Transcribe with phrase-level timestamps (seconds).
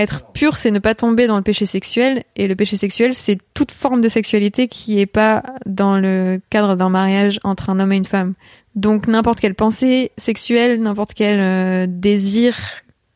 [0.00, 2.24] être pur, c'est ne pas tomber dans le péché sexuel.
[2.36, 6.74] Et le péché sexuel, c'est toute forme de sexualité qui est pas dans le cadre
[6.74, 8.34] d'un mariage entre un homme et une femme.
[8.74, 12.56] Donc n'importe quelle pensée sexuelle, n'importe quel euh, désir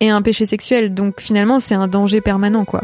[0.01, 0.93] est un péché sexuel.
[0.93, 2.83] Donc finalement, c'est un danger permanent, quoi.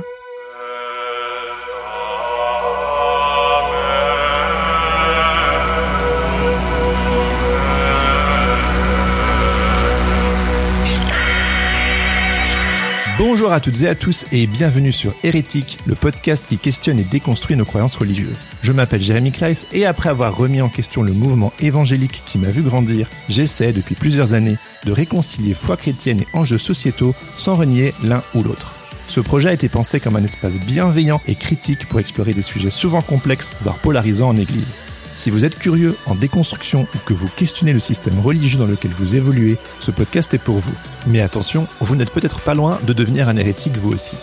[13.23, 17.05] Bonjour à toutes et à tous et bienvenue sur Hérétique, le podcast qui questionne et
[17.05, 18.47] déconstruit nos croyances religieuses.
[18.63, 22.49] Je m'appelle Jérémy Kleiss et après avoir remis en question le mouvement évangélique qui m'a
[22.49, 27.93] vu grandir, j'essaie depuis plusieurs années de réconcilier foi chrétienne et enjeux sociétaux sans renier
[28.03, 28.73] l'un ou l'autre.
[29.07, 32.71] Ce projet a été pensé comme un espace bienveillant et critique pour explorer des sujets
[32.71, 34.79] souvent complexes, voire polarisants en Église.
[35.15, 38.91] Si vous êtes curieux en déconstruction ou que vous questionnez le système religieux dans lequel
[38.93, 40.75] vous évoluez, ce podcast est pour vous.
[41.07, 44.17] Mais attention, vous n'êtes peut-être pas loin de devenir un hérétique vous aussi.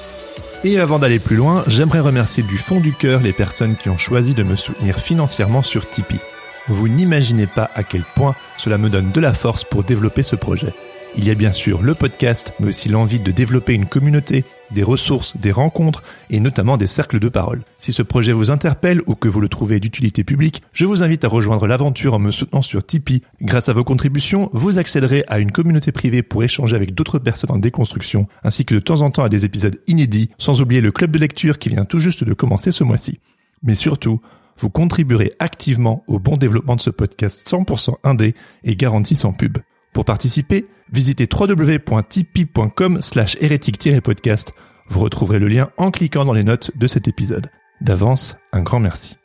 [0.64, 3.98] Et avant d'aller plus loin, j'aimerais remercier du fond du cœur les personnes qui ont
[3.98, 6.20] choisi de me soutenir financièrement sur Tipeee.
[6.68, 10.36] Vous n'imaginez pas à quel point cela me donne de la force pour développer ce
[10.36, 10.74] projet.
[11.16, 14.84] Il y a bien sûr le podcast, mais aussi l'envie de développer une communauté, des
[14.84, 17.64] ressources, des rencontres et notamment des cercles de parole.
[17.80, 21.24] Si ce projet vous interpelle ou que vous le trouvez d'utilité publique, je vous invite
[21.26, 23.22] à rejoindre l'aventure en me soutenant sur Tipeee.
[23.42, 27.52] Grâce à vos contributions, vous accéderez à une communauté privée pour échanger avec d'autres personnes
[27.52, 30.92] en déconstruction, ainsi que de temps en temps à des épisodes inédits, sans oublier le
[30.92, 33.20] club de lecture qui vient tout juste de commencer ce mois-ci.
[33.64, 34.22] Mais surtout,
[34.60, 39.58] vous contribuerez activement au bon développement de ce podcast 100% indé et garanti sans pub.
[39.98, 44.54] Pour participer, visitez www.tipeee.com slash hérétique-podcast.
[44.90, 47.48] Vous retrouverez le lien en cliquant dans les notes de cet épisode.
[47.82, 49.18] D'avance, un grand merci.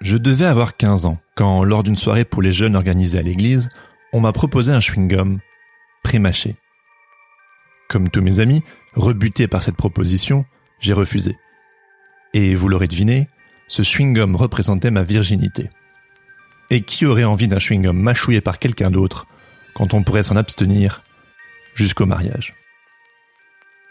[0.00, 3.68] Je devais avoir 15 ans quand, lors d'une soirée pour les jeunes organisée à l'église,
[4.12, 5.40] on m'a proposé un chewing-gum
[6.04, 6.54] pré-mâché.
[7.88, 8.62] Comme tous mes amis,
[8.94, 10.44] rebuté par cette proposition,
[10.78, 11.36] j'ai refusé.
[12.32, 13.28] Et vous l'aurez deviné,
[13.66, 15.68] ce chewing-gum représentait ma virginité.
[16.70, 19.26] Et qui aurait envie d'un chewing-gum mâchouillé par quelqu'un d'autre
[19.74, 21.02] quand on pourrait s'en abstenir
[21.74, 22.54] jusqu'au mariage?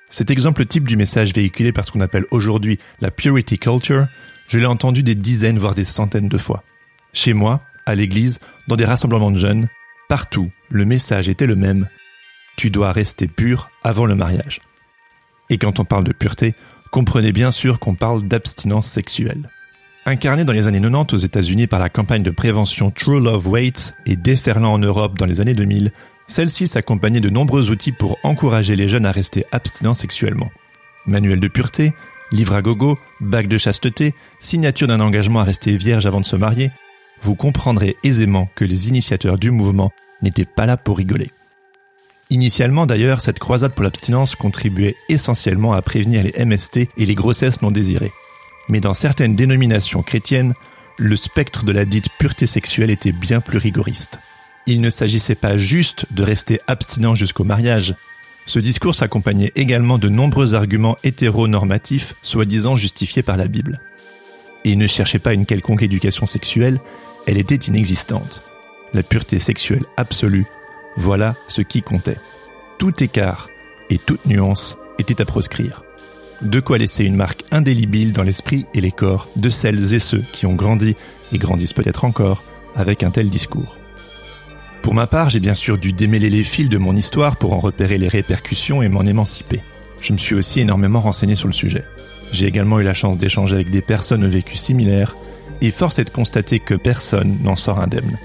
[0.09, 4.07] Cet exemple type du message véhiculé par ce qu'on appelle aujourd'hui la purity culture,
[4.47, 6.63] je l'ai entendu des dizaines voire des centaines de fois.
[7.13, 9.67] Chez moi, à l'église, dans des rassemblements de jeunes,
[10.07, 11.88] partout, le message était le même.
[12.55, 14.61] Tu dois rester pur avant le mariage.
[15.49, 16.53] Et quand on parle de pureté,
[16.91, 19.49] comprenez bien sûr qu'on parle d'abstinence sexuelle.
[20.07, 23.94] Incarnée dans les années 90 aux États-Unis par la campagne de prévention True Love Waits
[24.06, 25.91] et déferlant en Europe dans les années 2000,
[26.28, 30.50] celle-ci s'accompagnait de nombreux outils pour encourager les jeunes à rester abstinents sexuellement.
[31.07, 31.94] Manuel de pureté,
[32.31, 36.38] livre à gogo, bague de chasteté, signature d'un engagement à rester vierge avant de se
[36.38, 36.72] marier,
[37.22, 39.91] vous comprendrez aisément que les initiateurs du mouvement
[40.22, 41.31] n'étaient pas là pour rigoler.
[42.30, 47.62] Initialement d'ailleurs, cette croisade pour l'abstinence contribuait essentiellement à prévenir les MST et les grossesses
[47.62, 48.13] non désirées
[48.69, 50.54] mais dans certaines dénominations chrétiennes,
[50.98, 54.19] le spectre de la dite pureté sexuelle était bien plus rigoriste.
[54.66, 57.96] Il ne s'agissait pas juste de rester abstinent jusqu'au mariage.
[58.46, 63.80] Ce discours s'accompagnait également de nombreux arguments hétéronormatifs, soi-disant justifiés par la Bible.
[64.66, 66.80] Et il ne cherchait pas une quelconque éducation sexuelle,
[67.28, 68.44] elle était inexistante.
[68.94, 70.46] La pureté sexuelle absolue,
[70.98, 72.19] voilà ce qui comptait.
[72.78, 73.50] Tout écart
[73.90, 75.84] et toute nuance était à proscrire.
[76.42, 80.24] De quoi laisser une marque indélébile dans l'esprit et les corps de celles et ceux
[80.31, 80.95] qui ont grandi
[81.31, 82.44] et grandissent peut-être encore
[82.75, 83.78] avec un tel discours.
[84.84, 87.60] Pour ma part, j'ai bien sûr dû démêler les fils de mon histoire pour en
[87.60, 89.62] repérer les répercussions et m'en émanciper.
[90.00, 91.84] Je me suis aussi énormément renseigné sur le sujet.
[92.31, 95.16] J'ai également eu la chance d'échanger avec des personnes au vécu similaire,
[95.62, 98.18] et force est de constater que personne n'en sort indemne.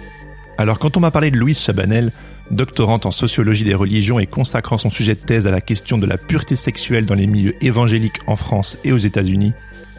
[0.59, 2.13] Alors quand on m'a parlé de Louise Chabanel,
[2.53, 6.07] doctorante en sociologie des religions et consacrant son sujet de thèse à la question de
[6.07, 9.53] la pureté sexuelle dans les milieux évangéliques en France et aux États-Unis,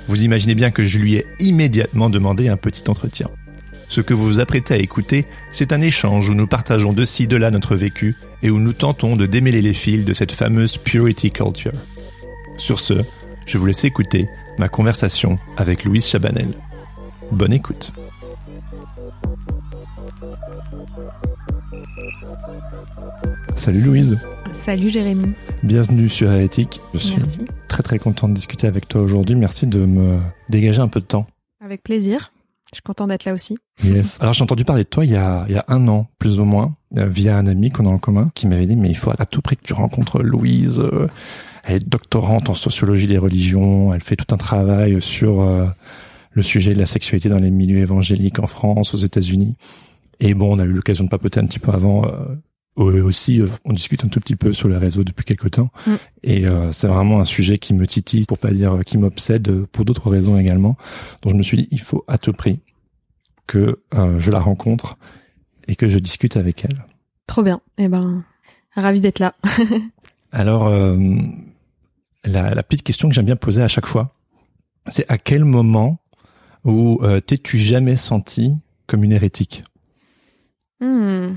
[0.07, 3.29] vous imaginez bien que je lui ai immédiatement demandé un petit entretien.
[3.88, 7.27] Ce que vous vous apprêtez à écouter, c'est un échange où nous partageons de ci,
[7.27, 10.77] de là notre vécu et où nous tentons de démêler les fils de cette fameuse
[10.77, 11.73] purity culture.
[12.57, 13.03] Sur ce,
[13.45, 14.27] je vous laisse écouter
[14.57, 16.49] ma conversation avec Louise Chabanel.
[17.31, 17.91] Bonne écoute.
[23.55, 24.19] Salut Louise.
[24.51, 25.33] Salut Jérémy.
[25.63, 26.81] Bienvenue sur Hérétique.
[26.94, 27.39] Je suis Merci.
[27.67, 29.35] très très content de discuter avec toi aujourd'hui.
[29.35, 30.19] Merci de me
[30.50, 31.27] dégager un peu de temps.
[31.63, 32.31] Avec plaisir.
[32.71, 33.57] Je suis content d'être là aussi.
[33.83, 34.17] Yes.
[34.21, 36.39] Alors j'ai entendu parler de toi il y a, il y a un an, plus
[36.39, 38.97] ou moins, euh, via un ami qu'on a en commun, qui m'avait dit mais il
[38.97, 40.79] faut à tout prix que tu rencontres Louise.
[40.79, 41.07] euh,
[41.63, 43.94] Elle est doctorante en sociologie des religions.
[43.94, 45.67] Elle fait tout un travail sur euh,
[46.31, 49.56] le sujet de la sexualité dans les milieux évangéliques en France, aux États-Unis.
[50.19, 52.06] Et bon, on a eu l'occasion de papoter un petit peu avant.
[52.06, 52.09] euh,
[52.75, 55.69] aussi, euh, on discute un tout petit peu sur les réseaux depuis quelques temps.
[55.85, 55.91] Mm.
[56.23, 59.65] Et euh, c'est vraiment un sujet qui me titille, pour pas dire euh, qui m'obsède,
[59.65, 60.77] pour d'autres raisons également.
[61.21, 62.59] Donc je me suis dit, il faut à tout prix
[63.47, 64.97] que euh, je la rencontre
[65.67, 66.85] et que je discute avec elle.
[67.27, 67.61] Trop bien.
[67.77, 68.23] Eh ben,
[68.75, 69.35] ravi d'être là.
[70.31, 70.97] Alors, euh,
[72.23, 74.15] la, la petite question que j'aime bien poser à chaque fois,
[74.87, 75.99] c'est à quel moment
[76.63, 78.55] où euh, t'es-tu jamais senti
[78.87, 79.63] comme une hérétique?
[80.79, 81.35] Hmm.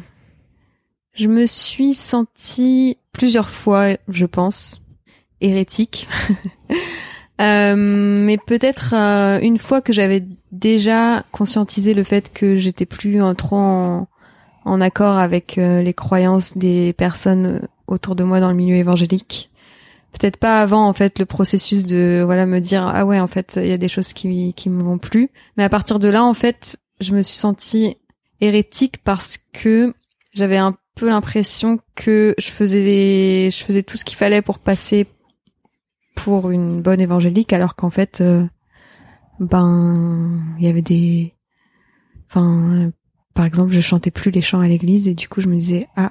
[1.17, 4.83] Je me suis sentie plusieurs fois, je pense,
[5.41, 6.09] hérétique.
[7.39, 13.21] Euh, mais peut-être euh, une fois que j'avais déjà conscientisé le fait que j'étais plus
[13.37, 14.09] trop en,
[14.65, 19.51] en accord avec euh, les croyances des personnes autour de moi dans le milieu évangélique.
[20.13, 23.59] Peut-être pas avant en fait le processus de voilà me dire ah ouais en fait
[23.63, 25.29] il y a des choses qui qui me vont plus.
[25.59, 27.99] Mais à partir de là en fait je me suis sentie
[28.41, 29.93] hérétique parce que
[30.33, 34.59] j'avais un peu l'impression que je faisais des- je faisais tout ce qu'il fallait pour
[34.59, 35.07] passer
[36.17, 38.45] pour une bonne évangélique alors qu'en fait euh,
[39.39, 41.35] ben il y avait des
[42.29, 42.91] enfin
[43.35, 45.87] par exemple je chantais plus les chants à l'église et du coup je me disais
[45.97, 46.11] ah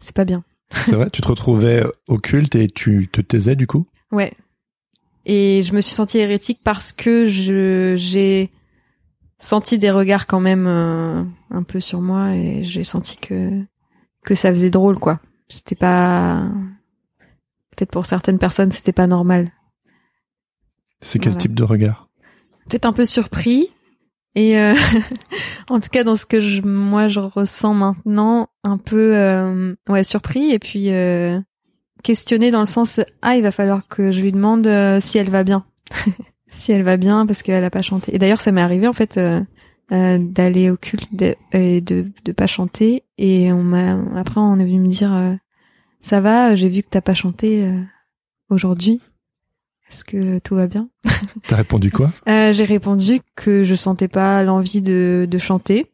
[0.00, 0.44] c'est pas bien.
[0.70, 3.86] C'est vrai, tu te retrouvais au culte et tu te taisais du coup?
[4.12, 4.32] Ouais.
[5.26, 8.50] Et je me suis sentie hérétique parce que je j'ai
[9.38, 13.50] senti des regards quand même euh, un peu sur moi et j'ai senti que
[14.24, 15.20] que ça faisait drôle quoi.
[15.48, 16.42] C'était pas
[17.76, 19.52] peut-être pour certaines personnes c'était pas normal.
[21.00, 21.40] C'est quel Voilà.
[21.42, 22.08] type de regard?
[22.68, 23.70] Peut-être un peu surpris.
[24.34, 24.74] Et euh,
[25.70, 30.04] en tout cas dans ce que je, moi je ressens maintenant un peu euh, ouais
[30.04, 31.40] surpris et puis euh,
[32.02, 35.30] questionné dans le sens ah il va falloir que je lui demande euh, si elle
[35.30, 35.64] va bien.
[36.50, 38.14] Si elle va bien parce qu'elle a pas chanté.
[38.14, 39.20] Et d'ailleurs ça m'est arrivé en fait
[39.92, 43.04] euh, d'aller au culte de, et de de pas chanter.
[43.16, 45.34] Et on m'a après on est venu me dire euh,
[46.00, 47.80] ça va j'ai vu que t'as pas chanté euh,
[48.50, 49.00] aujourd'hui.
[49.90, 50.90] Est-ce que tout va bien?
[51.48, 52.10] T'as répondu quoi?
[52.28, 55.90] Euh, J'ai répondu que je sentais pas l'envie de, de chanter.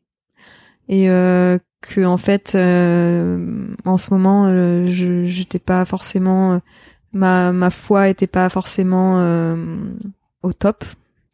[0.89, 6.61] Et euh, que en fait euh, en ce moment euh, je j'étais pas forcément
[7.13, 9.55] ma ma foi était pas forcément euh,
[10.43, 10.85] au top.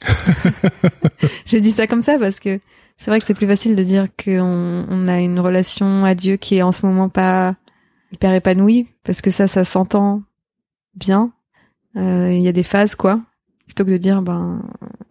[1.46, 2.60] J'ai dit ça comme ça parce que
[2.98, 6.36] c'est vrai que c'est plus facile de dire qu'on on a une relation à Dieu
[6.36, 7.54] qui est en ce moment pas
[8.12, 10.22] hyper épanouie parce que ça ça s'entend
[10.94, 11.32] bien.
[11.96, 13.20] Euh, Il y a des phases quoi
[13.66, 14.62] plutôt que de dire ben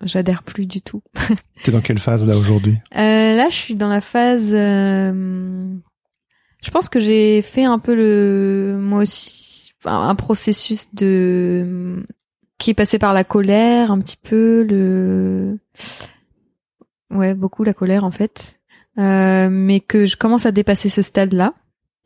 [0.01, 1.01] j'adhère plus du tout.
[1.63, 2.77] T'es dans quelle phase là aujourd'hui?
[2.95, 4.49] Euh, là, je suis dans la phase.
[4.53, 5.73] euh,
[6.61, 12.03] je pense que j'ai fait un peu le, moi aussi, un processus de
[12.59, 15.57] qui est passé par la colère, un petit peu le,
[17.09, 18.59] ouais, beaucoup la colère en fait,
[18.97, 21.53] Euh, mais que je commence à dépasser ce stade-là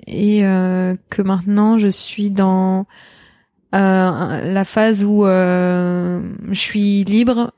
[0.05, 2.86] et euh, que maintenant je suis dans
[3.74, 7.51] euh, la phase où euh, je suis libre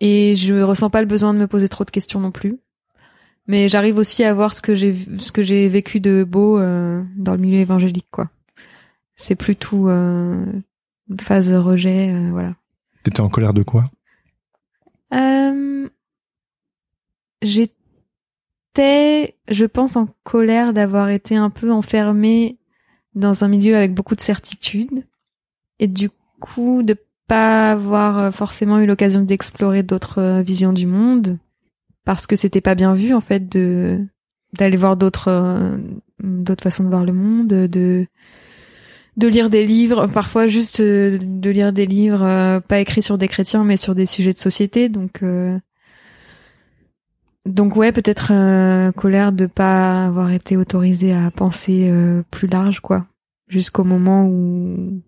[0.00, 2.58] et je ressens pas le besoin de me poser trop de questions non plus.
[3.46, 7.04] Mais j'arrive aussi à voir ce que j'ai ce que j'ai vécu de beau euh,
[7.16, 8.28] dans le milieu évangélique quoi.
[9.14, 10.62] C'est plutôt euh, une
[11.20, 12.54] phase de rejet euh, voilà.
[13.02, 13.84] T'étais en colère de quoi?
[15.12, 15.88] Euh,
[17.42, 22.58] J'étais, je pense, en colère d'avoir été un peu enfermée
[23.14, 25.06] dans un milieu avec beaucoup de certitudes
[25.78, 26.10] et du
[26.40, 26.96] coup de
[27.26, 31.38] pas avoir euh, forcément eu l'occasion d'explorer d'autres euh, visions du monde
[32.04, 34.04] parce que c'était pas bien vu en fait de
[34.52, 35.76] d'aller voir d'autres euh,
[36.22, 38.06] d'autres façons de voir le monde, de
[39.16, 43.18] de lire des livres, parfois juste euh, de lire des livres euh, pas écrits sur
[43.18, 44.88] des chrétiens mais sur des sujets de société.
[44.88, 45.22] Donc
[47.46, 48.32] donc ouais, peut-être
[48.92, 51.92] colère de pas avoir été autorisée à penser
[52.30, 53.06] plus large quoi,
[53.46, 55.00] jusqu'au moment où,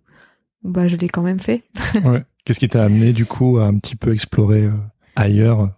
[0.63, 1.65] bah je l'ai quand même fait.
[2.05, 2.25] ouais.
[2.45, 4.71] Qu'est-ce qui t'a amené du coup à un petit peu explorer
[5.17, 5.71] ailleurs?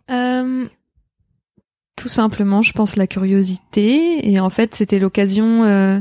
[2.01, 4.27] Tout simplement, je pense, la curiosité.
[4.27, 6.01] Et en fait, c'était l'occasion, euh,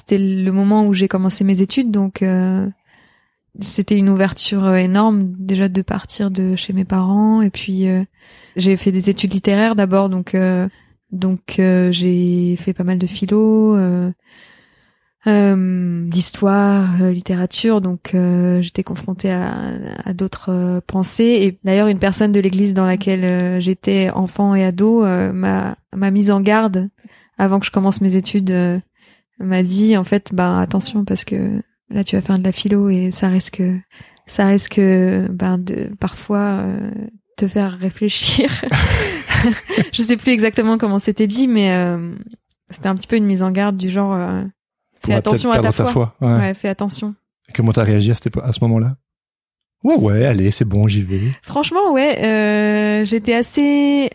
[0.00, 2.68] c'était le moment où j'ai commencé mes études, donc euh,
[3.60, 7.42] c'était une ouverture euh, énorme déjà de partir de chez mes parents.
[7.42, 7.86] Et puis
[8.56, 10.36] j'ai fait des études littéraires d'abord, donc
[11.12, 13.76] donc j'ai fait pas mal de philo
[15.26, 19.54] euh, d'histoire, euh, littérature, donc euh, j'étais confrontée à,
[20.06, 21.40] à d'autres pensées.
[21.42, 26.30] Et d'ailleurs, une personne de l'église dans laquelle j'étais enfant et ado m'a m'a mise
[26.30, 26.88] en garde
[27.36, 28.80] avant que je commence mes études.
[29.40, 32.88] M'a dit en fait, bah attention parce que là tu vas faire de la philo
[32.88, 33.62] et ça risque
[34.26, 36.62] ça risque ben de parfois
[37.36, 38.50] te faire réfléchir.
[39.92, 41.74] je sais plus exactement comment c'était dit, mais
[42.70, 44.16] c'était un petit peu une mise en garde du genre
[45.04, 46.14] Fais attention à ta, foi.
[46.20, 46.54] Ouais.
[46.54, 47.14] fais attention.
[47.54, 48.96] comment t'as réagi à, à ce moment-là?
[49.82, 51.20] Ouais, ouais, allez, c'est bon, j'y vais.
[51.42, 54.10] Franchement, ouais, euh, j'étais assez,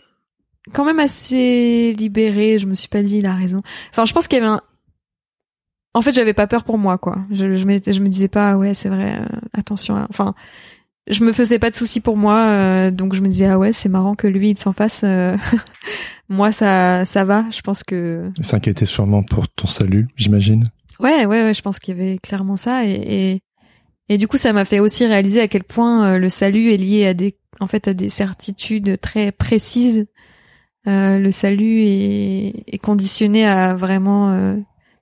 [0.73, 2.59] quand même assez libérée.
[2.59, 3.63] Je me suis pas dit, il a raison.
[3.89, 4.61] Enfin, je pense qu'il y avait un.
[5.95, 7.17] En fait, j'avais pas peur pour moi, quoi.
[7.31, 10.05] Je, je, je me disais pas, ouais, c'est vrai, euh, attention.
[10.09, 10.35] Enfin,
[11.07, 13.71] je me faisais pas de soucis pour moi, euh, donc je me disais, ah ouais,
[13.71, 15.01] c'est marrant que lui, il s'en fasse.
[15.05, 15.37] Euh,
[16.29, 17.45] moi, ça, ça va.
[17.49, 18.29] Je pense que.
[18.37, 20.69] Il s'inquiétait sûrement pour ton salut, j'imagine.
[20.99, 23.41] Ouais, ouais, ouais, je pense qu'il y avait clairement ça et, et,
[24.09, 26.77] et du coup, ça m'a fait aussi réaliser à quel point euh, le salut est
[26.77, 30.07] lié à des, en fait, à des certitudes très précises.
[30.87, 34.55] Euh, le salut est, est, conditionné à vraiment euh,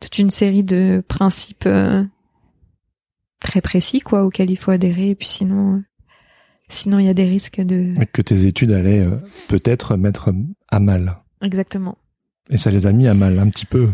[0.04, 2.04] toute une série de principes euh,
[3.40, 5.12] très précis, quoi, auxquels il faut adhérer.
[5.12, 5.84] Et puis sinon,
[6.70, 7.96] sinon il y a des risques de.
[8.12, 9.08] Que tes études allaient
[9.48, 10.34] peut-être mettre
[10.70, 11.18] à mal.
[11.42, 11.98] Exactement.
[12.50, 13.90] Et ça les a mis à mal un petit peu.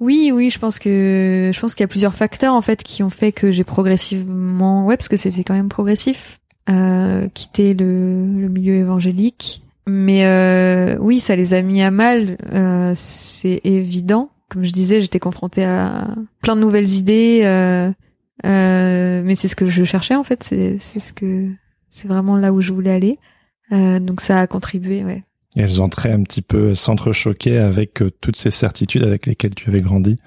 [0.00, 3.02] Oui, oui, je pense que je pense qu'il y a plusieurs facteurs en fait qui
[3.02, 6.40] ont fait que j'ai progressivement, ouais, parce que c'était quand même progressif,
[6.70, 9.62] euh, quitté le, le milieu évangélique.
[9.86, 14.30] Mais euh, oui, ça les a mis à mal, euh, c'est évident.
[14.50, 16.08] Comme je disais, j'étais confrontée à
[16.42, 17.90] plein de nouvelles idées, euh,
[18.44, 20.42] euh, mais c'est ce que je cherchais en fait.
[20.42, 21.48] C'est c'est ce que
[21.88, 23.18] c'est vraiment là où je voulais aller.
[23.72, 25.22] Euh, donc ça a contribué, ouais.
[25.56, 29.68] Et elles entraient un petit peu s'entrechoquer avec euh, toutes ces certitudes avec lesquelles tu
[29.70, 30.18] avais grandi.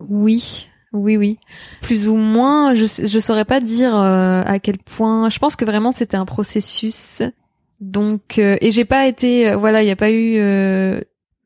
[0.00, 1.38] Oui, oui, oui.
[1.82, 5.28] Plus ou moins, je je saurais pas dire euh, à quel point.
[5.28, 7.20] Je pense que vraiment c'était un processus.
[7.80, 10.38] Donc euh, et j'ai pas été voilà, il y a pas eu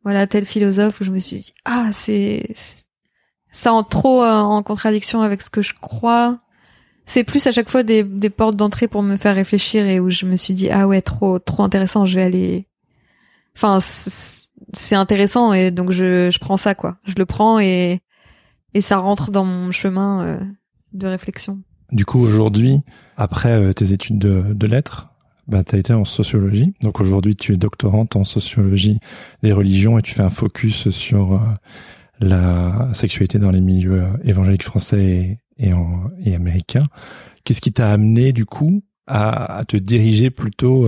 [0.08, 2.54] voilà tel philosophe où je me suis dit ah c'est
[3.52, 6.40] ça en trop en contradiction avec ce que je crois.
[7.04, 10.08] C'est plus à chaque fois des, des portes d'entrée pour me faire réfléchir et où
[10.08, 12.68] je me suis dit ah ouais trop trop intéressant, je vais aller
[13.54, 13.80] enfin
[14.72, 16.96] c'est intéressant et donc je, je prends ça quoi.
[17.06, 18.00] Je le prends et
[18.72, 20.40] et ça rentre dans mon chemin euh,
[20.94, 21.60] de réflexion.
[21.92, 22.80] Du coup aujourd'hui,
[23.18, 25.10] après euh, tes études de, de lettres,
[25.48, 26.74] bah tu as été en sociologie.
[26.82, 28.98] Donc aujourd'hui tu es doctorante en sociologie
[29.42, 31.38] des religions et tu fais un focus sur euh,
[32.20, 35.70] la sexualité dans les milieux évangéliques français et,
[36.24, 36.86] et, américains.
[37.44, 40.86] Qu'est-ce qui t'a amené du coup à, te diriger plutôt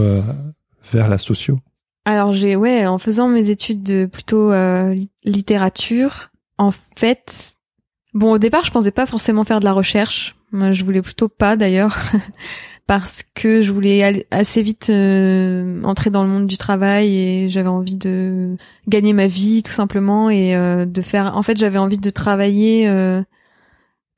[0.92, 1.58] vers la socio?
[2.04, 7.56] Alors j'ai ouais, en faisant mes études de plutôt euh, littérature, en fait,
[8.14, 10.36] bon au départ je pensais pas forcément faire de la recherche.
[10.52, 11.96] Je voulais plutôt pas d'ailleurs
[12.90, 17.68] parce que je voulais assez vite euh, entrer dans le monde du travail et j'avais
[17.68, 18.56] envie de
[18.88, 21.36] gagner ma vie tout simplement et euh, de faire.
[21.36, 22.90] En fait, j'avais envie de travailler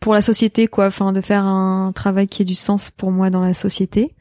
[0.00, 3.28] pour la société quoi, enfin de faire un travail qui ait du sens pour moi
[3.28, 4.14] dans la société.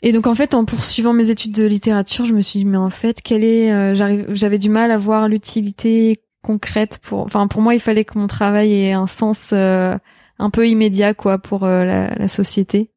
[0.00, 2.78] Et donc en fait, en poursuivant mes études de littérature, je me suis dit mais
[2.78, 7.60] en fait, quelle est euh, j'avais du mal à voir l'utilité concrète pour enfin pour
[7.60, 9.98] moi, il fallait que mon travail ait un sens euh,
[10.38, 12.90] un peu immédiat quoi pour euh, la, la, société.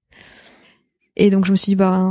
[1.17, 2.09] Et donc je me suis dit bah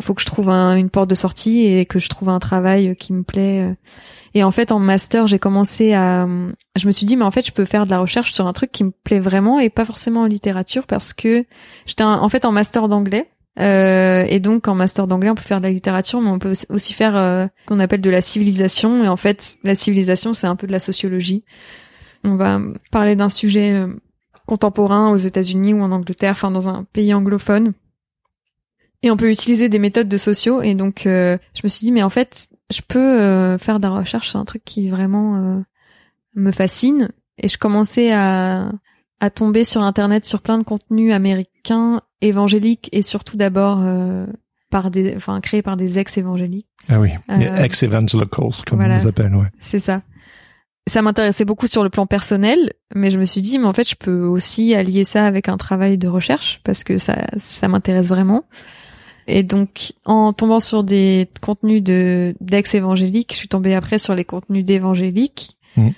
[0.00, 3.12] faut que je trouve une porte de sortie et que je trouve un travail qui
[3.12, 3.76] me plaît.
[4.34, 6.26] Et en fait en master, j'ai commencé à
[6.76, 8.52] je me suis dit mais en fait, je peux faire de la recherche sur un
[8.52, 11.44] truc qui me plaît vraiment et pas forcément en littérature parce que
[11.86, 13.28] j'étais en fait en master d'anglais
[13.58, 16.54] euh, et donc en master d'anglais, on peut faire de la littérature, mais on peut
[16.68, 19.02] aussi faire euh, ce qu'on appelle de la civilisation.
[19.02, 21.44] Et en fait, la civilisation, c'est un peu de la sociologie.
[22.24, 23.88] On va parler d'un sujet euh,
[24.46, 27.72] contemporain aux États-Unis ou en Angleterre, enfin dans un pays anglophone.
[29.02, 30.60] Et on peut utiliser des méthodes de sociaux.
[30.62, 33.94] Et donc, je me suis dit, mais en fait, je peux euh, faire de la
[33.94, 35.60] recherche sur un truc qui vraiment euh,
[36.34, 37.08] me fascine.
[37.38, 38.70] Et je commençais à,
[39.20, 44.26] à tomber sur Internet sur plein de contenus américains, évangéliques et surtout d'abord euh,
[44.70, 46.68] par des, enfin créés par des ex-évangéliques.
[46.88, 48.96] Ah oui, Euh, ex-evangelicals, comme voilà.
[48.96, 49.48] on les appelle, ouais.
[49.60, 50.02] C'est ça.
[50.86, 53.88] Ça m'intéressait beaucoup sur le plan personnel, mais je me suis dit, mais en fait,
[53.88, 58.08] je peux aussi allier ça avec un travail de recherche parce que ça, ça m'intéresse
[58.08, 58.44] vraiment.
[59.26, 64.24] Et donc, en tombant sur des contenus de d'ex-évangéliques, je suis tombée après sur les
[64.24, 65.92] contenus d'évangéliques Mhm.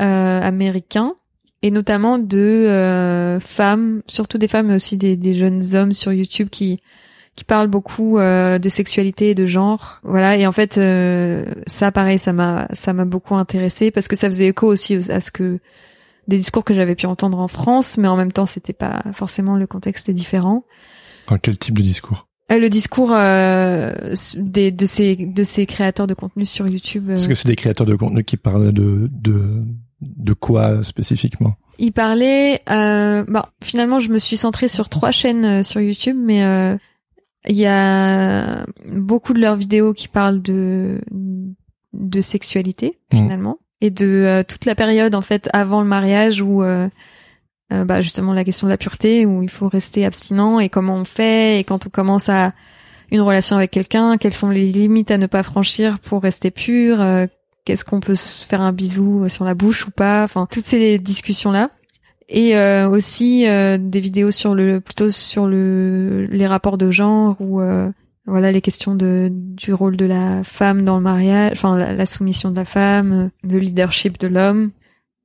[0.00, 1.14] euh, américains
[1.62, 6.12] et notamment de euh, femmes, surtout des femmes, mais aussi des, des jeunes hommes sur
[6.12, 6.80] YouTube qui
[7.36, 10.00] qui parlent beaucoup euh, de sexualité et de genre.
[10.02, 10.36] Voilà.
[10.36, 14.28] Et en fait, euh, ça, pareil, ça m'a ça m'a beaucoup intéressé parce que ça
[14.28, 15.58] faisait écho aussi à ce que
[16.28, 19.56] des discours que j'avais pu entendre en France, mais en même temps, c'était pas forcément
[19.56, 20.64] le contexte est différent.
[21.28, 22.26] Dans quel type de discours?
[22.50, 23.92] Le discours euh,
[24.36, 27.08] des, de ces de ces créateurs de contenu sur YouTube.
[27.08, 29.62] euh, Parce que c'est des créateurs de contenu qui parlent de, de,
[30.00, 31.54] de quoi spécifiquement?
[31.78, 32.60] Il parlait.
[32.70, 36.76] Euh, bon, finalement, je me suis centrée sur trois chaînes euh, sur YouTube, mais euh,
[37.48, 41.00] il y a beaucoup de leurs vidéos qui parlent de
[41.92, 43.18] de sexualité Mhm.
[43.20, 46.62] finalement et de euh, toute la période en fait avant le mariage où
[47.72, 50.68] euh, euh, bah, justement la question de la pureté où il faut rester abstinent et
[50.68, 52.52] comment on fait et quand on commence à
[53.10, 57.00] une relation avec quelqu'un, quelles sont les limites à ne pas franchir pour rester pur,
[57.00, 57.26] euh,
[57.64, 61.50] qu'est-ce qu'on peut faire un bisou sur la bouche ou pas, enfin toutes ces discussions
[61.50, 61.70] là.
[62.28, 67.34] Et euh, aussi euh, des vidéos sur le plutôt sur le les rapports de genre
[67.40, 67.90] ou euh,
[68.24, 72.52] voilà les questions de du rôle de la femme dans le mariage, enfin la soumission
[72.52, 74.70] de la femme, le leadership de l'homme.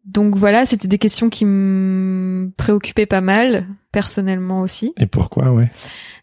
[0.06, 4.94] Donc voilà, c'était des questions qui me préoccupaient pas mal personnellement aussi.
[4.98, 5.70] Et pourquoi, ouais?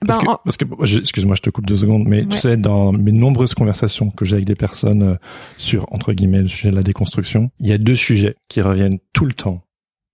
[0.06, 2.38] Parce Ben, que, en- parce que je- excuse-moi, je te coupe deux secondes, mais tu
[2.38, 5.14] sais, dans mes nombreuses conversations que j'ai avec des personnes euh,
[5.58, 8.98] sur, entre guillemets, le sujet de la déconstruction, il y a deux sujets qui reviennent
[9.12, 9.64] tout le temps.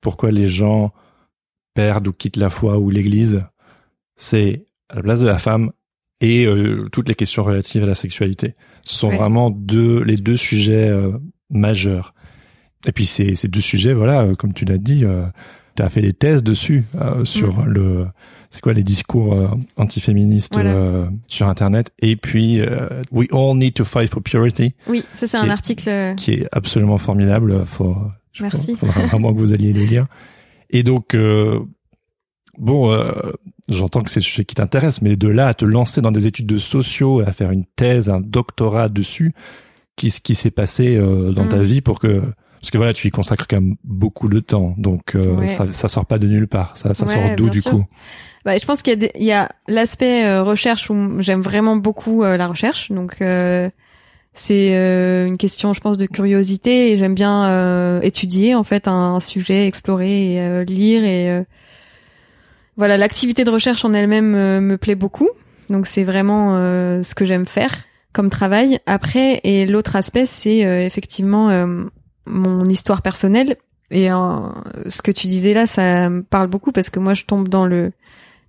[0.01, 0.93] Pourquoi les gens
[1.75, 3.43] perdent ou quittent la foi ou l'église?
[4.17, 5.73] C'est à la place de la femme
[6.21, 8.55] et euh, toutes les questions relatives à la sexualité.
[8.85, 9.17] Ce sont Ouais.
[9.17, 11.13] vraiment deux, les deux sujets euh,
[11.51, 12.15] majeurs.
[12.87, 15.27] Et puis ces, ces deux sujets, voilà, euh, comme tu l'as dit, euh,
[15.77, 18.07] tu as fait des thèses dessus, euh, sur le,
[18.51, 20.75] c'est quoi les discours euh, antiféministes Voilà.
[20.75, 21.91] euh, sur Internet.
[22.01, 25.51] Et puis, euh, We All Need to Fight for Purity, oui, ça c'est un est-
[25.51, 26.15] article.
[26.17, 27.65] qui est absolument formidable.
[27.67, 27.97] Faut,
[28.33, 28.75] je Merci.
[28.75, 30.07] crois- faudra vraiment que vous alliez le lire.
[30.71, 31.59] Et donc, euh,
[32.59, 33.13] bon, euh,
[33.69, 36.47] j'entends que c'est sujet qui t'intéresse, mais de là à te lancer dans des études
[36.47, 39.35] de sociaux, à faire une thèse, un doctorat dessus,
[39.97, 41.49] qu'est-ce qui s'est passé euh, dans Mm.
[41.51, 42.23] ta vie pour que
[42.69, 45.47] parce que voilà, tu y consacres quand même beaucoup de temps, donc euh, Ouais.
[45.47, 46.77] ça, ça sort pas de nulle part.
[46.77, 47.71] Ça, ça Ouais, sort d'où du sûr.
[47.71, 47.87] coup
[48.45, 52.47] Bah, je pense qu'il y a, l'aspect euh, recherche où j'aime vraiment beaucoup euh, la
[52.47, 52.93] recherche.
[52.93, 53.71] Donc euh,
[54.35, 58.87] c'est euh, une question, je pense, de curiosité et j'aime bien euh, étudier en fait
[58.87, 61.45] un, sujet, explorer et euh, lire et euh,
[62.77, 65.31] voilà l'activité de recherche en elle-même euh, me plaît beaucoup.
[65.71, 67.75] Donc c'est vraiment euh, ce que j'aime faire
[68.13, 68.79] comme travail.
[68.85, 71.87] Après et l'autre aspect c'est euh, effectivement euh,
[72.29, 73.57] mon histoire personnelle.
[73.91, 74.17] Et euh,
[74.89, 77.67] ce que tu disais là ça me parle beaucoup parce que moi je tombe dans
[77.67, 77.93] le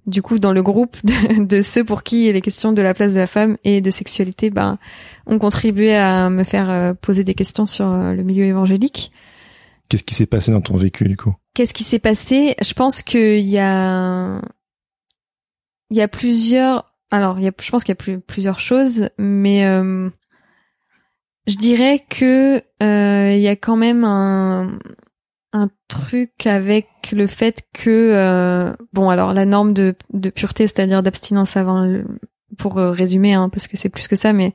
[0.06, 3.14] du coup dans le groupe de, de ceux pour qui les questions de la place
[3.14, 4.78] de la femme et de sexualité ben
[5.26, 9.12] ont contribué à me faire euh, poser des questions sur euh, le milieu évangélique.
[9.88, 11.34] Qu'est-ce qui s'est passé dans ton vécu du coup?
[11.54, 12.56] Qu'est-ce qui s'est passé?
[12.62, 14.42] Je pense qu'il y a
[15.90, 18.60] il y a plusieurs alors il y a je pense qu'il y a plus, plusieurs
[18.60, 20.10] choses mais euh,
[21.50, 24.80] je dirais que euh, il y a quand même un
[25.52, 31.02] un truc avec le fait que euh, bon alors la norme de, de pureté c'est-à-dire
[31.02, 32.06] d'abstinence avant le,
[32.60, 34.54] pour euh, résumer hein, parce que c'est plus que ça mais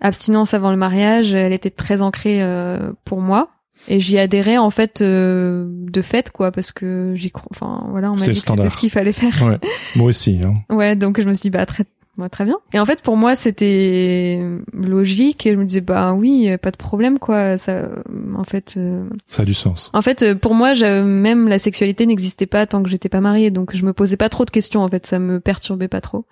[0.00, 3.50] abstinence avant le mariage elle était très ancrée euh, pour moi
[3.86, 8.10] et j'y adhérais en fait euh, de fait quoi parce que j'y crois enfin voilà
[8.10, 9.58] on m'a dit que c'était ce qu'il fallait faire Ouais,
[9.94, 10.40] moi aussi.
[10.42, 10.54] Hein.
[10.74, 11.84] Ouais, donc je me suis dit bah très
[12.18, 12.58] bah, très bien.
[12.72, 14.40] Et en fait pour moi c'était
[14.72, 17.88] logique et je me disais bah oui, pas de problème quoi, ça
[18.34, 19.90] en fait euh, Ça a du sens.
[19.92, 23.50] en fait euh, pour moi même la sexualité n'existait pas tant que j'étais pas mariée
[23.50, 26.24] donc je me posais pas trop de questions en fait, ça me perturbait pas trop.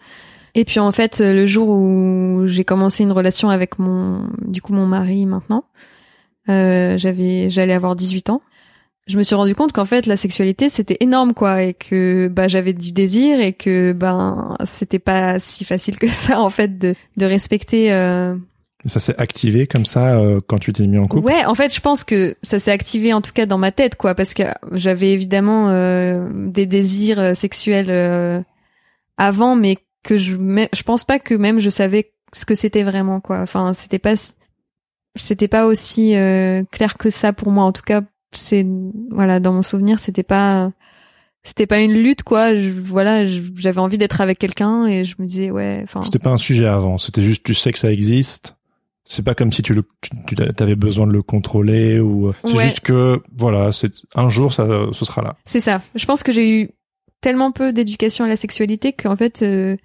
[0.55, 4.73] Et puis en fait le jour où j'ai commencé une relation avec mon du coup
[4.73, 5.65] mon mari maintenant,
[6.49, 8.43] euh, j'avais j'allais avoir 18 ans
[9.07, 12.49] je me suis rendu compte qu'en fait la sexualité c'était énorme quoi et que bah
[12.49, 16.95] j'avais du désir et que ben c'était pas si facile que ça en fait de
[17.17, 18.37] de respecter euh...
[18.87, 21.27] Ça s'est activé comme ça euh, quand tu t'es mis en couple?
[21.27, 23.97] ouais en fait je pense que ça s'est activé en tout cas dans ma tête
[23.97, 28.41] quoi parce que j'avais évidemment euh, des désirs euh, sexuels euh,
[29.17, 33.21] avant mais que je je pense pas que même je savais ce que c'était vraiment
[33.21, 34.17] quoi enfin c'était pas
[35.17, 37.65] c'était pas aussi euh, clair que ça pour moi.
[37.65, 38.03] En tout cas,
[38.37, 38.67] c'est
[39.11, 40.71] voilà, dans mon souvenir, c'était pas
[41.45, 42.57] c'était pas une lutte quoi.
[42.57, 45.81] Je, voilà, j'avais envie d'être avec quelqu'un et je me disais ouais.
[45.85, 46.03] Enfin.
[46.03, 46.99] C'était pas un sujet avant.
[46.99, 48.57] C'était juste tu sais que ça existe.
[49.07, 49.83] C'est pas comme si tu le
[50.27, 54.67] tu, avais besoin de le contrôler ou c'est juste que voilà, c'est un jour ça
[54.93, 55.37] ce sera là.
[55.45, 55.83] C'est ça.
[55.95, 56.71] Je pense que j'ai eu
[57.21, 59.77] tellement peu d'éducation à la sexualité qu'en fait euh,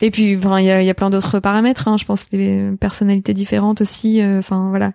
[0.00, 2.70] et puis enfin il y a, y a plein d'autres paramètres hein, je pense des
[2.78, 4.92] personnalités différentes aussi euh, enfin voilà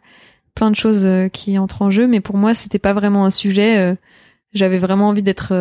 [0.55, 3.31] plein de choses euh, qui entrent en jeu mais pour moi c'était pas vraiment un
[3.31, 3.95] sujet
[4.53, 5.53] j'avais vraiment envie d'être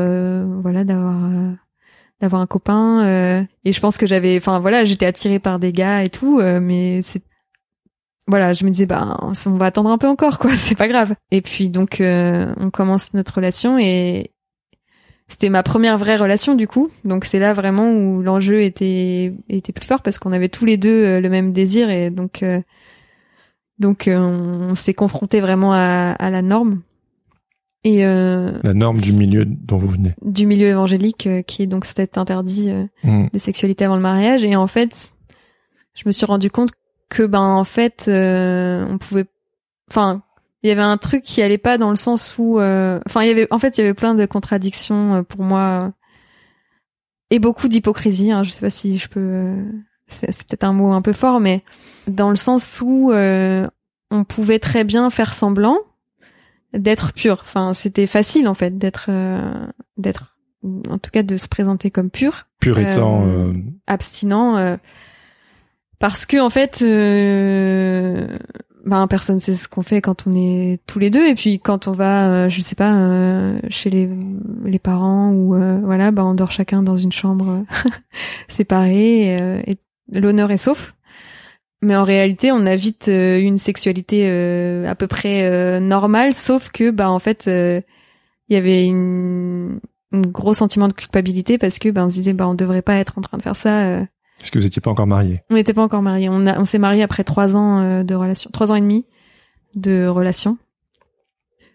[0.63, 1.31] voilà d'avoir
[2.21, 6.05] d'avoir un copain et je pense que j'avais enfin voilà j'étais attirée par des gars
[6.05, 7.23] et tout mais c'est
[8.31, 11.15] voilà, je me disais bah on va attendre un peu encore quoi, c'est pas grave.
[11.31, 14.33] Et puis donc on commence notre relation et
[15.29, 16.91] c'était ma première vraie relation du coup.
[17.05, 20.79] Donc c'est là vraiment où l'enjeu était était plus fort parce qu'on avait tous les
[20.79, 22.61] deux euh, le même désir et donc euh,
[23.79, 26.83] donc euh, on, s'est confronté vraiment à, à, la norme.
[27.85, 30.15] Et la norme du milieu dont vous venez.
[30.23, 32.71] Du milieu évangélique qui est donc cet interdit
[33.05, 33.29] mmh.
[33.33, 35.13] des sexualités avant le mariage et en fait
[35.95, 36.71] je me suis rendu compte
[37.09, 39.27] que ben en fait on pouvait
[39.89, 40.23] enfin
[40.63, 43.29] il y avait un truc qui allait pas dans le sens où euh, enfin il
[43.29, 45.93] y avait en fait il y avait plein de contradictions euh, pour moi
[47.31, 49.65] et beaucoup d'hypocrisie hein, je sais pas si je peux euh,
[50.09, 51.63] c'est peut-être un mot un peu fort mais
[52.07, 55.79] dans le sens où on pouvait très bien faire semblant
[56.73, 57.39] d'être pur.
[57.43, 59.11] Enfin c'était facile en fait d'être
[59.97, 60.39] d'être
[60.91, 62.47] en tout cas de se présenter comme pur.
[62.61, 63.25] Pur étant
[63.87, 64.79] abstinent
[65.99, 66.83] parce que en fait
[68.89, 71.27] ben personne sait ce qu'on fait quand on est tous les deux.
[71.27, 74.09] Et puis quand on va euh, je sais pas euh, chez les
[74.65, 77.65] les parents ou euh, voilà ben on dort chacun dans une chambre
[78.49, 79.79] séparée et,
[80.13, 80.95] l'honneur est sauf
[81.81, 84.29] mais en réalité on a vite une sexualité
[84.87, 89.79] à peu près normale sauf que bah en fait il y avait une,
[90.13, 92.97] un gros sentiment de culpabilité parce que ben on se disait bah on devrait pas
[92.97, 94.03] être en train de faire ça
[94.41, 95.43] est-ce que vous n'étiez pas encore mariés?
[95.51, 96.29] On n'était pas encore mariés.
[96.29, 99.05] On, on s'est mariés après trois ans euh, de relation, trois ans et demi
[99.75, 100.59] de relation.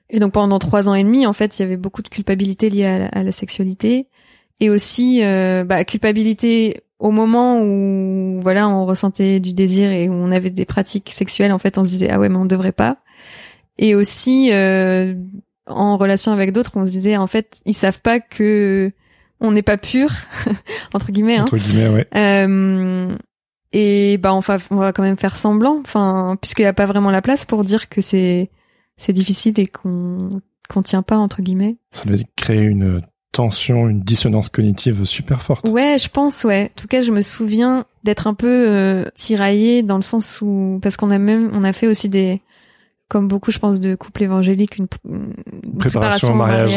[0.10, 2.70] Et donc pendant trois ans et demi, en fait, il y avait beaucoup de culpabilité
[2.70, 4.08] liée à la, sexualité
[4.60, 10.14] et aussi euh, bah, culpabilité au moment où voilà on ressentait du désir et où
[10.14, 11.52] on avait des pratiques sexuelles.
[11.52, 12.98] En fait, on se disait ah ouais mais on devrait pas.
[13.78, 15.14] Et aussi euh,
[15.68, 18.94] en relation avec d'autres, on se disait en fait ils savent pas que
[19.42, 20.10] on n'est pas pur
[20.94, 21.36] entre guillemets.
[21.36, 21.44] Hein.
[21.44, 22.08] Entre guillemets, ouais.
[22.16, 23.14] Euh,
[23.74, 27.12] et bah enfin, on va quand même faire semblant, enfin, puisqu'il n'y a pas vraiment
[27.12, 28.50] la place pour dire que c'est
[28.96, 31.76] c'est difficile et qu'on qu'on tient pas entre guillemets.
[31.92, 33.02] Ça doit créer une
[33.34, 35.68] tension, une dissonance cognitive super forte.
[35.68, 36.72] Ouais, je pense, ouais.
[36.72, 40.80] En tout cas, je me souviens d'être un peu euh, tiraillée dans le sens où
[40.82, 42.42] parce qu'on a même on a fait aussi des
[43.10, 44.88] comme beaucoup, je pense, de couples évangéliques, une,
[45.78, 46.72] préparation, au mariage,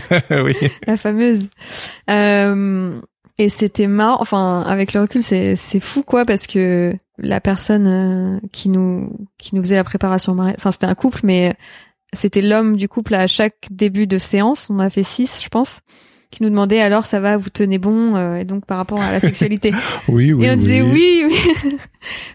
[0.30, 0.54] oui.
[0.86, 1.50] la fameuse.
[2.10, 3.00] Euh,
[3.36, 7.86] et c'était marrant, enfin, avec le recul, c'est c'est fou quoi, parce que la personne
[7.86, 11.54] euh, qui nous qui nous faisait la préparation au mariage, enfin, c'était un couple, mais
[12.14, 14.68] c'était l'homme du couple à chaque début de séance.
[14.70, 15.80] On a fait six, je pense
[16.34, 19.12] qui nous demandait alors ça va vous tenez bon euh, et donc par rapport à
[19.12, 19.72] la sexualité.
[20.08, 21.24] Oui oui et on disait oui.
[21.26, 21.38] oui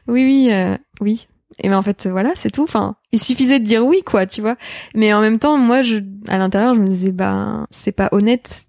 [0.08, 0.24] oui.
[0.24, 1.28] Oui euh, oui.
[1.62, 2.64] Et ben en fait voilà c'est tout.
[2.64, 4.56] Enfin il suffisait de dire oui quoi tu vois.
[4.96, 5.98] Mais en même temps moi je
[6.30, 8.68] à l'intérieur je me disais bah c'est pas honnête.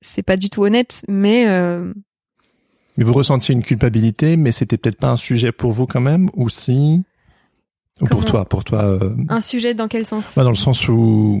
[0.00, 1.92] C'est pas du tout honnête mais euh...
[2.96, 6.30] mais vous ressentiez une culpabilité mais c'était peut-être pas un sujet pour vous quand même
[6.34, 7.02] ou si?
[8.00, 9.14] Ou pour toi pour toi euh...
[9.28, 10.34] un sujet dans quel sens?
[10.36, 11.40] bah, dans le sens où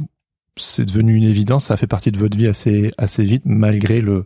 [0.56, 4.00] c'est devenu une évidence ça a fait partie de votre vie assez assez vite malgré
[4.00, 4.24] le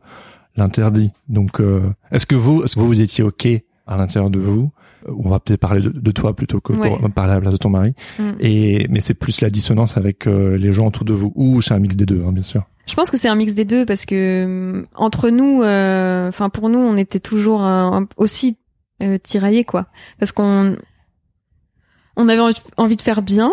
[0.57, 3.49] l'interdit donc euh, est-ce que vous est-ce que vous, vous étiez ok
[3.90, 4.71] à l'intérieur de vous?
[5.07, 6.73] On va peut-être parler de, toi plutôt que
[7.09, 7.95] parler à la place de ton mari.
[8.19, 8.31] Mm.
[8.38, 11.75] Et mais c'est plus la dissonance avec euh, les gens autour de vous ou c'est
[11.75, 12.64] un mix des deux, hein, bien sûr.
[12.87, 16.51] Je pense que c'est un mix des deux parce que mm, entre nous, euh, enfin
[16.51, 17.62] pour nous, on était toujours
[18.16, 18.59] aussi
[19.03, 19.87] euh, tiraillés quoi,
[20.19, 20.77] parce qu'on
[22.20, 23.50] on avait envie de faire bien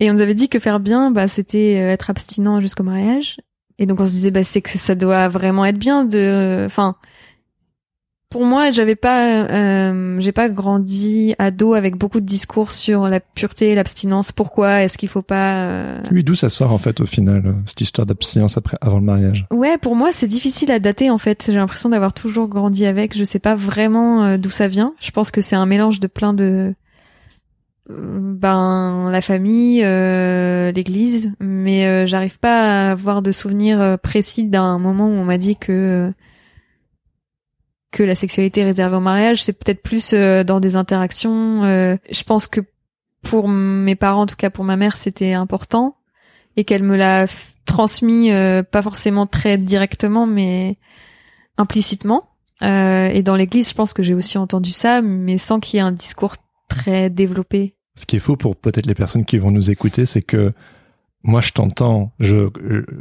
[0.00, 3.38] et on nous avait dit que faire bien, bah c'était euh, être abstinent jusqu'au mariage.
[3.78, 6.96] Et donc on se disait bah c'est que ça doit vraiment être bien de, enfin
[8.34, 13.20] pour moi, j'avais pas, euh, j'ai pas grandi ado avec beaucoup de discours sur la
[13.20, 14.32] pureté et l'abstinence.
[14.32, 16.00] Pourquoi est-ce qu'il faut pas euh...
[16.10, 19.04] Oui, d'où ça sort en fait au final euh, cette histoire d'abstinence après, avant le
[19.04, 19.46] mariage?
[19.52, 21.44] Ouais, pour moi, c'est difficile à dater en fait.
[21.46, 23.16] J'ai l'impression d'avoir toujours grandi avec.
[23.16, 24.94] Je sais pas vraiment euh, d'où ça vient.
[24.98, 26.74] Je pense que c'est un mélange de plein de
[27.88, 35.12] ben la famille, l'église, mais j'arrive pas à avoir de souvenirs précis d'un moment où
[35.12, 36.12] on m'a dit que
[37.94, 41.62] que la sexualité réservée au mariage, c'est peut-être plus euh, dans des interactions.
[41.62, 42.60] Euh, je pense que
[43.22, 45.96] pour mes parents, en tout cas pour ma mère, c'était important
[46.56, 47.26] et qu'elle me l'a
[47.66, 50.76] transmis euh, pas forcément très directement, mais
[51.56, 52.28] implicitement.
[52.62, 55.78] Euh, et dans l'église, je pense que j'ai aussi entendu ça, mais sans qu'il y
[55.78, 56.36] ait un discours
[56.68, 57.76] très développé.
[57.96, 60.52] Ce qui est faux pour peut-être les personnes qui vont nous écouter, c'est que
[61.22, 62.50] moi, je t'entends, je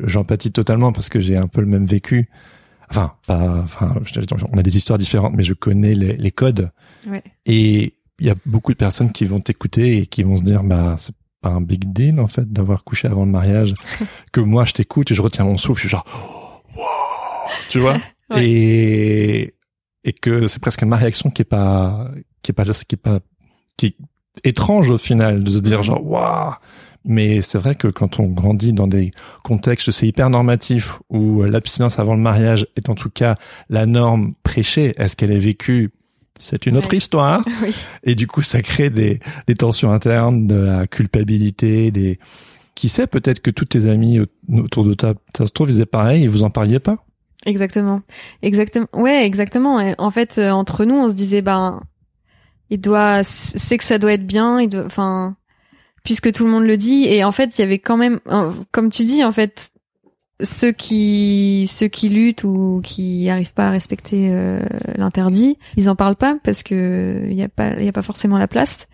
[0.05, 2.29] j'empathie totalement parce que j'ai un peu le même vécu.
[2.89, 3.95] Enfin, pas, enfin,
[4.51, 6.71] on a des histoires différentes, mais je connais les, les codes.
[7.07, 7.23] Ouais.
[7.45, 10.63] Et il y a beaucoup de personnes qui vont t'écouter et qui vont se dire,
[10.63, 13.73] bah, c'est pas un big deal en fait d'avoir couché avant le mariage.
[14.31, 16.63] que moi, je t'écoute et je retiens mon souffle, je suis genre,
[17.69, 17.97] tu vois?
[18.37, 19.53] Et
[20.03, 22.09] et que c'est presque ma réaction qui est pas
[22.41, 23.19] qui est pas qui est pas
[23.77, 23.95] qui est
[24.43, 26.53] étrange au final de se dire genre waouh
[27.05, 29.11] mais c'est vrai que quand on grandit dans des
[29.43, 33.35] contextes, c'est hyper normatif, où l'abstinence avant le mariage est en tout cas
[33.69, 34.93] la norme prêchée.
[34.97, 35.91] Est-ce qu'elle est vécue
[36.39, 37.45] c'est une autre histoire.
[38.03, 42.19] Et du coup, ça crée des, des tensions internes, de la culpabilité, des...
[42.75, 44.19] Qui sait, peut-être que tous tes amis
[44.51, 47.05] autour de toi, ça se trouve, ils faisaient pareil, et vous en parliez pas
[47.45, 48.01] Exactement.
[48.41, 48.87] Exactement.
[48.93, 49.93] Ouais, exactement.
[49.99, 51.83] En fait, euh, entre nous, on se disait, ben,
[52.69, 55.35] il doit, c'est que ça doit être bien, il doit, enfin,
[56.03, 57.05] puisque tout le monde le dit.
[57.07, 58.19] Et en fait, il y avait quand même,
[58.71, 59.71] comme tu dis, en fait,
[60.41, 64.61] ceux qui ceux qui luttent ou qui arrivent pas à respecter euh,
[64.95, 68.01] l'interdit, ils en parlent pas parce que il y a pas il y a pas
[68.01, 68.87] forcément la place.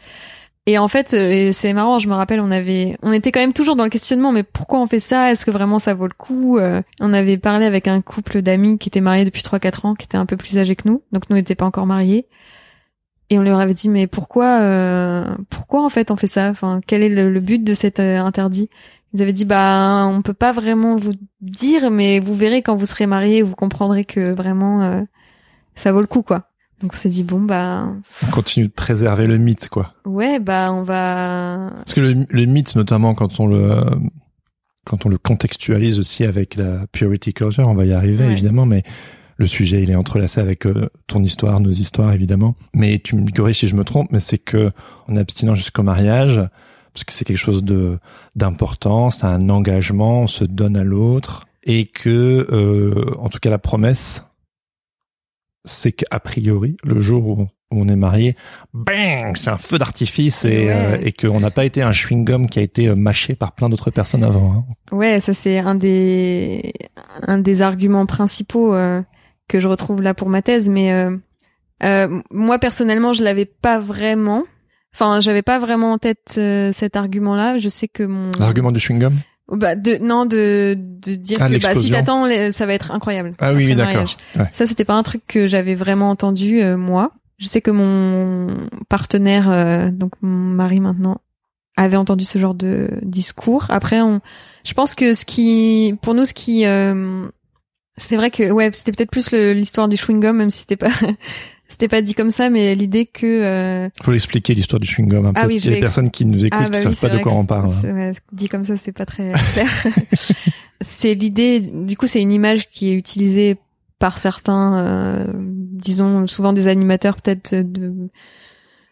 [0.66, 3.54] Et en fait, euh, c'est marrant, je me rappelle, on avait, on était quand même
[3.54, 5.32] toujours dans le questionnement, mais pourquoi on fait ça?
[5.32, 6.60] Est-ce que vraiment ça vaut le coup?
[6.60, 10.04] Euh, On avait parlé avec un couple d'amis qui étaient mariés depuis 3-4 ans, qui
[10.04, 12.28] étaient un peu plus âgés que nous, donc nous n'étions pas encore mariés.
[13.30, 14.60] Et on leur avait dit, mais pourquoi,
[15.50, 16.50] pourquoi en fait on fait ça?
[16.50, 18.70] Enfin, quel est le but de cet interdit?
[19.14, 22.86] Ils avaient dit bah on peut pas vraiment vous dire, mais vous verrez quand vous
[22.86, 25.02] serez mariés, vous comprendrez que vraiment euh,
[25.74, 26.50] ça vaut le coup quoi.
[26.82, 27.92] Donc on s'est dit bon bah
[28.26, 29.94] on continue de préserver le mythe quoi.
[30.06, 33.82] Ouais bah on va parce que le, le mythe notamment quand on le
[34.86, 38.84] quand on le contextualise aussi avec la purity culture, on va y arriver évidemment, mais
[39.40, 42.56] le sujet il est entrelacé avec euh, ton histoire, nos histoires évidemment.
[42.74, 44.70] Mais tu me corriges si je me trompe, mais c'est que
[45.08, 46.42] en abstinent jusqu'au mariage,
[46.94, 47.98] parce que c'est quelque chose de
[48.36, 53.50] d'important, c'est un engagement, on se donne à l'autre, et que, euh, en tout cas,
[53.50, 54.26] la promesse,
[55.66, 58.36] c'est qu'a priori, le jour où on est marié,
[58.74, 62.50] bang, c'est un feu d'artifice et, euh, et qu'on n'a pas été un chewing gum
[62.50, 64.54] qui a été euh, mâché par plein d'autres personnes avant.
[64.54, 64.96] Hein.
[64.96, 66.74] Ouais, ça c'est un des
[67.22, 69.04] un des arguments principaux euh,
[69.50, 70.94] que je retrouve là pour ma thèse, mais
[71.84, 74.46] euh, moi personnellement, je l'avais pas vraiment.
[74.94, 77.58] Enfin, j'avais pas vraiment en tête euh, cet argument-là.
[77.58, 79.14] Je sais que mon l'argument du chewing gum.
[79.48, 82.92] Oh, bah de non de de dire ah, que bah si t'attends ça va être
[82.92, 83.34] incroyable.
[83.40, 84.06] Ah oui, oui d'accord.
[84.52, 87.12] Ça c'était pas un truc que j'avais vraiment entendu euh, moi.
[87.38, 88.48] Je sais que mon
[88.90, 91.22] partenaire euh, donc mon mari maintenant
[91.78, 93.66] avait entendu ce genre de discours.
[93.70, 94.22] Après on
[94.64, 96.66] je pense que ce qui pour nous ce qui
[98.00, 100.92] c'est vrai que ouais, c'était peut-être plus l'histoire du chewing gum même si c'était pas
[101.70, 103.26] c'était pas dit comme ça, mais l'idée que.
[103.26, 103.90] Euh...
[104.02, 105.26] Faut l'expliquer l'histoire du chewing gum.
[105.28, 107.34] Hein, ah a des personnes qui nous écoutent ah, bah qui savent pas de quoi
[107.34, 107.70] on parle.
[107.84, 109.70] Ouais, dit comme ça, c'est pas très clair.
[110.82, 111.60] c'est l'idée.
[111.60, 113.58] Du coup, c'est une image qui est utilisée
[114.00, 118.10] par certains, euh, disons souvent des animateurs peut-être de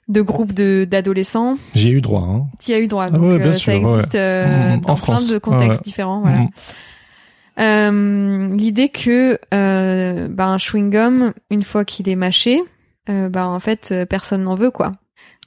[0.08, 1.58] de groupes de d'adolescents.
[1.74, 2.22] J'ai eu droit.
[2.22, 2.46] Hein.
[2.60, 3.06] Tu as eu droit.
[3.08, 6.22] Ah donc, ouais, bien euh, sûr, ça existe euh, mmh, dans plein de contextes différents.
[6.22, 6.38] Voilà.
[6.38, 6.50] Mmh.
[7.60, 12.62] Euh, l'idée que euh, bah, un chewing gum, une fois qu'il est mâché,
[13.10, 14.91] euh, bah en fait euh, personne n'en veut quoi.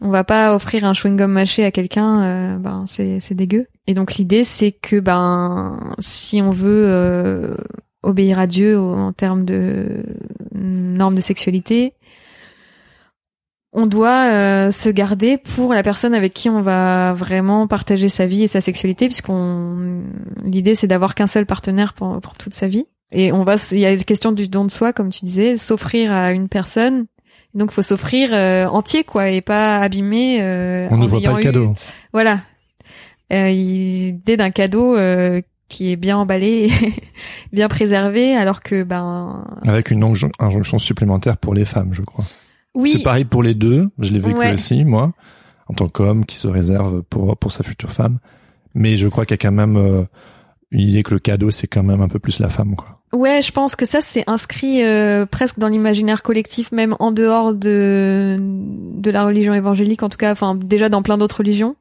[0.01, 3.67] On va pas offrir un chewing gum mâché à quelqu'un, euh, ben c'est dégueu.
[3.87, 7.57] Et donc l'idée c'est que ben si on veut
[8.03, 10.03] obéir à Dieu en termes de
[10.55, 11.95] normes de sexualité,
[13.73, 18.27] on doit euh, se garder pour la personne avec qui on va vraiment partager sa
[18.27, 20.03] vie et sa sexualité puisqu'on
[20.45, 22.87] l'idée c'est d'avoir qu'un seul partenaire pour, pour toute sa vie.
[23.13, 25.57] Et on va il y a la question du don de soi comme tu disais
[25.57, 27.07] s'offrir à une personne.
[27.55, 31.75] Donc faut s'offrir euh, entier quoi et pas abîmer euh, on n'ouvre pas le cadeau.
[32.13, 32.41] Voilà.
[33.31, 34.97] L'idée d'un cadeau
[35.69, 36.73] qui est bien emballé
[37.53, 42.25] bien préservé alors que ben avec une injonction supplémentaire pour les femmes je crois
[42.75, 42.91] oui.
[42.91, 43.89] C'est pareil pour les deux.
[43.99, 45.13] Je l'ai vécu aussi, moi,
[45.67, 48.19] en tant qu'homme qui se réserve pour, pour sa future femme.
[48.75, 50.05] Mais je crois qu'il y a quand même euh,
[50.71, 53.01] une idée que le cadeau, c'est quand même un peu plus la femme, quoi.
[53.13, 57.53] Ouais, je pense que ça, c'est inscrit euh, presque dans l'imaginaire collectif, même en dehors
[57.53, 61.75] de, de la religion évangélique, en tout cas, enfin, déjà dans plein d'autres religions.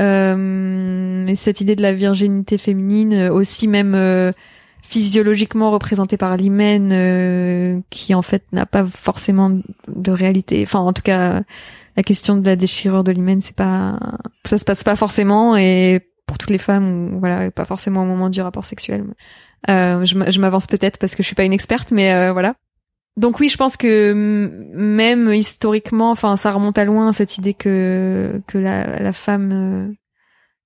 [0.00, 3.94] Euh, et cette idée de la virginité féminine, euh, aussi même
[4.90, 9.50] physiologiquement représenté par l'hymen euh, qui en fait n'a pas forcément
[9.88, 11.42] de réalité enfin en tout cas
[11.96, 13.98] la question de la déchirure de l'hymen, c'est pas,
[14.44, 18.30] ça se passe pas forcément et pour toutes les femmes, voilà, pas forcément au moment
[18.30, 19.04] du rapport sexuel.
[19.68, 22.54] Euh, je m'avance peut-être parce que je suis pas une experte, mais euh, voilà.
[23.16, 24.12] Donc oui, je pense que
[24.72, 29.94] même historiquement, enfin, ça remonte à loin cette idée que que la, la femme,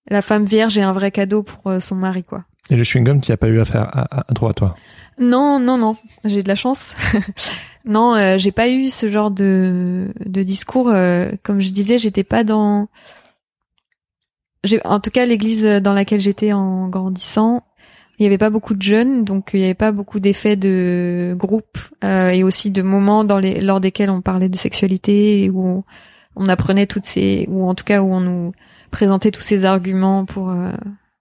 [0.09, 2.45] la femme vierge est un vrai cadeau pour son mari, quoi.
[2.71, 4.75] Et le chewing-gum, tu as pas eu affaire à, à, droit, toi?
[5.19, 5.97] Non, non, non.
[6.25, 6.95] J'ai de la chance.
[7.85, 10.93] non, euh, j'ai pas eu ce genre de de discours.
[11.43, 12.89] comme je disais, j'étais pas dans.
[14.85, 17.63] En tout cas, l'église dans laquelle j'étais en grandissant,
[18.19, 21.35] il n'y avait pas beaucoup de jeunes, donc il n'y avait pas beaucoup d'effets de
[21.37, 25.85] groupe euh, et aussi de moments dans les lors desquels on parlait de sexualité où
[26.37, 28.53] on, apprenait toutes ces ou en tout cas où on nous
[28.93, 30.71] présentait tous ces arguments pour, euh,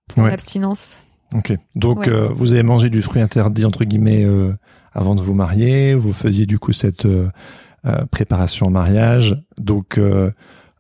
[0.08, 1.08] pour l'abstinence.
[1.34, 1.58] Ok.
[1.76, 4.54] Donc euh, vous avez mangé du fruit interdit entre guillemets euh,
[4.94, 5.94] avant de vous marier.
[5.94, 7.30] Vous faisiez du coup cette euh,
[8.12, 9.42] préparation au mariage.
[9.58, 10.00] Donc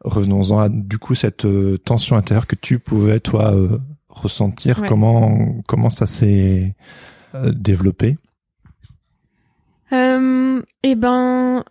[0.03, 1.47] revenons-en à du coup cette
[1.83, 3.53] tension intérieure que tu pouvais toi
[4.09, 6.75] ressentir comment comment ça s'est
[7.35, 8.17] euh, développé?
[9.91, 11.63] Euh, Eh ben.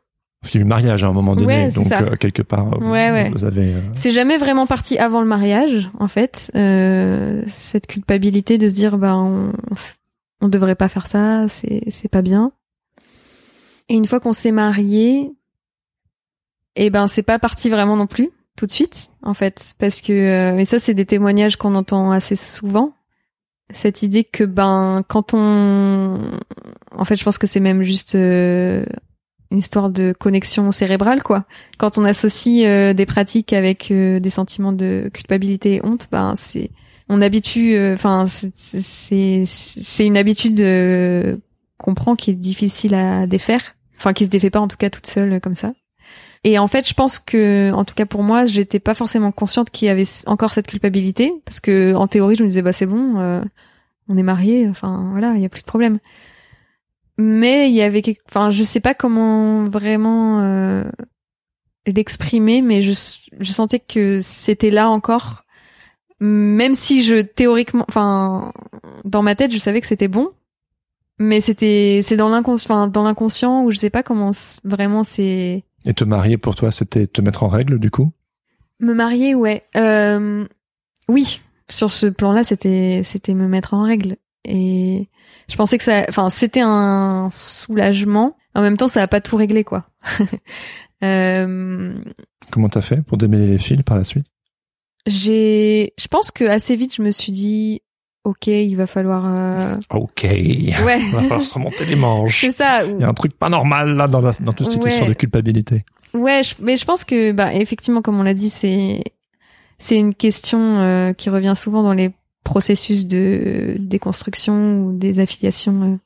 [0.43, 2.79] Parce qu'il y a eu le mariage à un moment donné, donc euh, quelque part,
[2.81, 2.95] vous,
[3.45, 3.75] avez.
[3.97, 6.51] C'est jamais vraiment parti avant le mariage, en fait.
[7.47, 9.53] cette culpabilité de se dire, ben, on,
[10.43, 12.53] on devrait pas faire ça, c'est c'est pas bien.
[13.89, 15.33] Et une fois qu'on s'est marié,
[16.77, 20.13] eh ben, c'est pas parti vraiment non plus tout de suite, en fait, parce que
[20.13, 22.93] euh, mais ça c'est des témoignages qu'on entend assez souvent.
[23.73, 26.19] Cette idée que ben quand on,
[26.91, 28.85] en fait, je pense que c'est même juste euh,
[29.53, 31.45] une histoire de connexion cérébrale, quoi.
[31.79, 36.71] Quand on associe euh, des pratiques avec des sentiments de culpabilité et honte, ben c'est
[37.09, 40.59] on habitue, enfin c'est c'est une habitude
[41.79, 44.89] qu'on prend qui est difficile à défaire, enfin qui se défait pas en tout cas
[44.91, 45.73] toute seule comme ça.
[46.45, 49.71] Et en fait, je pense que, en tout cas pour moi, j'étais pas forcément consciente
[49.71, 52.87] qu'il y avait encore cette culpabilité, parce que en théorie, je me disais bah c'est
[52.87, 53.41] bon, euh,
[54.09, 55.99] on est mariés, enfin voilà, il y a plus de problème.
[57.25, 58.21] Mais il y avait, quelque...
[58.29, 60.85] enfin je sais pas comment vraiment euh,
[61.87, 62.93] l'exprimer, mais je
[63.39, 65.45] je sentais que c'était là encore,
[66.19, 68.53] même si je théoriquement, enfin
[69.05, 70.33] dans ma tête, je savais que c'était bon,
[71.21, 74.33] mais c'était c'est dans l'inconscient, dans l'inconscient où je sais pas comment
[74.65, 78.13] vraiment c'est et te marier pour toi, c'était te mettre en règle du coup?
[78.81, 79.63] Me marier, ouais.
[79.77, 80.45] Euh,
[81.09, 84.17] oui, sur ce plan-là, c'était c'était me mettre en règle.
[84.45, 85.09] Et
[85.49, 88.37] je pensais que ça, enfin, c'était un soulagement.
[88.55, 89.87] En même temps, ça a pas tout réglé, quoi.
[91.05, 91.95] euh...
[92.51, 94.27] Comment t'as fait pour démêler les fils par la suite?
[95.07, 97.83] J'ai, je pense que assez vite, je me suis dit,
[98.25, 99.25] ok, il va falloir.
[99.27, 99.77] Euh...
[99.91, 100.23] Ok.
[100.25, 100.41] Ouais.
[100.65, 102.41] il va falloir se remonter les manches.
[102.41, 102.85] C'est ça.
[102.85, 105.15] Il y a un truc pas normal là dans, la, dans toute cette histoire de
[105.15, 105.85] culpabilité.
[106.15, 109.03] Ouais, mais je pense que, bah, effectivement, comme on l'a dit, c'est
[109.79, 112.11] c'est une question euh, qui revient souvent dans les
[112.53, 115.97] processus de déconstruction ou des affiliations euh,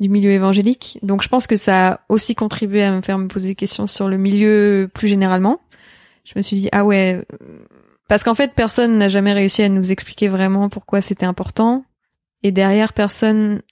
[0.00, 0.98] du milieu évangélique.
[1.02, 3.86] Donc, je pense que ça a aussi contribué à me faire me poser des questions
[3.86, 5.60] sur le milieu plus généralement.
[6.24, 7.24] Je me suis dit, ah ouais,
[8.06, 11.86] parce qu'en fait, personne n'a jamais réussi à nous expliquer vraiment pourquoi c'était important.
[12.42, 13.62] Et derrière, personne.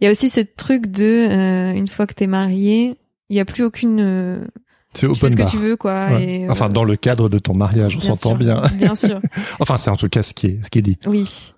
[0.00, 2.94] Il y a aussi ce truc de euh, une fois que t'es marié,
[3.30, 4.00] il y a plus aucune.
[4.94, 6.20] C'est open fais ce que tu veux, quoi.
[6.20, 8.62] Et, euh, enfin, dans le cadre de ton mariage, on s'entend bien.
[8.74, 9.20] Bien sûr.
[9.60, 10.98] enfin, c'est en tout cas ce qui est ce qui est dit.
[11.06, 11.52] Oui.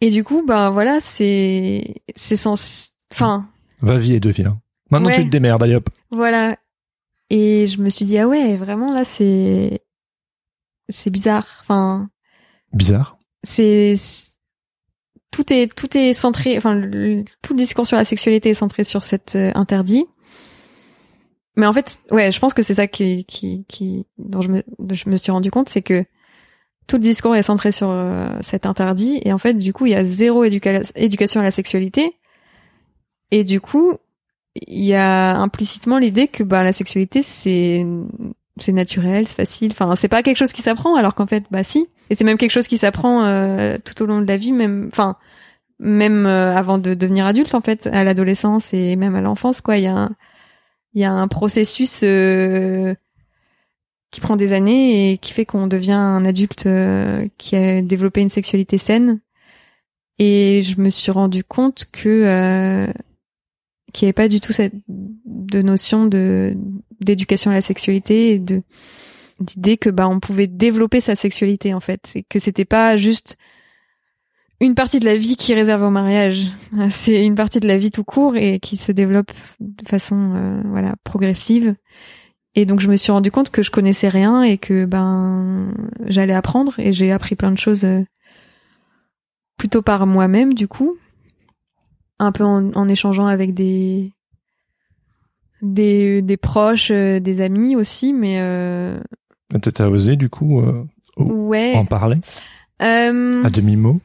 [0.00, 2.92] Et du coup, ben voilà, c'est c'est sens.
[3.12, 3.48] Enfin.
[3.80, 4.60] Va vie et deviens.
[4.90, 5.88] Maintenant, tu te démerdes, allez hop.
[6.10, 6.56] Voilà.
[7.30, 9.80] Et je me suis dit ah ouais, vraiment là, c'est
[10.88, 11.46] c'est bizarre.
[11.62, 12.08] Enfin.
[12.72, 13.18] Bizarre.
[13.42, 13.96] C'est
[15.30, 16.56] tout est tout est centré.
[16.56, 16.80] Enfin,
[17.42, 20.06] tout le discours sur la sexualité est centré sur cet euh, interdit.
[21.56, 24.62] Mais en fait, ouais, je pense que c'est ça qui, qui, qui, dont je me,
[24.90, 26.04] je me suis rendu compte, c'est que
[26.86, 29.92] tout le discours est centré sur euh, cet interdit, et en fait, du coup, il
[29.92, 32.16] y a zéro éducation à la sexualité,
[33.30, 33.94] et du coup,
[34.54, 37.84] il y a implicitement l'idée que bah la sexualité c'est
[38.60, 39.72] c'est naturel, c'est facile.
[39.72, 41.88] Enfin, c'est pas quelque chose qui s'apprend, alors qu'en fait, bah si.
[42.10, 44.88] Et c'est même quelque chose qui s'apprend euh, tout au long de la vie, même,
[44.92, 45.16] enfin,
[45.80, 49.76] même euh, avant de devenir adulte, en fait, à l'adolescence et même à l'enfance, quoi.
[49.76, 50.10] Il y a un,
[50.94, 52.94] il y a un processus euh,
[54.10, 56.68] qui prend des années et qui fait qu'on devient un adulte
[57.38, 59.20] qui a développé une sexualité saine.
[60.18, 62.92] Et je me suis rendu compte que
[63.94, 66.56] qu'il n'y avait pas du tout cette de notion de
[67.00, 68.62] d'éducation à la sexualité et de
[69.40, 73.36] d'idée que bah on pouvait développer sa sexualité en fait c'est que c'était pas juste
[74.64, 76.48] une partie de la vie qui est réservée au mariage.
[76.90, 80.62] C'est une partie de la vie tout court et qui se développe de façon euh,
[80.66, 81.74] voilà progressive.
[82.54, 85.74] Et donc je me suis rendu compte que je connaissais rien et que ben
[86.06, 88.02] j'allais apprendre et j'ai appris plein de choses euh,
[89.56, 90.96] plutôt par moi-même du coup,
[92.18, 94.12] un peu en, en échangeant avec des
[95.62, 98.98] des, des proches, euh, des amis aussi, mais euh,
[99.60, 100.84] T'as osé du coup euh,
[101.16, 102.18] ouais, en parler?
[102.82, 104.00] Euh, à demi mot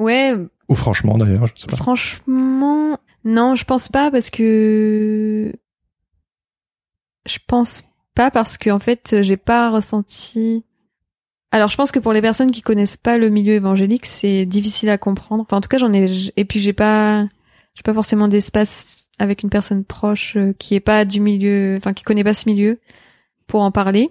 [0.00, 0.34] ouais,
[0.68, 1.76] ou franchement d'ailleurs, je sais pas.
[1.76, 5.52] Franchement, non, je pense pas parce que
[7.26, 7.84] je pense
[8.14, 10.64] pas parce que en fait, j'ai pas ressenti.
[11.52, 14.88] Alors, je pense que pour les personnes qui connaissent pas le milieu évangélique, c'est difficile
[14.88, 15.42] à comprendre.
[15.42, 17.26] Enfin, en tout cas, j'en ai et puis j'ai pas
[17.74, 21.92] j'ai pas forcément d'espace avec une personne proche euh, qui est pas du milieu, enfin
[21.92, 22.78] qui connaît pas ce milieu
[23.48, 24.10] pour en parler.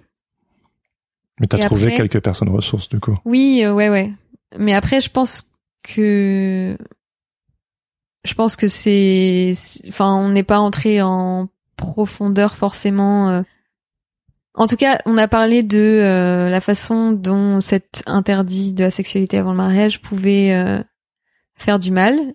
[1.40, 3.18] Mais t'as trouvé après- quelques personnes ressources du coup.
[3.24, 4.12] Oui, euh, ouais, ouais.
[4.58, 5.49] Mais après, je pense
[5.82, 6.76] que
[8.24, 9.52] je pense que c'est,
[9.88, 13.30] enfin, on n'est pas entré en profondeur forcément.
[13.30, 13.42] euh.
[14.54, 18.90] En tout cas, on a parlé de euh, la façon dont cet interdit de la
[18.90, 20.82] sexualité avant le mariage pouvait euh,
[21.56, 22.34] faire du mal,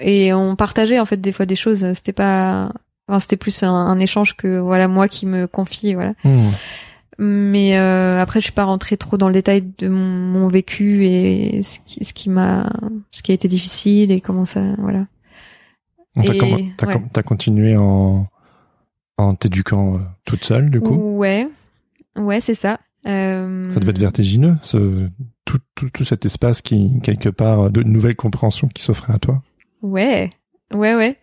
[0.00, 1.92] et on partageait en fait des fois des choses.
[1.94, 2.72] C'était pas,
[3.08, 6.12] enfin, c'était plus un, échange que voilà moi qui me confie, voilà.
[6.24, 6.50] Hmm.
[7.18, 11.04] Mais euh, après, je suis pas rentrée trop dans le détail de mon, mon vécu
[11.04, 12.70] et ce qui, ce qui m'a,
[13.10, 15.06] ce qui a été difficile et comment ça, voilà.
[16.14, 17.22] T'as ouais.
[17.24, 18.26] continué en
[19.16, 20.94] en t'éduquant euh, toute seule du coup?
[20.94, 21.48] Ouais,
[22.16, 22.78] ouais, c'est ça.
[23.06, 25.08] Euh, Ça devait être vertigineux, ce,
[25.44, 29.42] tout, tout, tout cet espace qui, quelque part, de nouvelles compréhensions qui s'offrait à toi?
[29.82, 30.30] Ouais,
[30.72, 31.16] ouais, ouais.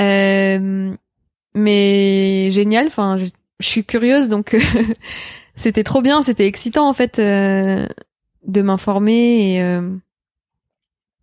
[0.00, 0.94] Euh,
[1.54, 2.86] mais génial.
[2.86, 3.18] Enfin,
[3.60, 4.60] je, suis curieuse, donc euh,
[5.54, 6.22] c'était trop bien.
[6.22, 7.86] C'était excitant en fait euh,
[8.46, 9.96] de m'informer et euh,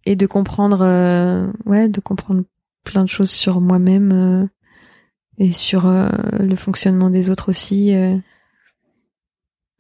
[0.06, 2.44] et de comprendre, euh, ouais, de comprendre
[2.84, 4.48] plein de choses sur moi-même euh,
[5.38, 6.10] et sur euh,
[6.40, 7.96] le fonctionnement des autres aussi.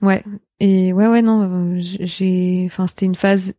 [0.01, 0.23] Ouais.
[0.59, 3.53] Et ouais, ouais, non, j'ai, enfin, c'était une phase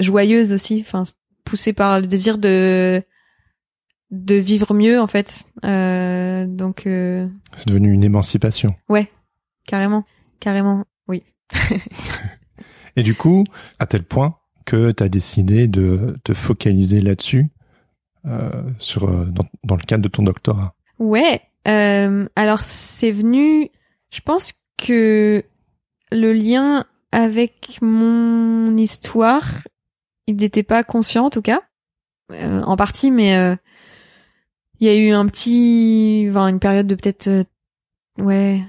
[0.00, 0.80] joyeuse aussi.
[0.84, 1.04] Enfin,
[1.44, 3.02] poussée par le désir de
[4.14, 5.46] de vivre mieux en fait.
[5.64, 8.74] Euh, donc euh, C'est devenu une émancipation.
[9.66, 10.04] carrément,
[10.40, 11.22] carrément, oui.
[12.96, 13.44] Et du coup,
[13.78, 17.50] à tel point que tu as décidé de te focaliser là-dessus
[18.26, 20.74] euh, sur dans, dans le cadre de ton doctorat.
[20.98, 21.42] Ouais.
[21.66, 23.68] alors c'est venu.
[24.10, 25.42] Je pense que
[26.12, 29.44] le lien avec mon histoire,
[30.26, 31.62] il n'était pas conscient en tout cas,
[32.30, 33.56] en partie, mais
[34.80, 37.44] il y a eu un petit, enfin une période de peut-être, euh,
[38.18, 38.62] ouais,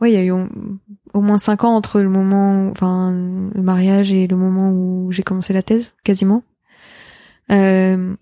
[0.00, 4.12] ouais, il y a eu au, moins cinq ans entre le moment, enfin le mariage
[4.12, 6.42] et le moment où j'ai commencé la thèse, quasiment.
[7.50, 8.14] Euh,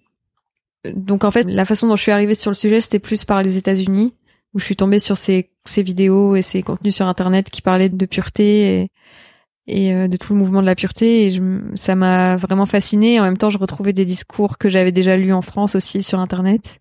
[0.94, 3.42] donc en fait, la façon dont je suis arrivée sur le sujet, c'était plus par
[3.42, 4.14] les États-Unis,
[4.52, 7.88] où je suis tombée sur ces, ces vidéos et ces contenus sur Internet qui parlaient
[7.88, 8.90] de pureté et,
[9.66, 11.28] et euh, de tout le mouvement de la pureté.
[11.28, 11.40] Et
[11.74, 13.20] ça m'a vraiment fascinée.
[13.20, 16.20] En même temps, je retrouvais des discours que j'avais déjà lus en France aussi sur
[16.20, 16.78] Internet.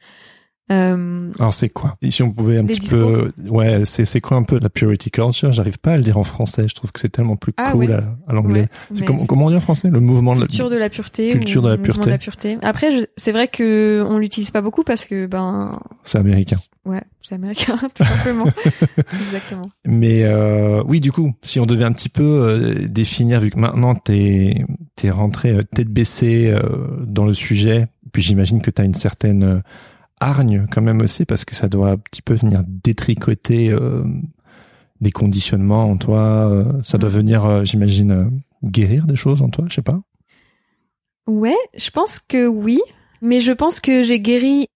[0.72, 1.98] Euh, Alors c'est quoi?
[2.02, 5.12] Et si on pouvait un petit peu, ouais, c'est c'est quoi un peu la purity
[5.12, 5.52] culture?
[5.52, 6.68] J'arrive pas à le dire en français.
[6.70, 7.94] Je trouve que c'est tellement plus Ah cool ouais.
[7.94, 8.62] à, à l'anglais.
[8.62, 9.90] ouais, C'est mais comment, on dit en français?
[9.90, 11.32] Le mouvement de la culture de la pureté.
[11.34, 12.10] Culture de la pureté.
[12.10, 12.58] la pureté.
[12.62, 16.58] Après, je- c'est vrai que on l'utilise pas beaucoup parce que ben C'est américain.
[16.86, 18.46] ouais, c'est américain tout simplement.
[19.28, 19.70] Exactement.
[19.86, 23.60] Mais euh, oui, du coup, si on devait un petit peu euh, définir, vu que
[23.60, 24.64] maintenant t'es
[24.96, 26.56] t'es rentré euh, tête baissée
[27.06, 29.62] dans le sujet, puis j'imagine que t'as une certaine
[30.24, 34.04] hargne quand même aussi, parce que ça doit un petit peu venir détricoter euh,
[35.02, 36.50] des conditionnements en toi.
[36.52, 37.14] euh, ça doit Mm.
[37.14, 38.26] venir, euh, j'imagine, euh,
[38.64, 40.00] guérir des choses en toi, je sais pas.
[41.28, 42.80] Ouais, je pense que oui,
[43.22, 44.68] mais je pense que j'ai guéri,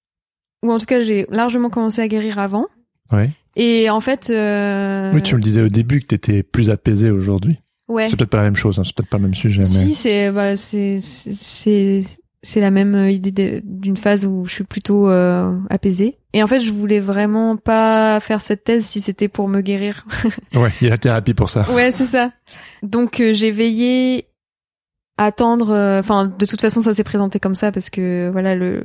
[0.63, 2.65] ou en tout cas j'ai largement commencé à guérir avant.
[3.11, 3.31] Ouais.
[3.55, 4.27] Et en fait.
[4.29, 7.59] Oui, tu me le disais au début que t'étais plus apaisé aujourd'hui.
[7.87, 9.65] ouais, C'est peut-être pas la même chose, hein, c'est peut-être pas le même sujet, mais
[9.67, 10.99] si c'est bah, c'est
[12.43, 16.17] c'est la même euh, idée d'une phase où je suis plutôt euh, apaisée.
[16.33, 20.05] Et en fait, je voulais vraiment pas faire cette thèse si c'était pour me guérir.
[20.55, 21.69] ouais, il y a la thérapie pour ça.
[21.71, 22.31] Ouais, c'est ça.
[22.83, 24.25] Donc euh, j'ai veillé
[25.17, 25.71] à attendre.
[25.71, 28.83] euh, Enfin, de toute façon, ça s'est présenté comme ça parce que voilà, le,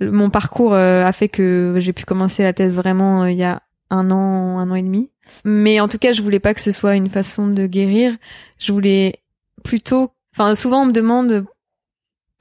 [0.00, 3.62] le- mon parcours a fait que j'ai pu commencer la thèse vraiment il y a
[3.90, 5.10] un an, un an et demi.
[5.44, 8.16] Mais en tout cas, je voulais pas que ce soit une façon de guérir.
[8.58, 9.20] Je voulais
[9.62, 10.10] plutôt.
[10.34, 11.44] Enfin, souvent on me demande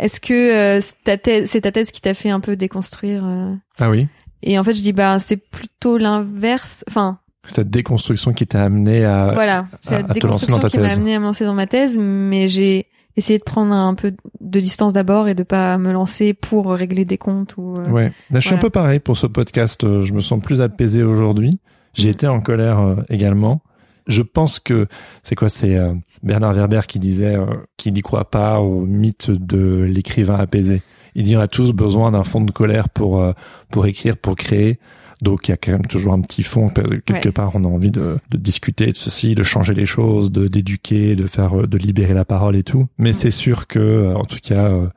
[0.01, 3.23] est-ce que euh, c'est ta thèse, c'est ta thèse qui t'a fait un peu déconstruire
[3.25, 4.07] euh Ah oui.
[4.43, 6.83] Et en fait, je dis bah c'est plutôt l'inverse.
[6.87, 11.19] Enfin, Cette déconstruction qui t'a amené à, voilà, c'est la déconstruction qui m'a amené à
[11.19, 12.87] me lancer dans ma thèse, mais j'ai
[13.17, 17.03] essayé de prendre un peu de distance d'abord et de pas me lancer pour régler
[17.05, 17.75] des comptes ou.
[17.77, 18.11] euh, Ouais.
[18.31, 19.83] Là, je suis un peu pareil pour ce podcast.
[19.83, 21.59] euh, Je me sens plus apaisé aujourd'hui.
[21.93, 22.11] J'ai Mm.
[22.11, 23.61] été en colère euh, également.
[24.07, 24.87] Je pense que
[25.23, 25.93] c'est quoi C'est euh,
[26.23, 27.45] Bernard Werber qui disait euh,
[27.77, 30.81] qu'il n'y croit pas au mythe de l'écrivain apaisé.
[31.15, 33.33] Il dit on a tous besoin d'un fond de colère pour euh,
[33.69, 34.79] pour écrire, pour créer.
[35.21, 37.31] Donc il y a quand même toujours un petit fond quelque Ouais.
[37.31, 37.51] part.
[37.53, 41.27] On a envie de, de discuter de ceci, de changer les choses, de d'éduquer, de
[41.27, 42.87] faire, euh, de libérer la parole et tout.
[42.97, 44.87] Mais c'est sûr que euh, en tout cas euh,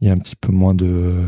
[0.00, 1.24] il y a un petit peu moins de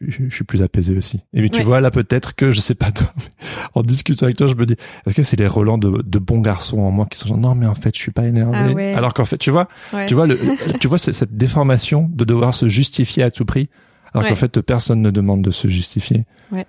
[0.00, 1.20] je, je suis plus apaisé aussi.
[1.32, 1.64] Et puis tu Ouais.
[1.64, 3.44] vois là peut-être que je sais pas toi, mais
[3.74, 4.76] en discutant avec toi je me dis
[5.06, 7.54] est-ce que c'est les relents de, de bons garçons en moi qui sont genre non
[7.54, 8.94] mais en fait je suis pas énervé Ah ouais.
[8.94, 10.06] alors qu'en fait tu vois Ouais.
[10.06, 10.38] tu vois le
[10.78, 13.68] tu vois cette déformation de devoir se justifier à tout prix
[14.14, 16.24] alors qu'en fait personne ne demande de se justifier.
[16.50, 16.66] Ouais.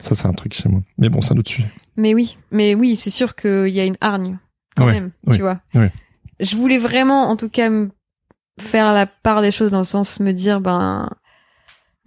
[0.00, 0.80] Ça c'est un truc chez moi.
[0.96, 1.68] Mais bon c'est un autre sujet.
[1.96, 4.38] Mais oui, mais oui, c'est sûr qu'il y a une hargne
[4.76, 5.60] quand même, oui, tu vois.
[5.74, 5.86] oui.
[6.40, 7.90] Je voulais vraiment, en tout cas, me
[8.60, 11.10] faire la part des choses dans le sens me dire, ben,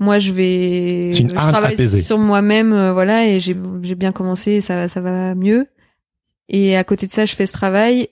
[0.02, 2.02] moi, je vais, je travaille apaisée.
[2.02, 5.68] sur moi-même, euh, voilà, et j'ai, j'ai bien commencé, ça, ça va mieux.
[6.50, 8.10] Et à côté de ça, je fais ce travail,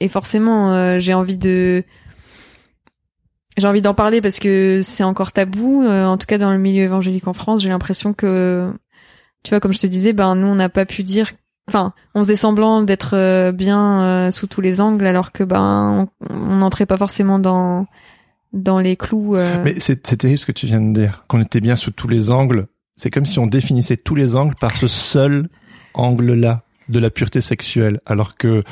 [0.00, 1.82] et forcément, euh, j'ai envie de,
[3.56, 6.58] j'ai envie d'en parler parce que c'est encore tabou, euh, en tout cas dans le
[6.58, 8.70] milieu évangélique en France, j'ai l'impression que,
[9.42, 11.30] tu vois, comme je te disais, ben nous on n'a pas pu dire,
[11.68, 16.08] enfin, on faisait semblant d'être euh, bien euh, sous tous les angles, alors que ben
[16.28, 17.86] on n'entrait pas forcément dans
[18.54, 19.36] dans les clous.
[19.36, 19.62] euh.
[19.62, 22.30] Mais c'est terrible ce que tu viens de dire qu'on était bien sous tous les
[22.30, 22.66] angles.
[22.96, 25.48] C'est comme si on définissait tous les angles par ce seul
[25.94, 28.62] angle-là de la pureté sexuelle alors que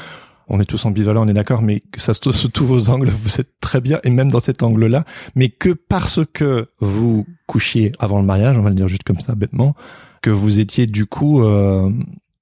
[0.48, 2.90] on est tous ambivalents, on est d'accord, mais que ça se trouve sous tous vos
[2.90, 5.04] angles, vous êtes très bien, et même dans cet angle-là,
[5.34, 9.20] mais que parce que vous couchiez avant le mariage, on va le dire juste comme
[9.20, 9.74] ça, bêtement,
[10.20, 11.90] que vous étiez du coup, euh,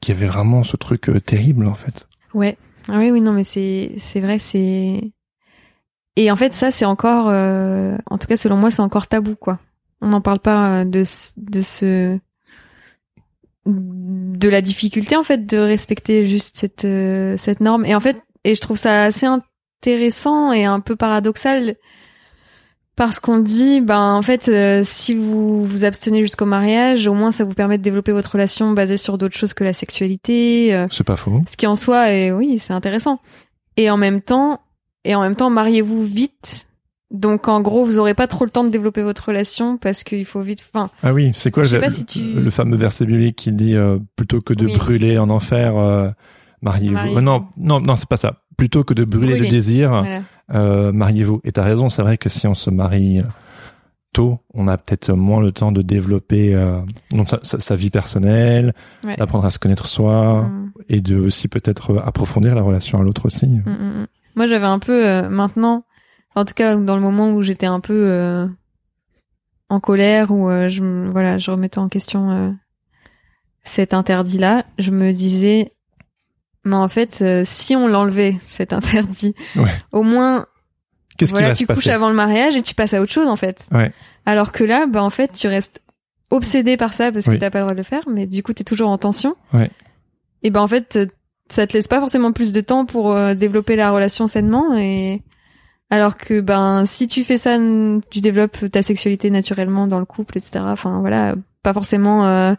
[0.01, 2.09] qu'il y avait vraiment ce truc euh, terrible en fait.
[2.34, 2.57] Ouais.
[2.88, 5.12] Ah oui, oui, non, mais c'est c'est vrai, c'est
[6.17, 9.35] et en fait ça c'est encore, euh, en tout cas selon moi c'est encore tabou
[9.37, 9.59] quoi.
[10.01, 12.19] On n'en parle pas euh, de ce- de ce
[13.67, 18.17] de la difficulté en fait de respecter juste cette euh, cette norme et en fait
[18.45, 21.77] et je trouve ça assez intéressant et un peu paradoxal
[22.97, 27.33] parce qu'on dit ben en fait euh, si vous vous abstenez jusqu'au mariage au moins
[27.33, 31.05] ça vous permet de développer votre relation basée sur d'autres choses que la sexualité C'est
[31.05, 31.43] pas faux.
[31.49, 33.21] ce qui en soi est oui c'est intéressant
[33.77, 34.61] et en même temps
[35.05, 36.67] et en même temps mariez-vous vite
[37.11, 40.25] donc en gros vous aurez pas trop le temps de développer votre relation parce qu'il
[40.25, 42.77] faut vite enfin Ah oui, c'est quoi Je sais le, pas si tu- le fameux
[42.77, 44.77] verset biblique qui dit euh, plutôt que de Oui.
[44.77, 46.11] brûler en enfer, euh,
[46.63, 47.17] mariez-vous.
[47.17, 48.43] Euh, non, non, non, c'est pas ça.
[48.57, 49.41] Plutôt que de brûler, Brûler.
[49.41, 50.21] le désir, voilà.
[50.55, 51.41] euh, mariez-vous.
[51.43, 53.23] Et t'as raison, c'est vrai que si on se marie
[54.13, 56.81] tôt, on a peut-être moins le temps de développer euh,
[57.13, 58.75] donc sa, sa- sa vie personnelle,
[59.05, 59.17] Ouais.
[59.17, 63.27] d'apprendre à se connaître soi, Mm, et de aussi peut-être approfondir la relation à l'autre
[63.27, 63.47] aussi.
[63.49, 64.07] mm, mm.
[64.37, 65.85] Moi j'avais un peu euh, maintenant
[66.35, 68.47] en tout cas dans le moment où j'étais un peu euh,
[69.68, 72.51] en colère où euh, je voilà je remettais en question euh,
[73.64, 75.72] cet interdit là je me disais
[76.64, 79.72] mais en fait euh, si on l'enlevait cet interdit Ouais.
[79.93, 80.47] au moins
[81.16, 83.01] Qu'est-ce voilà, qui va tu se passer couches avant le mariage et tu passes à
[83.03, 83.66] autre chose en fait.
[83.72, 83.93] Ouais.
[84.24, 85.83] Alors que là, bah en fait, tu restes
[86.31, 87.39] obsédé par ça parce que Oui.
[87.39, 89.37] t'as pas le droit de le faire, mais du coup t'es toujours en tension.
[89.53, 89.70] Ouais.
[90.43, 90.99] Et ben en fait,
[91.53, 95.23] ça te laisse pas forcément plus de temps pour euh, développer la relation sainement et
[95.91, 97.59] alors que ben si tu fais ça,
[98.11, 100.65] tu développes ta sexualité naturellement dans le couple, etc.
[100.69, 102.27] Enfin voilà, pas forcément.
[102.27, 102.55] euh,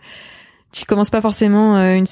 [0.73, 2.05] tu commences pas forcément euh, une,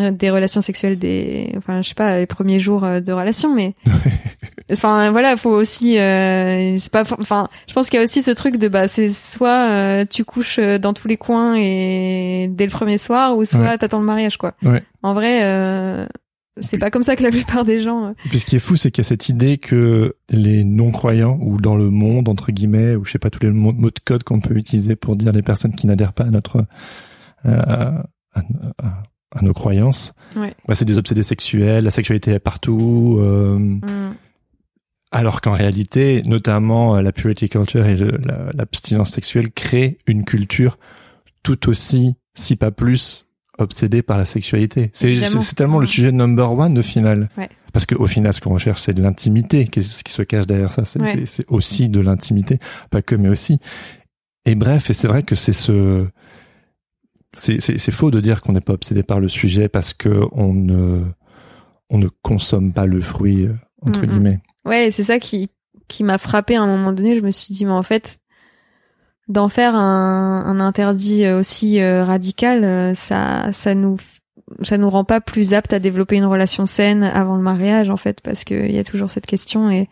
[0.00, 3.74] euh, des relations sexuelles des enfin je sais pas les premiers jours de relation mais
[4.72, 8.30] enfin voilà faut aussi euh, c'est pas enfin je pense qu'il y a aussi ce
[8.30, 12.64] truc de bah c'est soit euh, tu couches euh, dans tous les coins et dès
[12.66, 13.78] le premier soir ou soit Ouais.
[13.78, 14.82] t'attends le mariage quoi Ouais.
[15.02, 16.06] en vrai euh,
[16.60, 18.60] c'est pas comme ça que la plupart des gens euh, Et puis ce qui est
[18.60, 22.50] fou, c'est qu'il y a cette idée que les non-croyants, ou dans le monde, entre
[22.52, 25.32] guillemets, ou je sais pas, tous les mots, de code qu'on peut utiliser pour dire
[25.32, 26.66] les personnes qui n'adhèrent pas à notre,
[27.46, 28.02] euh, à,
[28.34, 29.02] à-
[29.32, 30.52] à nos croyances, Ouais.
[30.66, 34.14] bah, c'est des obsédés sexuels, la sexualité est partout, euh, mm,
[35.12, 37.96] alors qu'en réalité, notamment euh, la purity culture et
[38.54, 40.78] l'abstinence sexuelle créent une culture
[41.42, 43.26] tout aussi, si pas plus,
[43.58, 44.90] obsédée par la sexualité.
[44.94, 47.28] C'est tellement le sujet number one au final.
[47.36, 47.48] Ouais.
[47.72, 49.66] Parce qu'au final, ce qu'on recherche, c'est de l'intimité.
[49.66, 50.84] Qu'est-ce qui se cache derrière ça?
[50.84, 51.24] C'est Ouais.
[51.48, 52.58] aussi de l'intimité,
[52.90, 53.58] pas que, mais aussi.
[54.46, 56.06] Et bref, et c'est vrai que c'est ce,
[57.36, 61.04] c'est faux de dire qu'on n'est pas obsédé par le sujet parce que on ne,
[61.90, 64.40] on ne consomme pas le fruit euh, entre Mm, guillemets.
[64.64, 65.48] Ouais c'est ça qui
[65.88, 68.20] qui m'a frappé à un moment donné je me suis dit mais en fait
[69.28, 73.96] d'en faire un, un interdit euh, aussi euh, radical euh, ça ça nous
[74.62, 77.96] ça nous rend pas plus aptes à développer une relation saine avant le mariage en
[77.96, 79.88] fait parce que il y a toujours cette question et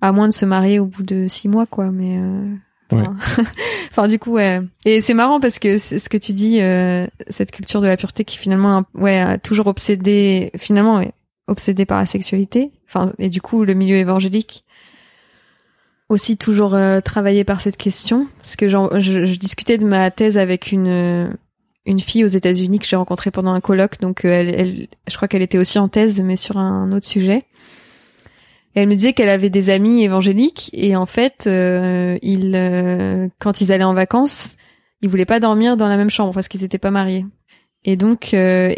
[0.00, 2.54] à moins de se marier au bout de six mois quoi mais euh,
[2.92, 3.02] Ouais.
[3.06, 3.42] Enfin,
[3.90, 4.60] enfin, du coup, ouais.
[4.84, 7.96] Et c'est marrant parce que c'est ce que tu dis, euh, cette culture de la
[7.96, 11.12] pureté qui finalement, ouais, a toujours obsédé, finalement, ouais,
[11.46, 12.70] obsédé par la sexualité.
[12.86, 14.64] Enfin, et du coup, le milieu évangélique
[16.08, 18.26] aussi toujours euh, travaillé par cette question.
[18.38, 21.36] Parce que je, je discutais de ma thèse avec une
[21.84, 23.98] une fille aux États-Unis que j'ai rencontrée pendant un colloque.
[24.00, 27.06] Donc, euh, elle, elle, je crois qu'elle était aussi en thèse, mais sur un autre
[27.06, 27.44] sujet.
[28.74, 33.28] Et elle me disait qu'elle avait des amis évangéliques et en fait, euh, ils, euh,
[33.38, 34.56] quand ils allaient en vacances,
[35.02, 37.26] ils voulaient pas dormir dans la même chambre parce qu'ils étaient pas mariés.
[37.84, 38.72] Et donc, euh,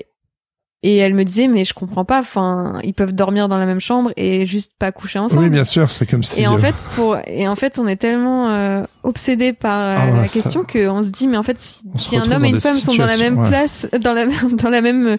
[0.86, 2.20] et elle me disait mais je comprends pas.
[2.20, 5.42] Enfin, ils peuvent dormir dans la même chambre et juste pas coucher ensemble.
[5.44, 6.42] Oui, bien sûr, c'est comme si.
[6.42, 9.96] Et en euh, fait, pour et en fait, on est tellement euh, obsédé par euh,
[9.98, 12.44] Ah la ça- question que on se dit mais en fait, si, si un homme
[12.44, 13.48] et une femme sont dans la même ouais.
[13.48, 15.16] place, dans la même dans la même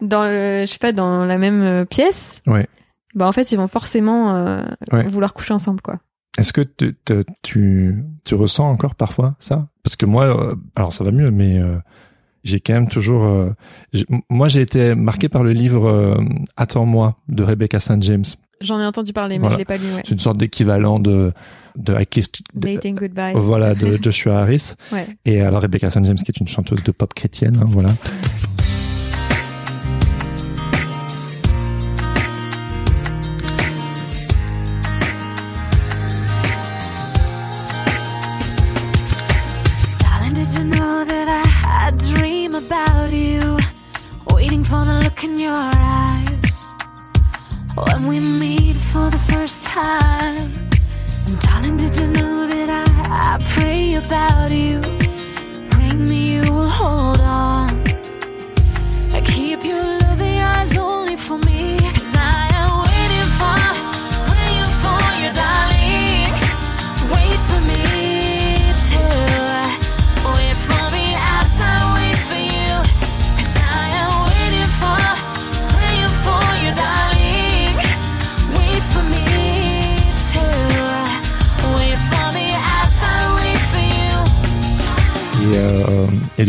[0.00, 2.66] dans le je sais pas dans la même euh, pièce, Ouais.
[3.14, 5.06] bah en fait, ils vont forcément euh, Ouais.
[5.08, 5.98] vouloir coucher ensemble quoi.
[6.36, 6.96] Est-ce que tu,
[7.42, 9.68] tu, tu ressens encore parfois ça?
[9.84, 11.76] Parce que moi, euh, alors ça va mieux, mais euh,
[12.44, 13.24] j'ai quand même toujours.
[13.24, 13.50] euh,
[14.30, 16.14] moi, j'ai été marqué par le livre euh,
[16.56, 18.02] Attends-moi de Rebecca St.
[18.02, 18.24] James.
[18.60, 19.54] J'en ai entendu parler, mais Voilà.
[19.54, 19.84] je l'ai pas lu.
[19.94, 20.02] Ouais.
[20.04, 21.32] C'est une sorte d'équivalent de
[21.76, 23.32] de I Kissed- de- Dating Goodbye.
[23.34, 24.74] voilà de Joshua Harris.
[24.92, 25.08] Ouais.
[25.24, 26.04] Et alors Rebecca St.
[26.04, 27.88] James, qui est une chanteuse de pop chrétienne, hein, voilà.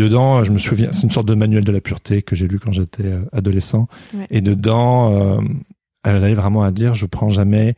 [0.08, 2.58] Dedans, je me souviens, c'est une sorte de manuel de la pureté que j'ai lu
[2.58, 3.88] quand j'étais euh, adolescent.
[4.14, 4.26] Ouais.
[4.30, 5.40] Et dedans, euh,
[6.04, 7.74] elle arrive vraiment à dire, je prends jamais,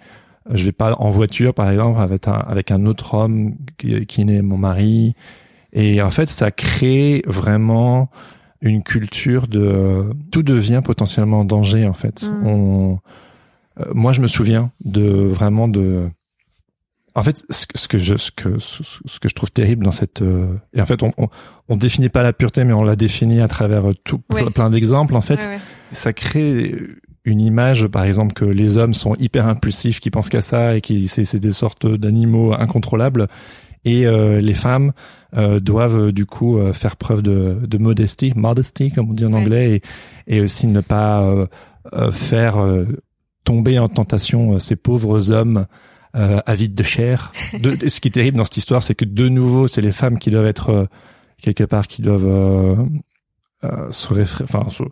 [0.53, 4.25] je vais pas en voiture, par exemple, avec un, avec un autre homme qui, qui
[4.25, 5.15] n'est mon mari.
[5.73, 8.11] Et en fait, ça crée vraiment
[8.61, 12.29] une culture de, tout devient potentiellement en danger, en fait.
[12.29, 12.47] Mm.
[12.47, 12.99] On,
[13.81, 16.09] euh, moi, je me souviens de vraiment de,
[17.19, 19.85] en fait, ce, que- ce que je ce que ce, ce que je trouve terrible
[19.85, 21.29] dans cette euh, et en fait on, on
[21.69, 24.19] on définit pas la pureté mais on la définit à travers euh, tout
[24.55, 25.59] plein- d'exemples en fait ouais.
[25.93, 26.75] ça crée
[27.25, 30.81] une image par exemple que les hommes sont hyper impulsifs qui pensent qu'à ça et
[30.81, 33.27] qui c'est des sortes d'animaux incontrôlables
[33.85, 34.93] et euh, les femmes
[35.37, 39.33] euh, doivent du coup euh, faire preuve de, de modesty modesty comme on dit en
[39.33, 39.39] Ouais.
[39.41, 39.83] anglais
[40.27, 41.47] et, et aussi ne pas
[42.13, 42.57] faire
[43.45, 45.67] tomber en tentation ces pauvres hommes
[46.19, 47.33] euh, avides de chair.
[47.59, 49.93] De, de- ce qui est terrible dans cette histoire, c'est que de nouveau, c'est les
[49.93, 50.85] femmes qui doivent être euh,
[51.41, 52.75] quelque part, qui doivent euh,
[53.65, 54.83] euh, se, réfré- enfin, se,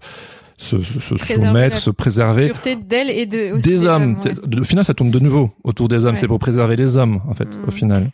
[0.58, 4.16] se, se- soumettre, se préserver Pureté d'elle et de aussi des, hommes.
[4.24, 4.60] ouais.
[4.60, 6.14] Au final, ça tourne de nouveau autour des hommes.
[6.14, 6.20] Ouais.
[6.20, 7.72] C'est pour préserver les hommes, en fait, au Mhm.
[7.72, 8.10] final.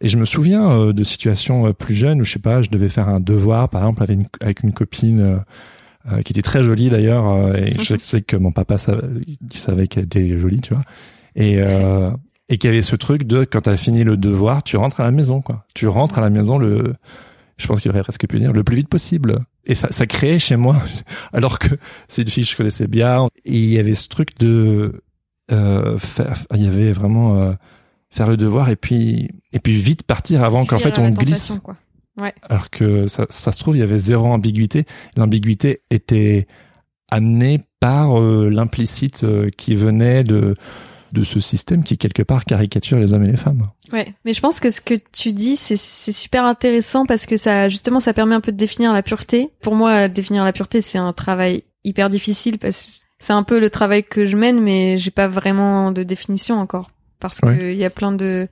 [0.00, 2.88] Et je me souviens euh, de situations plus jeunes où, je sais pas, je devais
[2.88, 5.36] faire un devoir, par exemple, avec une, avec une copine euh,
[6.10, 7.28] euh, qui était très jolie d'ailleurs.
[7.28, 9.02] euh, et je sais que mon papa savait,
[9.50, 10.84] qui savait qu'elle était jolie, tu vois.
[11.36, 12.10] Et, euh,
[12.50, 15.04] et qu'il y avait ce truc de quand t'as fini le devoir, tu rentres à
[15.04, 15.64] la maison, quoi.
[15.74, 16.94] Tu rentres à la maison le,
[17.56, 19.38] je pense qu'il aurait presque pu dire le plus vite possible.
[19.64, 20.76] Et ça, ça créait chez moi,
[21.32, 21.68] alors que
[22.08, 23.28] c'est une fille que je connaissais bien.
[23.44, 25.00] Et il y avait ce truc de
[25.52, 27.52] euh, faire, il y avait vraiment euh,
[28.10, 31.60] faire le devoir et puis et puis vite partir avant qu'en fait on glisse.
[31.62, 31.76] quoi.
[32.42, 34.84] Alors que ça, ça se trouve il y avait zéro ambiguïté.
[35.16, 36.46] L'ambiguïté était
[37.10, 40.54] amenée par euh, l'implicite euh, qui venait de
[41.12, 43.62] de ce système qui quelque part caricature les hommes et les femmes.
[43.92, 47.36] Ouais, mais je pense que ce que tu dis c'est c'est super intéressant parce que
[47.36, 49.50] ça justement ça permet un peu de définir la pureté.
[49.60, 53.60] Pour moi, définir la pureté c'est un travail hyper difficile parce que c'est un peu
[53.60, 57.72] le travail que je mène, mais j'ai pas vraiment de définition encore parce que Ouais.
[57.74, 58.48] il y a plein de,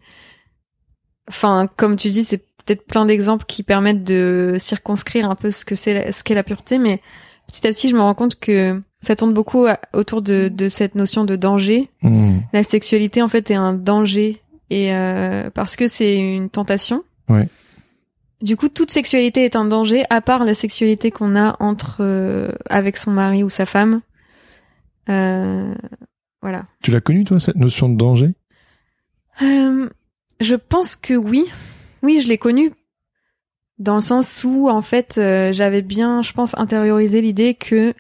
[1.29, 5.65] enfin comme tu dis, c'est peut-être plein d'exemples qui permettent de circonscrire un peu ce
[5.65, 7.01] que c'est ce qu'est la pureté, mais
[7.47, 10.69] petit à petit je me rends compte que ça tourne beaucoup à- autour de, de
[10.69, 12.39] cette notion de danger Hmm.
[12.53, 14.41] la sexualité en fait est un danger
[14.71, 17.03] et euh, parce que c'est une tentation.
[17.29, 17.49] Ouais.
[18.41, 22.53] Du coup, toute sexualité est un danger, à part la sexualité qu'on a entre euh,
[22.71, 24.01] avec son mari ou sa femme.
[25.09, 25.75] Euh,
[26.43, 26.67] voilà.
[26.83, 28.35] Tu l'as connu toi cette notion de danger?
[29.43, 29.89] Euh,
[30.41, 31.47] je pense que oui,
[32.03, 32.71] oui, je l'ai connu
[33.79, 37.95] dans le sens où en fait euh, j'avais bien, je pense, intériorisé l'idée que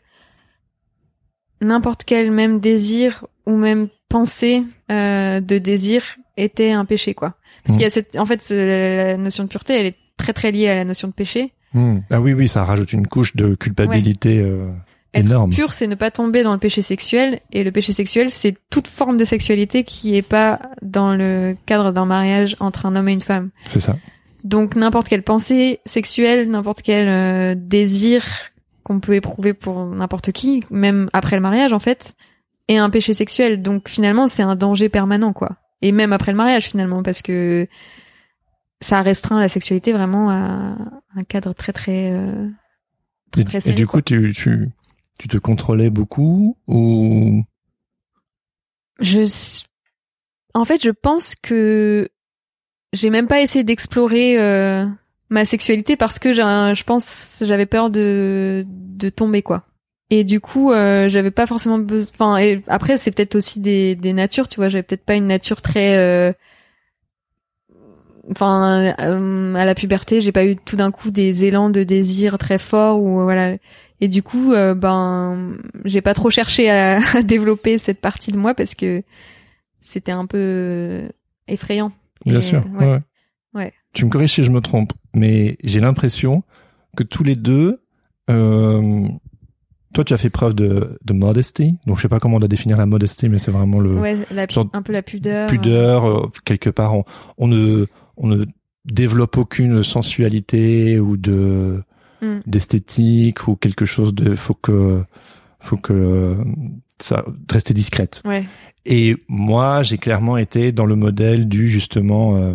[1.60, 6.02] n'importe quel même désir ou même pensée euh, de désir
[6.36, 7.34] était un péché, quoi.
[7.64, 7.78] Parce Mm.
[7.78, 10.68] qu'il y a cette, en fait, la notion de pureté, elle est très très liée
[10.68, 11.52] à la notion de péché.
[11.74, 11.98] Hmm.
[12.10, 14.70] Ah oui, oui, ça rajoute une couche de culpabilité euh,
[15.12, 15.50] Être énorme.
[15.50, 18.86] pur, c'est ne pas tomber dans le péché sexuel, et le péché sexuel, c'est toute
[18.88, 23.12] forme de sexualité qui est pas dans le cadre d'un mariage entre un homme et
[23.12, 23.50] une femme.
[23.68, 23.96] C'est ça.
[24.44, 28.24] Donc n'importe quelle pensée sexuelle, n'importe quel euh, désir
[28.88, 32.14] qu'on peut éprouver pour n'importe qui, même après le mariage en fait,
[32.66, 33.62] est un péché sexuel.
[33.62, 35.58] Donc finalement c'est un danger permanent quoi.
[35.82, 37.68] Et même après le mariage finalement parce que
[38.80, 40.76] ça restreint la sexualité vraiment à
[41.14, 42.48] un cadre très très euh,
[43.30, 44.00] très, Et, très et du quoi.
[44.00, 44.70] coup, tu, tu,
[45.18, 47.44] tu te contrôlais beaucoup ou?
[49.00, 49.22] Je
[50.54, 52.08] en fait je pense que
[52.92, 54.86] j'ai même pas essayé d'explorer euh,
[55.30, 59.64] ma sexualité parce que je pense j'avais peur de de tomber quoi.
[60.10, 63.94] Et du coup euh, j'avais pas forcément besoin enfin et après c'est peut-être aussi des
[63.94, 66.32] des natures, tu vois, j'avais peut-être pas une nature très euh,
[68.30, 72.38] enfin euh, à la puberté, j'ai pas eu tout d'un coup des élans de désir
[72.38, 73.56] très forts ou voilà
[74.00, 78.38] et du coup euh, ben j'ai pas trop cherché à, à développer cette partie de
[78.38, 79.02] moi parce que
[79.80, 81.08] c'était un peu
[81.48, 81.92] effrayant.
[82.26, 82.64] Bien Et, sûr.
[82.78, 82.86] ouais.
[82.86, 83.00] ouais.
[83.92, 86.42] Tu me corriges si je me trompe, mais j'ai l'impression
[86.96, 87.80] que tous les deux,
[88.30, 89.08] euh,
[89.94, 91.76] toi, tu as fait preuve de, de modesty.
[91.86, 94.16] Donc, je sais pas comment on doit définir la modesty, mais c'est vraiment le Ouais,
[94.30, 95.48] la, sorte un peu la pudeur.
[95.48, 96.04] pudeur.
[96.04, 97.04] euh, quelque part, on,
[97.38, 97.86] on ne,
[98.18, 98.44] on ne
[98.84, 101.82] développe aucune sensualité ou de
[102.20, 102.40] Mm.
[102.46, 104.34] d'esthétique ou quelque chose de.
[104.34, 105.04] Faut que,
[105.60, 106.36] faut que
[107.00, 108.22] ça rester discrète.
[108.24, 108.44] Ouais.
[108.84, 112.54] Et moi, j'ai clairement été dans le modèle du justement euh,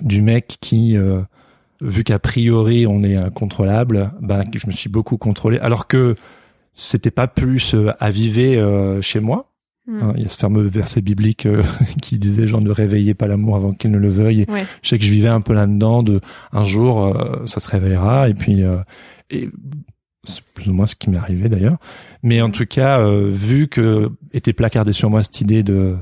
[0.00, 1.20] du mec qui, euh,
[1.80, 5.58] vu qu'a priori on est incontrôlable, bah, je me suis beaucoup contrôlé.
[5.58, 6.16] Alors que
[6.74, 9.54] c'était pas plus euh, avivé euh, chez moi.
[9.86, 10.02] Mm.
[10.02, 11.62] Hein, Il y a ce fameux verset biblique euh,
[12.02, 14.44] qui disait genre ne réveillez pas l'amour avant qu'il ne le veuille.
[14.48, 14.66] Ouais.
[14.82, 16.20] Je sais que je vivais un peu là-dedans de
[16.52, 18.78] un jour euh, ça se réveillera et puis euh,
[19.30, 19.50] et
[20.24, 21.76] c'est plus ou moins ce qui m'est arrivé d'ailleurs.
[22.22, 25.96] Mais en tout cas, vu que était placardé sur moi cette idée de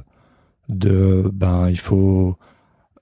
[0.69, 2.37] de ben il faut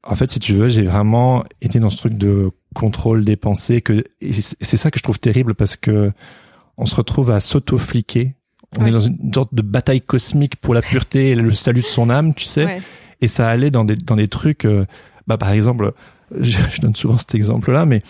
[0.02, 3.80] en fait si tu veux j'ai vraiment été dans ce truc de contrôle des pensées
[3.82, 6.12] que et c'est ça que je trouve terrible parce que
[6.76, 8.34] on se retrouve à s'auto-fliquer
[8.78, 8.90] on Ouais.
[8.90, 12.08] est dans une sorte de bataille cosmique pour la pureté et le salut de son
[12.08, 12.82] âme tu sais Ouais.
[13.20, 14.86] et ça allait dans des dans des trucs euh,
[15.26, 15.92] bah par exemple
[16.40, 18.02] je, je donne souvent cet exemple là mais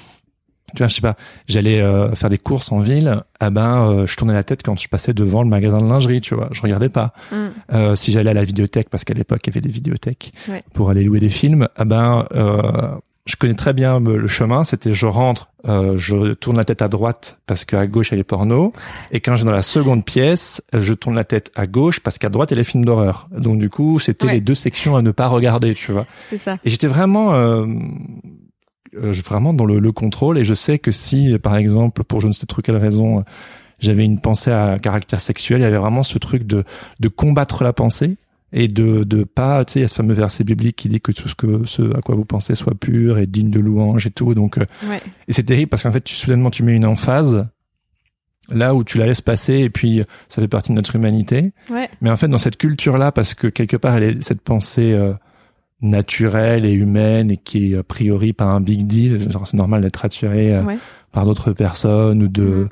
[0.75, 1.17] tu vois je sais pas
[1.49, 4.79] j'allais euh, faire des courses en ville ah ben euh, je tournais la tête quand
[4.79, 7.37] je passais devant le magasin de lingerie tu vois je regardais pas Mm.
[7.75, 10.63] euh, si j'allais à la vidéothèque parce qu'à l'époque il y avait des vidéothèques Ouais.
[10.75, 12.63] pour aller louer des films ah ben euh,
[13.27, 16.81] je connais très bien euh, le chemin c'était je rentre euh, je tourne la tête
[16.83, 18.73] à droite parce qu'à gauche il y a les pornos
[19.13, 22.17] et quand je vais dans la seconde pièce je tourne la tête à gauche parce
[22.19, 24.33] qu'à droite il y a les films d'horreur donc du coup c'était Ouais.
[24.35, 26.59] les deux sections à ne pas regarder tu vois C'est ça.
[26.65, 27.33] et j'étais vraiment
[28.95, 32.33] vraiment dans le, le contrôle et je sais que si par exemple pour je ne
[32.33, 33.23] sais trop quelle raison euh,
[33.79, 36.65] j'avais une pensée à caractère sexuel il y avait vraiment ce truc de
[36.99, 38.17] de combattre la pensée
[38.53, 41.01] et de de pas tu sais il y a ce fameux verset biblique qui dit
[41.01, 44.07] que tout ce que ce à quoi vous pensez soit pur et digne de louange
[44.09, 45.01] et tout donc euh, Ouais.
[45.29, 47.47] et c'est terrible parce qu'en fait tu, soudainement tu mets une emphase
[48.51, 51.89] là où tu la laisses passer et puis ça fait partie de notre humanité Ouais.
[52.01, 55.13] mais en fait, dans cette culture-là, parce que quelque part, elle est cette pensée euh,
[55.83, 59.81] naturelle et humaine et qui est a priori pas un big deal, genre c'est normal
[59.83, 60.79] d'être attiré euh, Ouais.
[61.13, 62.69] par d'autres personnes ou de Mhm.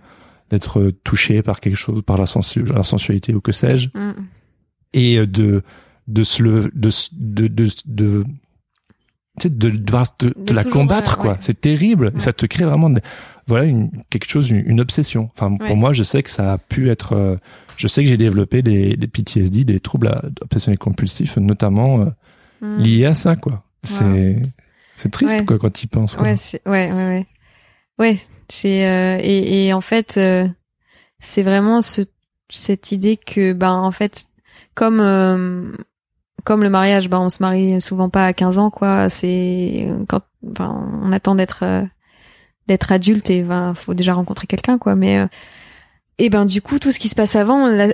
[0.50, 4.12] d'être touché par quelque chose, par la, sensu la sensualité ou que sais-je, Mm.
[4.94, 5.62] et euh, de
[6.06, 8.24] de se le de de de, de
[9.44, 11.36] de devoir te De la combattre quoi ouais.
[11.40, 12.20] c'est terrible Ouais.
[12.20, 12.90] ça te crée vraiment
[13.46, 15.66] voilà une quelque chose une, une obsession enfin Ouais.
[15.66, 17.36] pour moi je sais que ça a pu être euh,
[17.76, 20.11] je sais que j'ai développé des, des PTSD des troubles
[20.42, 22.06] obsessionnels compulsifs notamment euh,
[22.61, 22.78] Mm.
[22.78, 24.42] liés à ça quoi c'est
[24.96, 25.44] c'est triste Ouais.
[25.44, 26.24] quoi quand penses quoi.
[26.24, 26.34] Ouais,
[26.66, 27.26] ouais, ouais, ouais.
[27.98, 30.46] Ouais, c'est euh, et, et en fait, euh,
[31.20, 32.02] c'est vraiment ce,
[32.48, 34.24] cette idée que, ben, en fait,
[34.74, 35.72] comme euh,
[36.44, 39.09] comme le mariage, ben, on se marie souvent pas à 15 ans, quoi.
[39.11, 41.84] C'est quand, enfin, on attend d'être euh,
[42.66, 44.94] d'être adulte et ben, faut déjà rencontrer quelqu'un, quoi.
[44.94, 45.26] Mais euh,
[46.18, 47.88] et ben, du coup, tout ce qui se passe avant, la,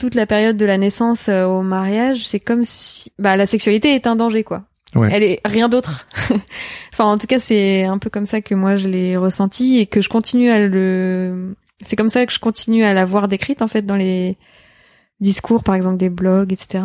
[0.00, 3.94] toute la période de la naissance euh, au mariage, c'est comme si, bah, la sexualité
[3.94, 4.62] est un danger, quoi.
[4.94, 5.10] Ouais.
[5.12, 6.08] Elle est rien d'autre.
[6.92, 9.86] enfin, en tout cas, c'est un peu comme ça que moi je l'ai ressenti et
[9.86, 11.54] que je continue à le.
[11.82, 14.38] C'est comme ça que je continue à la voir décrite en fait dans les
[15.20, 16.82] discours, par exemple des blogs, etc.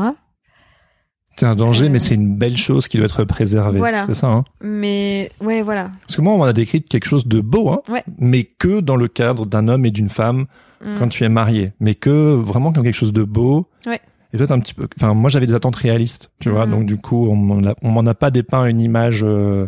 [1.38, 3.80] C'est un danger, Euh, mais c'est une belle chose qui doit être préservée.
[3.80, 4.05] Voilà.
[4.07, 5.89] C'est ça, hein Mais ouais, voilà.
[6.01, 8.03] Parce que moi, on m'en a décrit quelque chose de beau, hein Ouais.
[8.20, 10.45] Mais que dans le cadre d'un homme et d'une femme
[10.84, 10.95] Mm.
[10.99, 11.73] quand tu es marié.
[11.80, 13.69] Mais que vraiment comme quelque chose de beau.
[13.86, 13.99] Ouais.
[14.34, 16.65] Et toi, t'es un petit peu, enfin, moi, j'avais des attentes réalistes, tu vois.
[16.65, 16.71] Mhm.
[16.71, 19.67] Donc, du coup, on m'en a, pas dépeint une image, euh,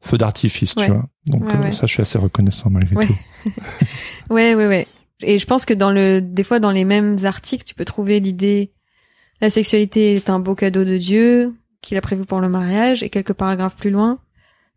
[0.00, 0.86] feu d'artifice, Ouais.
[0.86, 1.04] tu vois.
[1.26, 3.14] Donc, Ouais, euh, ça, je suis assez reconnaissant malgré tout.
[4.30, 4.86] Ouais, ouais, ouais.
[5.22, 8.20] Et je pense que dans le, des fois, dans les mêmes articles, tu peux trouver
[8.20, 8.72] l'idée,
[9.40, 13.02] la sexualité est un beau cadeau de Dieu qu'il a prévu pour le mariage.
[13.02, 14.18] Et quelques paragraphes plus loin,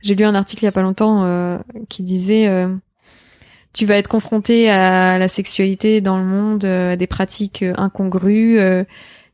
[0.01, 1.57] j'ai lu un article il y a pas longtemps euh,
[1.89, 2.47] qui disait,
[3.73, 7.73] tu vas être confronté à la sexualité dans le monde, euh, à des pratiques euh,
[7.77, 8.83] incongrues, euh,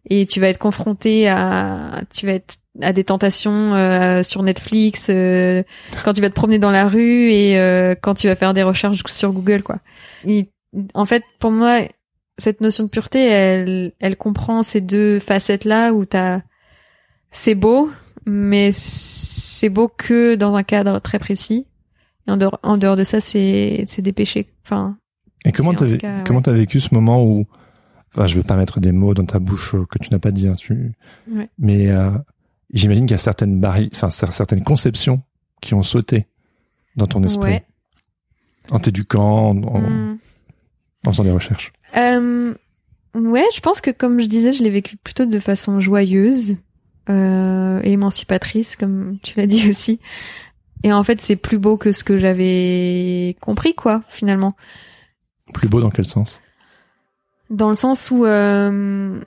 [0.10, 5.08] et tu vas être confronté à, tu vas être à des tentations euh, sur Netflix
[5.10, 5.64] euh,
[6.06, 8.64] quand tu vas te promener dans la rue et euh, quand tu vas faire des
[8.64, 9.80] recherches sur Google, quoi.
[10.94, 11.80] En fait, pour moi,
[12.38, 16.42] cette notion de pureté, elle, elle comprend ces deux facettes-là où t'as,
[17.32, 17.90] c'est beau,
[18.26, 21.66] mais c'est beau que dans un cadre très précis.
[22.28, 24.48] Et en dehors, en dehors de ça, c'est, c'est des péchés.
[24.66, 24.98] Enfin,
[25.46, 27.46] Et comment t'as, comment vécu ce moment où,
[28.14, 30.32] enfin, je veux pas mettre des mots dans ta bouche euh, que tu n'as pas
[30.32, 30.94] dit, hein, tu,
[31.32, 31.50] Ouais.
[31.58, 32.12] mais euh,
[32.74, 35.22] j'imagine qu'il y a certaines barrières, enfin, cer- certaines conceptions
[35.62, 36.28] qui ont sauté
[36.96, 37.44] dans ton esprit.
[37.52, 37.66] ouais.
[38.72, 40.18] En t'éduquant, en, Hmm.
[41.06, 41.72] en faisant des recherches.
[41.96, 42.54] Euh,
[43.16, 46.58] ouais, je pense que comme je disais, je l'ai vécu plutôt de façon joyeuse
[47.10, 50.02] euh, et émancipatrice, comme tu l'as dit aussi.
[50.84, 54.56] Et en fait, c'est plus beau que ce que j'avais compris, quoi, finalement.
[55.54, 56.42] Plus beau dans quel sens?
[57.50, 59.20] Dans le sens où euh,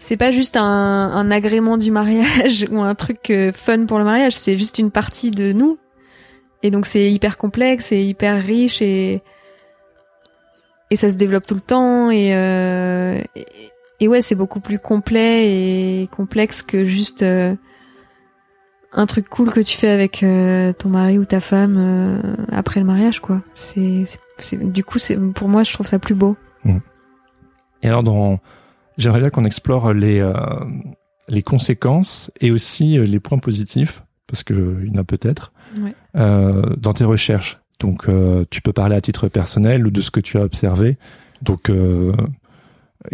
[0.00, 4.04] c'est pas juste un, un agrément du mariage ou un truc euh, fun pour le
[4.04, 5.78] mariage, c'est juste une partie de nous.
[6.62, 9.22] Et donc c'est hyper complexe et hyper riche et
[10.90, 13.46] et ça se développe tout le temps et euh, et,
[14.00, 15.46] et ouais c'est beaucoup plus complet
[16.02, 17.54] et complexe que juste euh,
[18.92, 22.20] un truc cool que tu fais avec euh, ton mari ou ta femme euh,
[22.50, 23.42] après le mariage quoi.
[23.54, 26.36] C'est c'est- c'est du coup c'est pour moi je trouve ça plus beau.
[27.82, 28.40] Et alors, dans,
[28.98, 30.34] j'aimerais bien qu'on explore les euh,
[31.28, 35.04] les conséquences et aussi euh, les points positifs, parce que euh, il y en a
[35.04, 35.94] peut-être Ouais.
[36.16, 37.58] euh, dans tes recherches.
[37.78, 40.98] Donc, euh, tu peux parler à titre personnel ou de ce que tu as observé.
[41.40, 42.12] Donc, euh,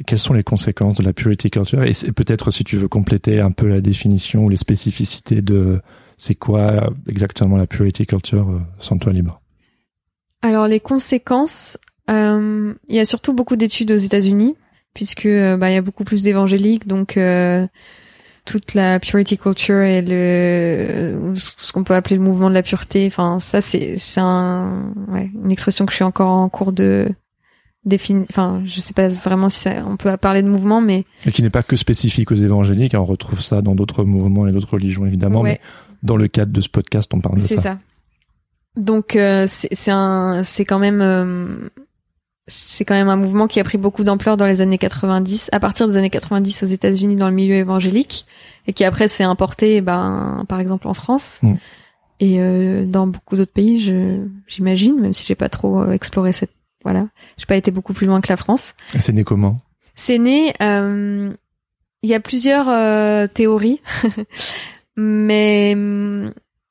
[0.06, 1.82] quelles sont les conséquences de la purity culture?
[1.82, 5.80] Et peut-être si tu veux compléter un peu la définition ou les spécificités de
[6.16, 9.40] c'est quoi exactement la purity culture, euh, sens-toi libre.
[10.42, 11.78] Alors les conséquences,
[12.10, 14.56] euh, il y a surtout beaucoup d'études aux États-Unis
[14.94, 17.66] puisque euh, bah il y a beaucoup plus d'évangéliques donc euh,
[18.46, 23.06] toute la purity culture et le ce qu'on peut appeler le mouvement de la pureté,
[23.06, 27.08] enfin ça c'est c'est un ouais, une expression que je suis encore en cours de
[27.86, 31.30] définir enfin je sais pas vraiment si ça, on peut parler de mouvement mais Et
[31.30, 34.72] qui n'est pas que spécifique aux évangéliques, on retrouve ça dans d'autres mouvements et d'autres
[34.74, 35.52] religions évidemment, ouais.
[35.52, 35.60] mais
[36.02, 37.62] dans le cadre de ce podcast, on parle de C'est ça.
[37.62, 37.78] ça.
[38.76, 41.70] Donc euh, c'est un c'est quand même euh,
[42.48, 45.58] c'est quand même un mouvement qui a pris beaucoup d'ampleur dans les années 90, à
[45.60, 48.26] partir des années 90 aux États-Unis dans le milieu évangélique
[48.66, 51.54] et qui après s'est importé ben par exemple en France Mm.
[52.20, 53.80] et euh, dans beaucoup d'autres pays,
[54.46, 56.52] j'imagine même si j'ai pas trop euh, exploré cette
[56.86, 58.74] voilà, j'ai pas été beaucoup plus loin que la France.
[59.00, 59.56] C'est né comment
[59.96, 60.54] C'est né.
[60.62, 61.32] euh,
[62.02, 63.80] Il y a plusieurs euh, théories,
[64.96, 66.30] mais hum,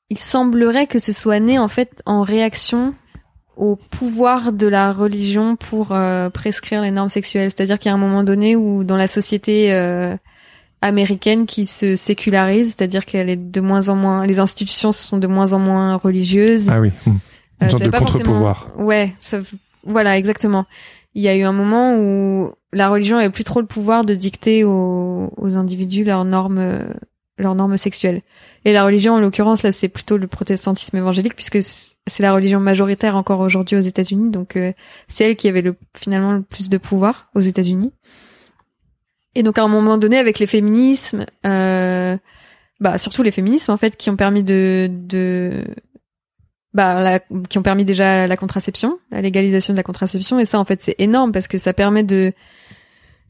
[0.09, 2.93] il semblerait que ce soit né en fait en réaction
[3.57, 7.49] au pouvoir de la religion pour euh, prescrire les normes sexuelles.
[7.49, 10.15] C'est-à-dire qu'il y a un moment donné où dans la société euh,
[10.81, 15.27] américaine qui se sécularise, c'est-à-dire qu'elle est de moins en moins, les institutions sont de
[15.27, 16.69] moins en moins religieuses.
[16.69, 17.09] Ah oui, hmm.
[17.61, 18.57] une Euh, sorte de contre-pouvoir.
[18.67, 19.39] forcément- Ouais, ça,
[19.85, 20.65] voilà, exactement.
[21.13, 24.15] Il y a eu un moment où la religion avait plus trop le pouvoir de
[24.15, 26.83] dicter aux, aux individus leurs normes, euh,
[27.37, 28.21] leurs normes sexuelles.
[28.65, 32.59] Et la religion, en l'occurrence, là, c'est plutôt le protestantisme évangélique, puisque c'est la religion
[32.59, 34.29] majoritaire encore aujourd'hui aux États-Unis.
[34.29, 34.73] Donc, euh,
[35.07, 37.93] c'est elle qui avait le, finalement le plus de pouvoir aux États-Unis.
[39.35, 42.17] Et donc, à un moment donné, avec les féminismes, euh,
[42.79, 45.63] bah, surtout les féminismes, en fait, qui ont permis de, de,
[46.75, 50.39] bah, la- qui ont permis déjà la contraception, la légalisation de la contraception.
[50.39, 52.33] Et ça, en fait, c'est énorme parce que ça permet de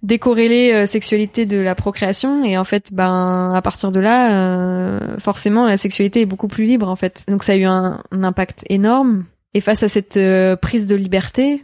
[0.02, 2.44] décorréler euh, sexualité de la procréation.
[2.44, 6.66] Et en fait, ben, à partir de là, euh, forcément, la sexualité est beaucoup plus
[6.66, 7.24] libre, en fait.
[7.28, 9.26] Donc, ça a eu un, impact énorme.
[9.54, 11.64] Et face à cette euh, prise de liberté,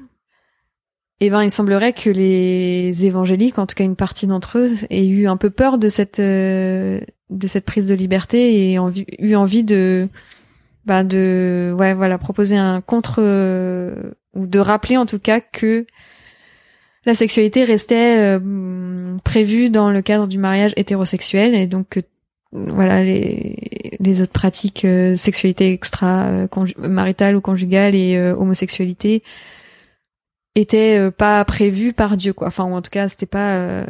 [1.20, 5.08] eh ben, il semblerait que les évangéliques, en tout cas une partie d'entre eux, aient
[5.08, 9.64] eu un peu peur de cette de cette prise de liberté et envie, eu envie
[9.64, 10.10] de
[10.86, 15.86] bah de ouais voilà proposer un contre euh, ou de rappeler en tout cas que
[17.06, 22.00] la sexualité restait euh, prévue dans le cadre du mariage hétérosexuel et donc que
[22.54, 23.56] voilà les,
[24.00, 29.24] les autres pratiques euh, sexualité extra euh, maritale ou conjugale et euh, homosexualité
[30.56, 33.86] étaient euh, pas prévues par Dieu quoi enfin ou en tout cas c'était pas euh,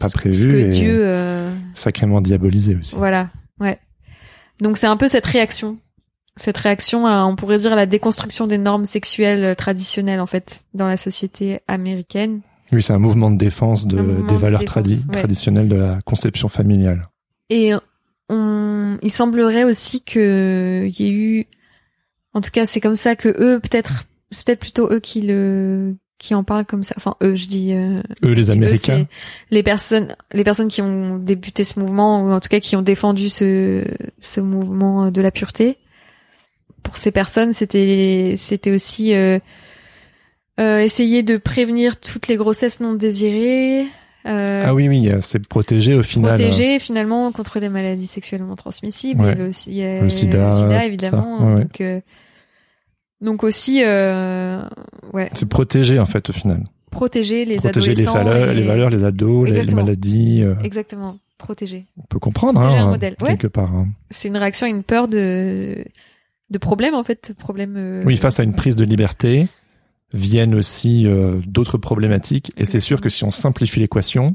[0.00, 2.94] Pas prévu ce que et- Dieu euh, Sacrément diabolisé aussi.
[2.96, 3.30] voilà
[3.60, 3.78] ouais
[4.60, 5.78] donc c'est un peu cette réaction
[6.36, 10.64] cette réaction à on pourrait dire la déconstruction des normes sexuelles euh, traditionnelles en fait
[10.74, 12.40] dans la société américaine
[12.72, 15.12] Oui, c'est un mouvement de défense de, des de valeurs défense, tradi- ouais.
[15.18, 17.08] traditionnelles de la conception familiale.
[17.50, 17.72] Et
[18.28, 21.46] on, il semblerait aussi que il y ait eu,
[22.34, 25.96] en tout cas, c'est comme ça que eux, peut-être, c'est peut-être plutôt eux qui le,
[26.18, 26.94] qui en parlent comme ça.
[26.96, 27.72] Enfin, eux, je dis.
[27.72, 29.06] euh, Eux, les Américains.
[29.50, 32.82] les personnes, les personnes qui ont débuté ce mouvement ou en tout cas qui ont
[32.82, 33.84] défendu ce,
[34.20, 35.76] ce mouvement de la pureté.
[36.82, 39.38] Pour ces personnes, c'était, c'était aussi euh,
[40.58, 43.86] euh, essayer de prévenir toutes les grossesses non désirées.
[44.26, 46.34] Euh, Ah oui, oui, euh, c'est protégé au final.
[46.34, 49.22] protéger finalement contre les maladies sexuellement transmissibles.
[49.22, 49.28] Ouais.
[49.28, 51.38] Il y avait aussi euh, Le sida, évidemment.
[51.38, 51.62] ça, ouais.
[51.62, 52.00] Donc, euh,
[53.20, 54.62] donc aussi, euh,
[55.12, 56.64] ouais, C'est protégé en fait au final.
[56.90, 58.24] protéger les protéger les adolescents.
[58.30, 60.42] valeurs, et- les valeurs, les ados, les, maladies.
[60.42, 61.86] euh, Exactement, protéger.
[61.98, 63.28] on peut comprendre, Protéger hein, un modèle, ouais.
[63.30, 63.74] quelque part.
[63.74, 63.88] hein.
[64.10, 65.84] C'est une réaction à une peur de
[66.50, 67.74] de problème en fait, problème.
[67.76, 69.48] euh, Oui, face à une prise de liberté,
[70.14, 71.06] viennent aussi
[71.46, 72.50] d'autres problématiques.
[72.56, 74.34] Et c'est sûr que si on simplifie l'équation,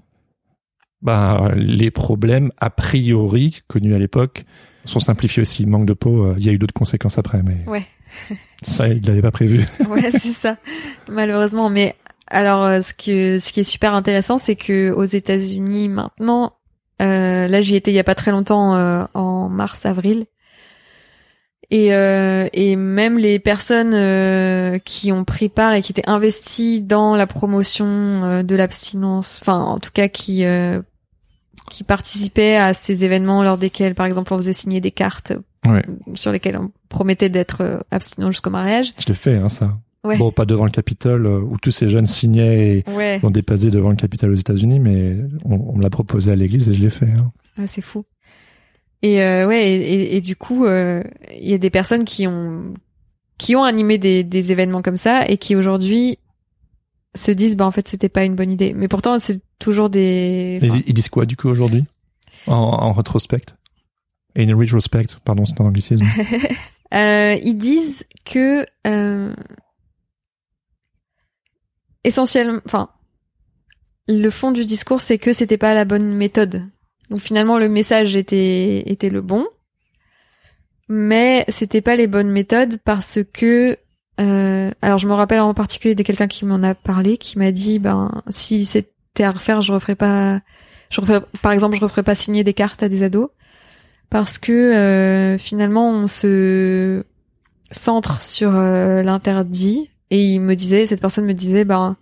[1.02, 4.46] bah, les problèmes a priori connus à l'époque
[4.86, 5.66] sont simplifiés aussi.
[5.66, 7.84] Manque de peau, euh, il y a eu d'autres conséquences après, mais Ouais.
[8.62, 9.66] ça, il l'avait pas prévu.
[9.90, 10.58] ouais, c'est ça.
[11.10, 11.96] Malheureusement, mais
[12.28, 16.54] alors euh, ce que ce qui est super intéressant, c'est que aux États-Unis maintenant,
[17.02, 20.26] euh, là j'y étais il y a pas très longtemps euh, en mars avril.
[21.72, 26.82] Et, euh, et même les personnes euh, qui ont pris part et qui étaient investies
[26.82, 30.82] dans la promotion euh, de l'abstinence, enfin en tout cas qui euh,
[31.70, 35.34] qui participaient à ces événements lors desquels, par exemple, on faisait signer des cartes
[35.66, 35.82] Ouais.
[36.16, 38.92] sur lesquelles on promettait d'être euh, abstinent jusqu'au mariage.
[39.00, 39.78] Je l'ai fait, hein, ça.
[40.04, 40.18] Ouais.
[40.18, 43.22] Bon, pas devant le Capitole, euh, où tous ces jeunes signaient et Ouais.
[43.24, 46.68] ont déposé devant le Capitole aux États-Unis, mais on, on me l'a proposé à l'église
[46.68, 47.06] et je l'ai fait.
[47.18, 47.32] hein.
[47.58, 48.04] Ouais, c'est fou.
[49.02, 51.02] Et euh, ouais, et, et- et du coup, euh,
[51.40, 52.74] il y a des personnes qui ont
[53.38, 56.18] qui ont animé des, des événements comme ça et qui aujourd'hui
[57.16, 58.74] se disent bah en fait c'était pas une bonne idée.
[58.74, 60.60] Mais pourtant c'est toujours des.
[60.62, 61.86] Et enfin, ils, ils disent quoi du coup aujourd'hui?
[62.48, 63.46] En, en rétrospect
[64.36, 66.06] In retrospect, pardon, c'est un anglicisme.
[66.94, 69.34] euh, ils disent que euh,
[72.04, 72.90] essentiellement, enfin
[74.08, 76.64] le fond du discours c'est que c'était pas la bonne méthode.
[77.10, 79.48] Donc finalement le message était était le bon,
[80.90, 83.78] mais c'était pas les bonnes méthodes parce que
[84.20, 87.52] euh, alors je me rappelle en particulier de quelqu'un qui m'en a parlé qui m'a
[87.52, 90.40] dit ben si c'était à refaire je referais pas
[90.92, 93.30] je referais, par exemple je referais pas signer des cartes à des ados
[94.12, 97.04] parce que euh, finalement on se
[97.72, 101.98] centre sur euh, l'interdit et il me disait cette personne me disait ben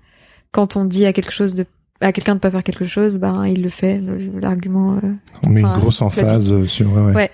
[0.51, 1.65] quand on dit à quelque chose de
[2.01, 4.01] à quelqu'un de pas faire quelque chose ben il le fait
[4.41, 6.91] l'argument euh, On met une grosse emphase euh, sur...
[6.91, 7.13] Ouais, ouais.
[7.13, 7.31] Ouais.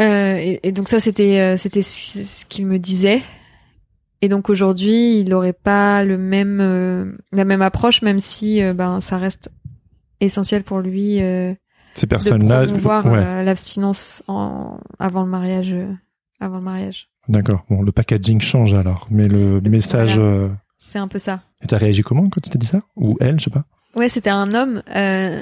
[0.00, 3.22] euh, et, et donc ça c'était euh, c'était ce qu'il me disait
[4.22, 8.72] et donc aujourd'hui il aurait pas le même euh, la même approche même si euh,
[8.72, 9.50] ben ça reste
[10.20, 11.52] essentiel pour lui euh,
[11.94, 12.64] Ces de personnes-là...
[12.66, 15.74] ouais, euh, l'abstinence en avant le mariage
[16.40, 17.64] avant le mariage D'accord.
[17.70, 20.18] Bon, le packaging change alors, mais le, Le- message...
[20.18, 20.50] voilà.
[20.78, 22.80] c'est un peu ça Et t'as réagi comment quand tu t'es dit ça?
[22.96, 23.64] Ou elle, je sais pas?
[23.94, 25.40] ouais c'était un homme euh,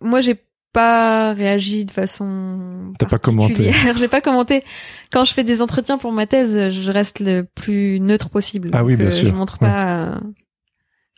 [0.00, 0.36] moi j'ai
[0.72, 3.72] pas réagi de façon T'as pas commenté.
[3.96, 4.62] j'ai pas commenté.
[5.10, 8.70] Quand je fais des entretiens pour ma thèse je reste le plus neutre possible.
[8.72, 9.28] Ah oui, bien euh, sûr.
[9.28, 10.20] je montre pas euh,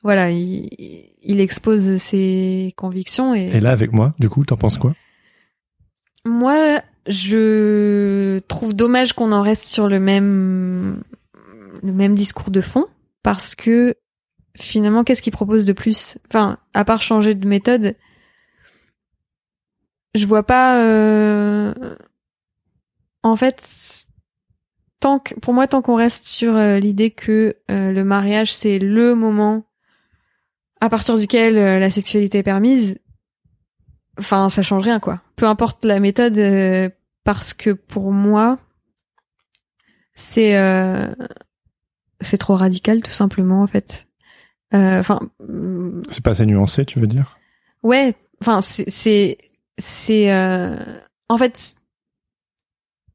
[0.02, 0.68] voilà il,
[1.22, 4.94] il expose ses convictions et, Et là, avec moi, du coup, t'en penses quoi?
[6.24, 11.02] Moi je trouve dommage qu'on en reste sur le même
[11.82, 12.86] le même discours de fond
[13.22, 13.94] parce que
[14.56, 16.18] finalement qu'est-ce qu'il propose de plus?
[16.28, 17.96] Enfin à part changer de méthode
[20.14, 21.74] je vois pas euh,
[23.22, 24.06] en fait
[25.00, 28.78] tant que pour moi tant qu'on reste sur euh, l'idée que euh, le mariage c'est
[28.78, 29.64] le moment
[30.80, 32.98] à partir duquel la sexualité est permise
[34.18, 35.20] enfin ça change rien quoi.
[35.36, 36.88] Peu importe la méthode euh,
[37.24, 38.58] parce que pour moi
[40.14, 41.14] c'est euh,
[42.20, 44.06] c'est trop radical tout simplement en fait.
[44.72, 47.38] Enfin mm, C'est pas assez nuancé, tu veux dire?
[47.82, 49.38] Ouais enfin c'est
[49.80, 50.76] c'est euh,
[51.28, 51.74] en fait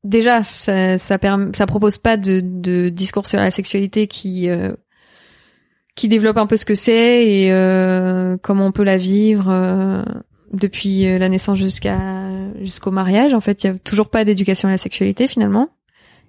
[0.04, 1.18] déjà ça ça,
[1.54, 4.74] ça propose pas de, de discours sur la sexualité qui euh,
[5.96, 10.04] qui développe un peu ce que c'est et euh, comment on peut la vivre euh,
[10.52, 11.98] depuis euh, la naissance jusqu'à
[12.62, 13.34] jusqu'au mariage.
[13.34, 15.70] En fait, il y a toujours pas d'éducation à la sexualité finalement.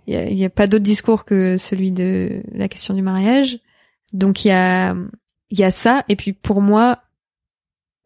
[0.07, 3.59] Il y a, y a pas d'autre discours que celui de la question du mariage.
[4.13, 4.95] Donc il y a
[5.51, 7.01] il y a ça et puis pour moi,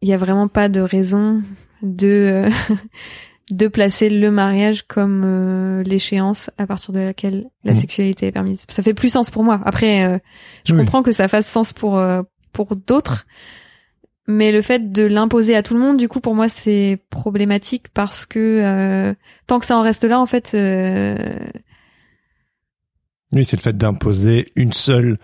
[0.01, 1.43] il y a vraiment pas de raison
[1.81, 2.07] de
[2.47, 2.49] euh,
[3.51, 7.77] de placer le mariage comme euh, l'échéance à partir de laquelle la Mhm.
[7.79, 8.61] sexualité est permise.
[8.69, 9.59] Ça fait plus sens pour moi.
[9.65, 10.17] Après, euh,
[10.65, 10.79] je Oui.
[10.79, 12.21] comprends que ça fasse sens pour euh,
[12.53, 13.25] pour d'autres,
[14.27, 17.87] mais le fait de l'imposer à tout le monde, du coup, pour moi, c'est problématique
[17.93, 19.13] parce que euh,
[19.47, 21.17] tant que ça en reste là, en fait, euh,
[23.33, 25.17] Oui, c'est le fait d'imposer une seule,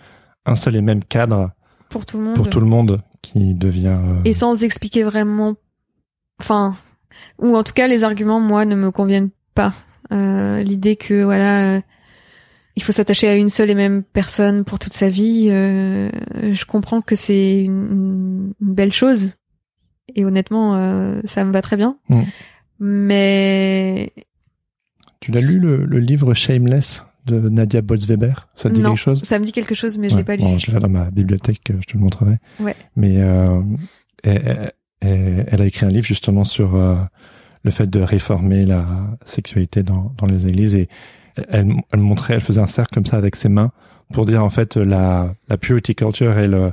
[0.45, 1.51] un seul et même cadre
[1.89, 3.99] pour tout le monde, pour tout le monde qui devient.
[4.25, 5.55] et sans expliquer vraiment,
[6.39, 6.75] enfin,
[7.39, 9.73] ou en tout cas, les arguments, moi, ne me conviennent pas.
[10.11, 11.75] Euh, L'idée que voilà.
[11.77, 11.81] euh,
[12.75, 15.47] il faut s'attacher à une seule et même personne pour toute sa vie.
[15.49, 19.33] euh, je comprends que c'est une, une belle chose
[20.15, 21.97] et honnêtement, euh, ça me va très bien.
[22.09, 22.21] Mm.
[22.79, 24.11] Mais
[25.19, 28.47] Tu l'as lu le, le livre Shameless de Nadia Bolz-Weber?
[28.55, 29.23] Ça te dit non, quelque chose?
[29.23, 30.43] ça me dit quelque chose, mais je Ouais, l'ai pas lu.
[30.43, 32.37] bon, je l'ai dans ma bibliothèque, je te le montrerai.
[32.59, 32.75] Ouais.
[32.95, 33.59] Mais euh,
[34.23, 34.71] elle,
[35.01, 36.95] elle- elle a écrit un livre justement sur euh,
[37.63, 38.85] le fait de réformer la
[39.25, 40.87] sexualité dans, dans les églises et
[41.49, 43.71] elle, elle montrait, elle faisait un cercle comme ça avec ses mains
[44.13, 46.71] pour dire en fait la, la purity culture elle euh,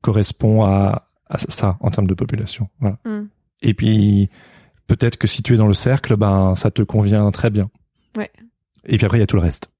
[0.00, 2.68] correspond à, à ça en termes de population.
[2.80, 2.98] Voilà.
[3.04, 3.28] Mm.
[3.62, 4.28] Et puis
[4.88, 7.70] peut-être que si tu es dans le cercle, ben ça te convient très bien.
[8.16, 8.30] Ouais.
[8.86, 9.70] Et puis après il y a tout le reste.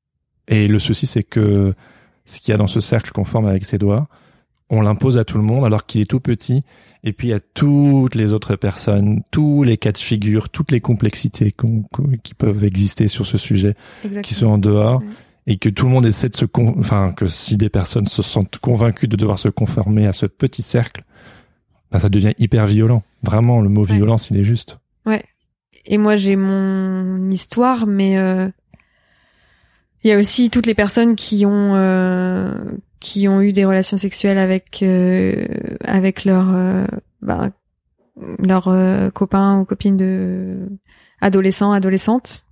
[0.49, 1.74] Et le souci c'est que
[2.24, 4.07] ce qu'il y a dans ce cercle qu'on forme avec ses doigts,
[4.70, 6.62] on l'impose à tout le monde alors qu'il est tout petit.
[7.05, 10.70] Et puis il y a toutes les autres personnes, tous les cas de figure, toutes
[10.70, 11.53] les complexités
[12.22, 13.74] qui peuvent exister sur ce sujet,
[14.05, 14.22] Exactement.
[14.22, 15.07] qui sont en dehors, Ouais.
[15.48, 18.22] et que tout le monde essaie de se, con- enfin que si des personnes se
[18.22, 21.03] sentent convaincues de devoir se conformer à ce petit cercle,
[21.90, 23.03] ben, ça devient hyper violent.
[23.24, 23.94] Vraiment, le mot Ouais.
[23.96, 24.78] violence, il est juste.
[25.86, 28.48] Et moi, j'ai mon histoire, mais euh,
[30.05, 32.55] il y a aussi toutes les personnes qui ont euh,
[33.03, 35.44] qui ont eu des relations sexuelles avec euh,
[35.84, 36.86] avec leur euh,
[37.20, 37.50] bah,
[38.38, 40.68] leur euh, copain ou copine de
[41.20, 42.44] adolescents, adolescentes,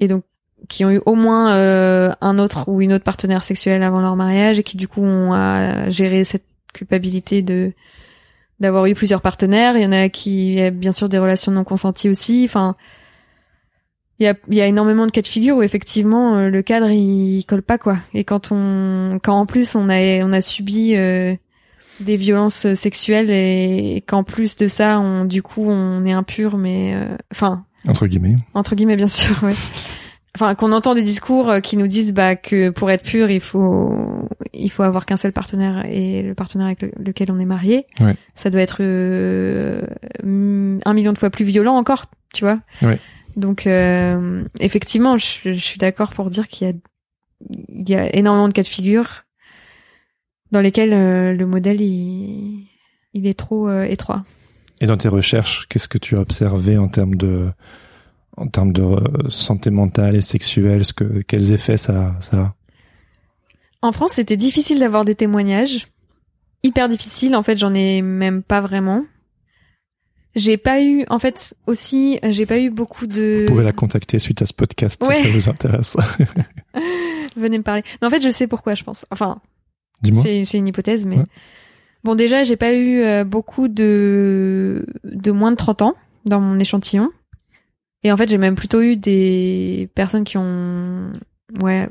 [0.00, 0.24] et donc
[0.68, 4.16] qui ont eu au moins euh, un autre ou une autre partenaire sexuelle avant leur
[4.16, 7.72] mariage et qui du coup ont à gérer cette culpabilité de
[8.58, 9.76] d'avoir eu plusieurs partenaires.
[9.76, 12.46] Il y en a qui, bien sûr des relations non consenties aussi.
[12.48, 12.74] Enfin,
[14.18, 16.62] il y a, il y a énormément de cas de figure où effectivement euh, le
[16.62, 17.98] cadre il, colle pas quoi.
[18.14, 21.34] Et quand on, quand en plus on a, on a subi euh,
[22.00, 26.56] des violences sexuelles et, et qu'en plus de ça, on, du coup, on est impur,
[26.58, 28.36] mais euh, enfin, Entre guillemets.
[28.54, 29.54] entre guillemets bien sûr ouais.
[30.34, 33.40] enfin qu'on entend des discours euh, qui nous disent bah que pour être pur il
[33.40, 37.46] faut il faut avoir qu'un seul partenaire et le partenaire avec le- lequel on est
[37.46, 38.16] marié Ouais.
[38.34, 39.80] ça doit être euh,
[40.24, 42.04] un million de fois plus violent encore
[42.34, 42.98] tu vois Ouais.
[43.36, 46.74] Donc euh, effectivement je, je suis d'accord pour dire qu'il y a
[47.68, 49.24] il y a énormément de cas de figure
[50.50, 52.66] dans lesquels euh, le modèle il
[53.16, 54.24] il est trop euh, étroit
[54.80, 57.48] Et dans tes recherches, qu'est-ce que tu as observé en termes de,
[58.36, 62.54] en termes de euh, santé mentale et sexuelle, ce que, quels effets ça, ça a?
[63.82, 65.86] En France, c'était difficile d'avoir des témoignages.
[66.62, 67.36] Hyper difficile.
[67.36, 69.04] En fait, j'en ai même pas vraiment.
[70.36, 73.40] J'ai pas eu, en fait, aussi, j'ai pas eu beaucoup de.
[73.46, 75.16] Vous pouvez la contacter suite à ce podcast Ouais.
[75.16, 75.96] si ça vous intéresse.
[77.36, 77.82] Venez me parler.
[78.00, 79.04] Mais en fait, je sais pourquoi, je pense.
[79.10, 79.40] Enfin,
[80.02, 80.22] Dis-moi.
[80.22, 81.24] c'est c'est une hypothèse, mais Ouais.
[82.04, 85.94] bon, déjà, j'ai pas eu euh, beaucoup de de moins de 30 ans
[86.26, 87.10] dans mon échantillon.
[88.02, 91.12] Et en fait, j'ai même plutôt eu des personnes qui ont,
[91.62, 91.88] ouais,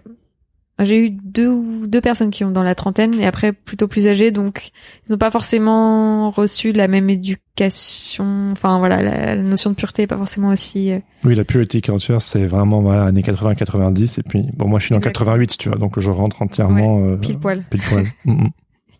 [0.83, 1.55] j'ai eu deux
[1.87, 4.71] deux personnes qui ont dans la trentaine et après plutôt plus âgées, donc
[5.07, 8.51] ils n'ont pas forcément reçu la même éducation.
[8.51, 10.91] Enfin voilà, la, la notion de pureté est pas forcément aussi.
[10.91, 14.85] euh, Oui, la purity culture, c'est vraiment voilà années 80-90 et puis bon moi je
[14.87, 15.25] suis dans Exactement.
[15.37, 17.63] 88 tu vois donc je rentre entièrement euh, pile poil.
[17.69, 18.05] pile poil.
[18.25, 18.49] Mm, mm.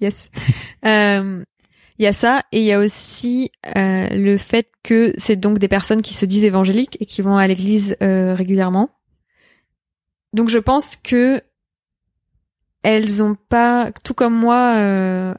[0.01, 0.29] Yes.
[0.85, 1.43] Euh,
[1.97, 5.59] Il y a ça et il y a aussi euh, le fait que c'est donc
[5.59, 8.89] des personnes qui se disent évangéliques et qui vont à l'église euh, régulièrement.
[10.33, 11.41] Donc je pense que
[12.85, 15.33] elles ont pas, tout comme moi, euh,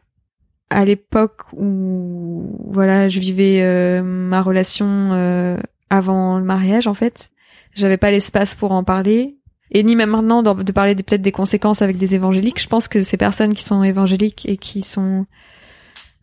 [0.69, 5.57] à l'époque où voilà, je vivais euh, ma relation euh,
[5.89, 7.31] avant le mariage en fait,
[7.73, 9.37] j'avais pas l'espace pour en parler
[9.71, 12.61] et ni même maintenant de parler peut-être des conséquences avec des évangéliques.
[12.61, 15.27] Je pense que ces personnes qui sont évangéliques et qui sont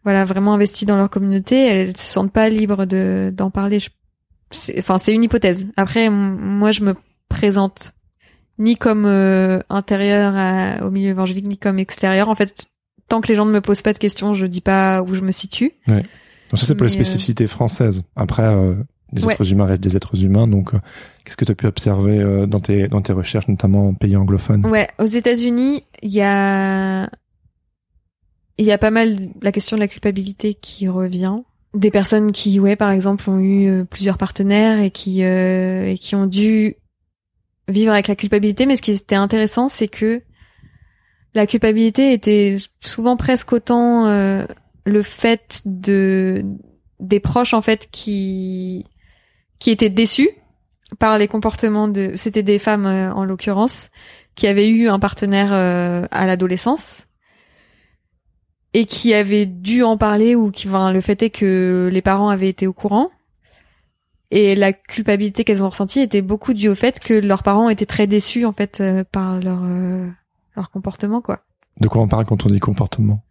[0.03, 3.79] voilà vraiment investies dans leur communauté, elles se sentent pas libres de d'en parler.
[4.77, 5.67] Enfin, c'est une hypothèse.
[5.77, 6.95] Après, moi, je me
[7.29, 7.93] présente
[8.59, 12.29] ni comme euh, intérieur à- au milieu évangélique, ni comme extérieur.
[12.29, 12.65] En fait,
[13.07, 15.21] tant que les gens ne me posent pas de questions, je dis pas où je
[15.21, 15.71] me situe.
[15.87, 16.03] Donc
[16.59, 18.03] ça, c'est pour les euh, spécificités françaises.
[18.15, 18.75] Après, euh,
[19.11, 19.33] les Ouais.
[19.33, 20.47] êtres humains restent des êtres humains.
[20.47, 20.79] Donc, euh,
[21.25, 24.15] qu'est-ce que tu as pu observer euh, dans tes dans tes recherches, notamment en pays
[24.15, 27.09] anglophones Ouais, aux États-Unis, il y a
[28.59, 31.37] il y a pas mal la question de la culpabilité qui revient.
[31.73, 36.13] Des personnes qui, ouais, par exemple, ont eu plusieurs partenaires et qui euh, et qui
[36.15, 36.75] ont dû
[37.67, 38.65] vivre avec la culpabilité.
[38.65, 40.21] Mais ce qui était intéressant, c'est que
[41.33, 44.45] la culpabilité était souvent presque autant euh,
[44.85, 46.43] le fait de
[46.99, 48.85] des proches en fait qui
[49.59, 50.29] qui étaient déçus
[50.99, 53.89] par les comportements de c'était des femmes euh, en l'occurrence
[54.35, 57.07] qui avaient eu un partenaire euh, à l'adolescence
[58.73, 62.29] et qui avaient dû en parler ou qui enfin, le fait est que les parents
[62.29, 63.09] avaient été au courant
[64.35, 67.85] et la culpabilité qu'elles ont ressentie était beaucoup due au fait que leurs parents étaient
[67.85, 70.09] très déçus en fait euh, par leur euh,
[70.55, 71.41] leur comportement quoi.
[71.79, 73.23] De quoi on parle quand on dit comportement?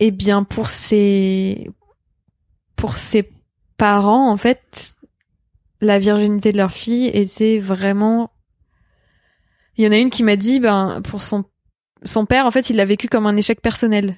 [0.00, 1.70] Eh bien, pour ses
[2.74, 3.30] pour ses
[3.76, 4.94] parents, en fait,
[5.82, 8.30] la virginité de leur fille était vraiment.
[9.76, 11.44] Il y en a une qui m'a dit, ben, pour son
[12.02, 14.16] son père, en fait, il l'a vécu comme un échec personnel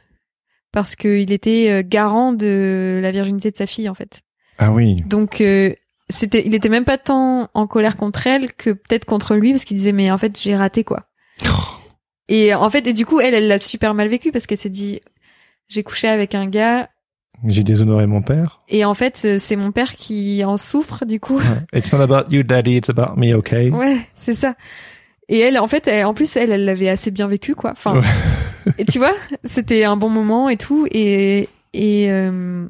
[0.71, 4.23] parce qu'il était euh, garant de la virginité de sa fille, en fait.
[4.59, 5.03] Ah oui.
[5.07, 5.73] Donc euh,
[6.11, 9.65] c'était, il était même pas tant en colère contre elle que peut-être contre lui parce
[9.65, 11.05] qu'il disait mais en fait j'ai raté quoi.
[12.29, 14.71] Et en fait, et du coup, elle, elle l'a super mal vécu parce qu'elle s'est
[14.71, 15.01] dit,
[15.69, 16.89] j'ai couché avec un gars
[17.45, 18.63] J'ai déshonoré mon père.
[18.69, 21.39] et en fait, euh, c'est mon père qui en souffre du coup.
[21.75, 22.77] It's not about you, daddy.
[22.77, 23.69] It's about me, okay?
[23.71, 24.55] Ouais, c'est ça.
[25.29, 27.73] Et elle, en fait, elle- en plus, elle, elle l'avait assez bien vécu quoi.
[27.73, 28.73] Enfin, Ouais.
[28.79, 29.13] et tu vois,
[29.45, 30.87] c'était un bon moment et tout.
[30.93, 32.67] Et et euh,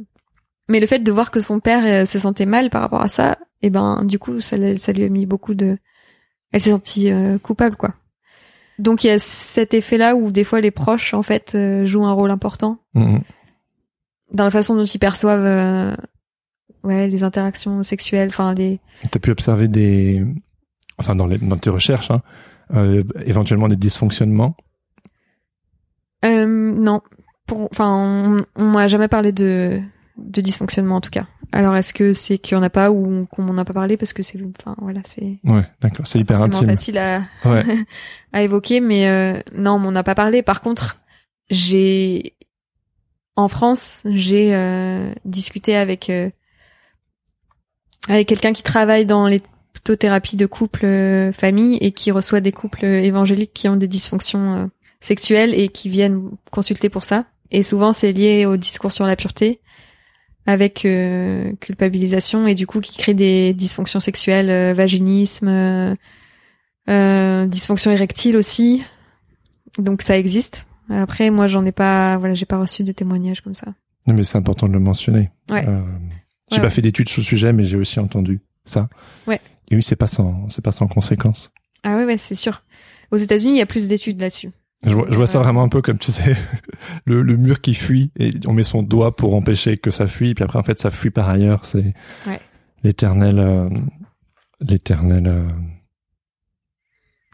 [0.69, 3.09] mais le fait de voir que son père euh, se sentait mal par rapport à
[3.09, 5.79] ça, et ben du coup, ça, ça lui a mis beaucoup de.
[6.53, 7.95] Elle s'est sentie euh, coupable quoi.
[8.79, 12.07] Donc il y a cet effet-là où des fois les proches en fait euh, jouent
[12.07, 13.21] un rôle important Mhm.
[14.33, 15.95] dans la façon dont ils perçoivent euh,
[16.83, 18.81] ouais les interactions sexuelles enfin les
[19.11, 20.25] T'as pu observer des,
[20.99, 22.23] enfin dans, les, dans tes recherches, hein,
[23.27, 24.57] éventuellement des dysfonctionnements?
[26.25, 27.01] euh, non
[27.53, 29.81] enfin on, on m'a jamais parlé de
[30.17, 33.27] de dysfonctionnement en tout cas alors est-ce que c'est qu'il y en a pas ou
[33.31, 36.07] qu'on m'en a pas parlé parce que c'est enfin voilà c'est Ouais, d'accord.
[36.07, 36.67] C'est hyper intime.
[36.69, 37.65] facile à Ouais.
[38.33, 41.01] à évoquer mais euh, non on m'en a pas parlé par contre
[41.51, 42.35] j'ai
[43.37, 46.31] en France j'ai euh, discuté avec euh,
[48.09, 49.41] avec quelqu'un qui travaille dans les
[49.99, 54.55] thérapie de couple euh, famille et qui reçoit des couples évangéliques qui ont des dysfonctions
[54.57, 54.67] euh,
[55.01, 59.15] sexuelles et qui viennent consulter pour ça et souvent c'est lié au discours sur la
[59.15, 59.61] pureté
[60.47, 65.95] avec euh, culpabilisation et du coup qui crée des dysfonctions sexuelles euh, vaginisme euh,
[66.91, 68.83] euh, dysfonction érectile aussi
[69.79, 73.55] donc ça existe après moi j'en ai pas voilà j'ai pas reçu de témoignages comme
[73.55, 73.73] ça
[74.07, 75.31] Non, mais c'est important de le mentionner.
[75.51, 75.65] Ouais.
[75.67, 75.81] Euh,
[76.51, 76.71] j'ai Ouais, pas ouais.
[76.71, 78.91] fait d'études sur le sujet, mais j'ai aussi entendu ça.
[79.27, 79.41] Ouais.
[79.71, 81.51] Et oui, c'est pas sans, c'est pas sans conséquence.
[81.85, 82.63] ah ouais ouais c'est sûr
[83.11, 84.51] aux États-Unis il y a plus d'études là-dessus
[84.87, 86.37] Je vois, je vois ça vraiment un peu comme tu sais
[87.07, 90.35] le, le mur qui fuit et on met son doigt pour empêcher que ça fuit,
[90.35, 91.65] puis après en fait ça fuit par ailleurs.
[91.65, 91.95] C'est
[92.27, 92.41] Ouais.
[92.83, 93.69] l'éternel, euh,
[94.61, 95.27] l'éternel.
[95.29, 95.49] euh,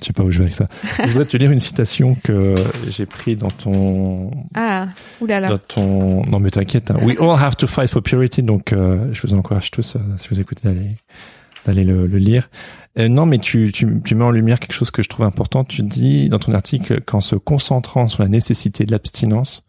[0.01, 0.68] Je sais pas où je vais avec ça.
[1.02, 2.55] je voudrais te lire une citation que
[2.89, 4.89] j'ai pris dans ton ah
[5.20, 6.97] oulala dans ton non mais t'inquiète hein.
[7.02, 10.28] we all have to fight for purity donc euh, je vous encourage tous euh, si
[10.31, 10.97] vous écoutez d'aller
[11.65, 12.51] d'aller le, lire
[12.99, 15.62] Euh, non mais tu, tu tu mets en lumière quelque chose que je trouve important
[15.65, 19.62] tu dis dans ton article qu'en se concentrant sur la nécessité de l'abstinence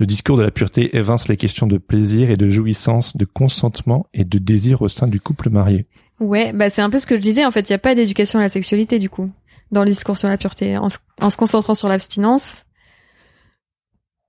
[0.00, 4.06] le discours de la pureté évince les questions de plaisir et de jouissance de consentement
[4.14, 5.86] et de désir au sein du couple marié
[6.20, 7.44] Ouais, bah c'est un peu ce que je disais.
[7.44, 9.30] En fait, il n'y a pas d'éducation à la sexualité du coup
[9.70, 10.76] dans le discours sur la pureté.
[10.76, 12.64] En se, en concentrant sur l'abstinence,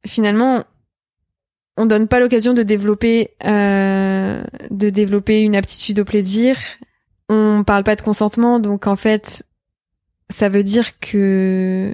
[0.06, 0.64] finalement,
[1.78, 6.58] on donne pas l'occasion de développer euh, de développer une aptitude au plaisir.
[7.30, 9.44] On parle pas de consentement, donc en fait,
[10.30, 11.94] ça veut dire que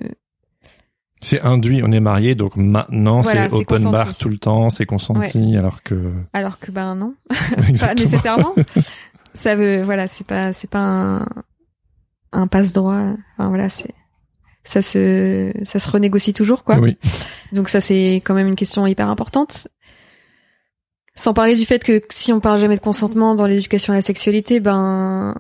[1.24, 3.92] c'est induit on est marié donc maintenant Voilà, c'est open consenti.
[3.92, 7.14] bar tout le temps c'est consenti alors que alors que ben non,
[7.80, 8.56] pas nécessairement.
[9.36, 11.26] ça veut voilà, c'est pas c'est pas un
[12.32, 13.14] un passe droit.
[13.38, 13.94] Enfin voilà, c'est
[14.64, 16.80] ça se ça se renégocie toujours quoi.
[16.80, 16.98] oui
[17.52, 19.68] Donc ça c'est quand même une question hyper importante.
[21.16, 24.02] Sans parler du fait que si on parle jamais de consentement dans l'éducation à la
[24.02, 25.36] sexualité, ben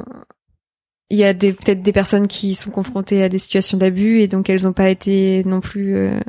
[1.10, 4.49] il y a peut-être des personnes qui sont confrontées à des situations d'abus et donc
[4.49, 6.19] elles n'ont pas été non plus euh,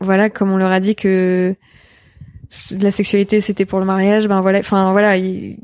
[0.00, 1.56] voilà comme on leur a dit que
[2.80, 5.58] la sexualité c'était pour le mariage, ben voilà, enfin voilà, il-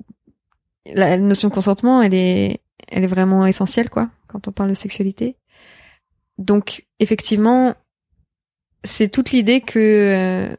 [0.93, 4.74] la notion de consentement elle est elle est vraiment essentielle quoi quand on parle de
[4.74, 5.36] sexualité.
[6.39, 7.74] Donc effectivement
[8.82, 10.56] c'est toute l'idée que euh,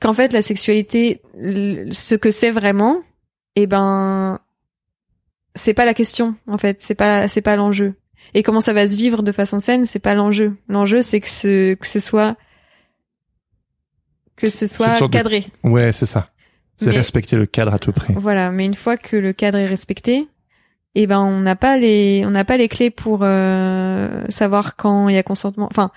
[0.00, 3.02] qu'en fait la sexualité, ce que c'est vraiment,
[3.56, 4.38] eh ben,
[5.54, 7.94] c'est pas la question en fait, c'est pas c'est pas l'enjeu.
[8.32, 10.56] Et comment ça va se vivre de façon saine, c'est pas l'enjeu.
[10.68, 12.36] L'enjeu c'est que ce que ce soit
[14.36, 15.46] que ce soit de- cadré.
[15.62, 16.30] Ouais, c'est ça.
[16.76, 18.14] C'est respecter le cadre à tout prix.
[18.16, 20.26] Voilà, mais une fois que le cadre est respecté,
[20.96, 25.08] eh ben on n'a pas les on n'a pas les clés pour euh, savoir quand
[25.08, 25.68] il y a consentement.
[25.70, 25.92] Enfin,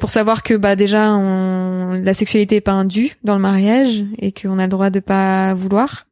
[0.00, 4.04] pour savoir que bah déjà on, la sexualité est pas un dû dans le mariage
[4.18, 6.06] et qu'on a le droit de pas vouloir.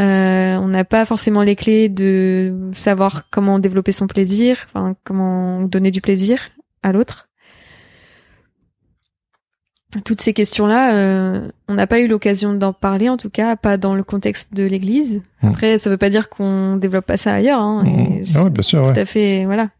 [0.00, 5.62] Euh, on n'a pas forcément les clés de savoir comment développer son plaisir, enfin comment
[5.62, 6.38] donner du plaisir
[6.82, 7.26] à l'autre.
[10.04, 13.76] Toutes ces questions-là, euh, on n'a pas eu l'occasion d'en parler, en tout cas pas
[13.76, 15.20] dans le contexte de l'Église.
[15.42, 15.48] Mm.
[15.48, 17.60] Après, ça veut pas dire qu'on développe pas ça ailleurs.
[17.60, 18.24] Hein, Mmh.
[18.24, 18.98] c'est Ah ouais, bien sûr, tout ouais.
[18.98, 19.70] à fait, voilà.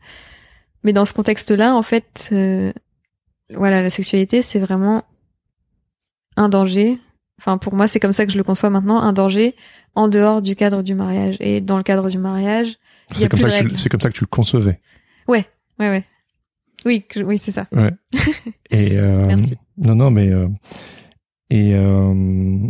[0.83, 2.73] Mais dans ce contexte-là, en fait, euh,
[3.55, 5.05] voilà, la sexualité, c'est vraiment
[6.37, 6.99] un danger.
[7.39, 9.55] Enfin, pour moi, c'est comme ça que je le conçois maintenant, un danger
[9.95, 11.37] en dehors du cadre du mariage.
[11.41, 12.77] Et dans le cadre du mariage,
[13.13, 14.81] C'est comme, ça que tu- c'est comme ça que tu le concevais.
[15.27, 15.47] Ouais,
[15.79, 16.05] ouais.
[16.85, 17.67] Oui, que- oui, c'est ça.
[17.73, 17.91] Ouais.
[18.71, 19.57] Et euh, Merci.
[19.79, 20.49] non, non, mais euh,
[21.51, 22.67] et euh,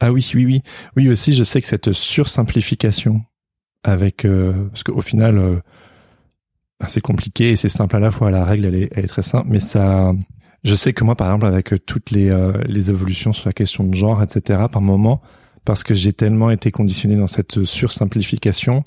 [0.00, 0.62] ah oui, oui, oui,
[0.96, 1.32] oui aussi.
[1.34, 3.22] Je sais que cette sursimplification
[3.84, 5.60] avec euh, parce qu'au final, euh,
[6.88, 8.30] c'est compliqué et c'est simple à la fois.
[8.30, 10.12] La règle, elle est, elle est très simple, mais ça.
[10.64, 13.82] Je sais que moi, par exemple, avec toutes les euh, les évolutions sur la question
[13.84, 14.60] de genre, etc.
[14.70, 15.20] Par moment,
[15.64, 18.84] parce que j'ai tellement été conditionné dans cette sursimplification,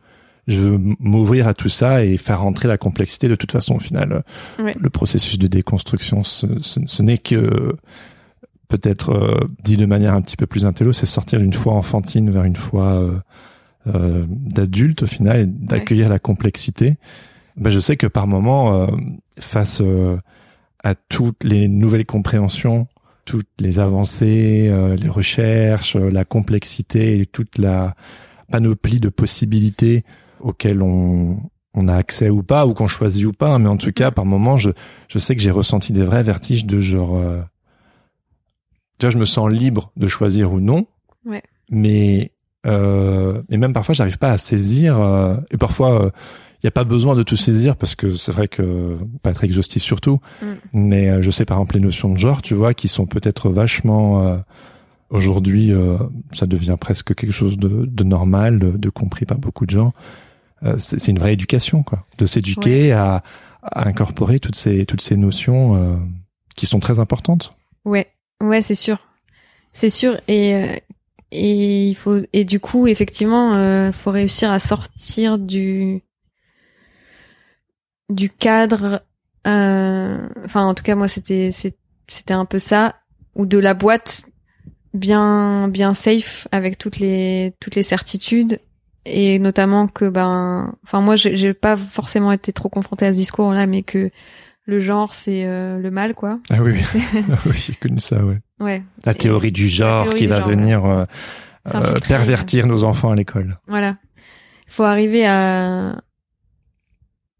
[0.47, 3.27] je veux m'ouvrir à tout ça et faire rentrer la complexité.
[3.27, 4.23] De toute façon, au final,
[4.59, 4.73] Ouais.
[4.79, 7.75] le processus de déconstruction, ce, ce- ce n'est que
[8.67, 12.29] peut-être euh, dit de manière un petit peu plus intello, c'est sortir d'une foi enfantine
[12.31, 13.17] vers une foi euh,
[13.93, 16.97] euh, d'adulte au final et d'accueillir la complexité.
[17.57, 18.87] Ben, je sais que par moment, euh,
[19.39, 20.17] face euh,
[20.83, 22.87] à toutes les nouvelles compréhensions,
[23.23, 27.95] toutes les avancées, euh, les recherches, euh, la complexité et toute la
[28.51, 30.03] panoplie de possibilités
[30.41, 31.39] auxquelles on,
[31.73, 34.11] on a accès ou pas, ou qu'on choisit ou pas, hein, mais en tout cas,
[34.11, 34.69] par moment, je,
[35.07, 37.15] je sais que j'ai ressenti des vrais vertiges de genre...
[37.17, 37.41] Euh,
[38.99, 40.85] tu vois, je me sens libre de choisir ou non,
[41.25, 41.41] Ouais.
[41.71, 42.31] mais,
[42.67, 46.11] euh, mais même parfois, j'arrive pas à saisir, euh, et parfois...
[46.65, 49.43] il n'y a pas besoin de tout saisir parce que c'est vrai que pas être
[49.43, 50.45] exhaustif surtout, Mm.
[50.73, 53.51] mais euh, je sais par exemple les notions de genre, tu vois, qui sont peut-être
[53.51, 54.37] vachement euh,
[55.11, 55.97] aujourd'hui, euh,
[56.31, 59.93] ça devient presque quelque chose de, de normal, de, de compris par beaucoup de gens.
[60.63, 63.21] Euh, c'est c'est une vraie éducation, quoi, de s'éduquer à,
[63.61, 65.95] à incorporer toutes ces toutes ces notions euh,
[66.55, 67.53] qui sont très importantes.
[67.83, 68.07] Ouais,
[68.41, 68.97] ouais, c'est sûr,
[69.73, 70.17] c'est sûr.
[70.27, 70.65] Et euh,
[71.31, 76.01] et il faut et du coup, effectivement, euh, faut réussir à sortir du
[78.09, 79.01] du cadre.
[79.47, 81.77] euh, Enfin, en tout cas, moi, c'était c'est-
[82.07, 82.95] c'était un peu ça,
[83.35, 84.25] ou de la boîte
[84.93, 88.59] bien bien safe avec toutes les toutes les certitudes
[89.05, 93.17] et notamment que ben enfin moi j'ai j'ai pas forcément été trop confrontée à ce
[93.17, 94.09] discours là mais que
[94.65, 96.99] le genre c'est euh, le mal quoi Ah oui, oui, C'est-
[97.31, 98.39] Ah oui j'ai connu ça, ouais.
[98.61, 101.03] ouais La Et- théorie du genre théorie qui du va genre, venir euh,
[101.73, 103.59] euh, pervertir nos enfants à l'école.
[103.67, 103.97] Voilà.
[104.67, 106.01] Faut arriver à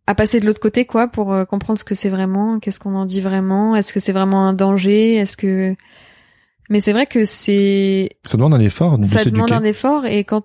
[0.07, 2.95] à passer de l'autre côté quoi pour euh, comprendre ce que c'est vraiment, qu'est-ce qu'on
[2.95, 5.75] en dit vraiment, est-ce que c'est vraiment un danger, est-ce que
[6.69, 10.23] Mais c'est vrai que c'est Ça demande un effort de ça demande un effort et
[10.23, 10.43] quand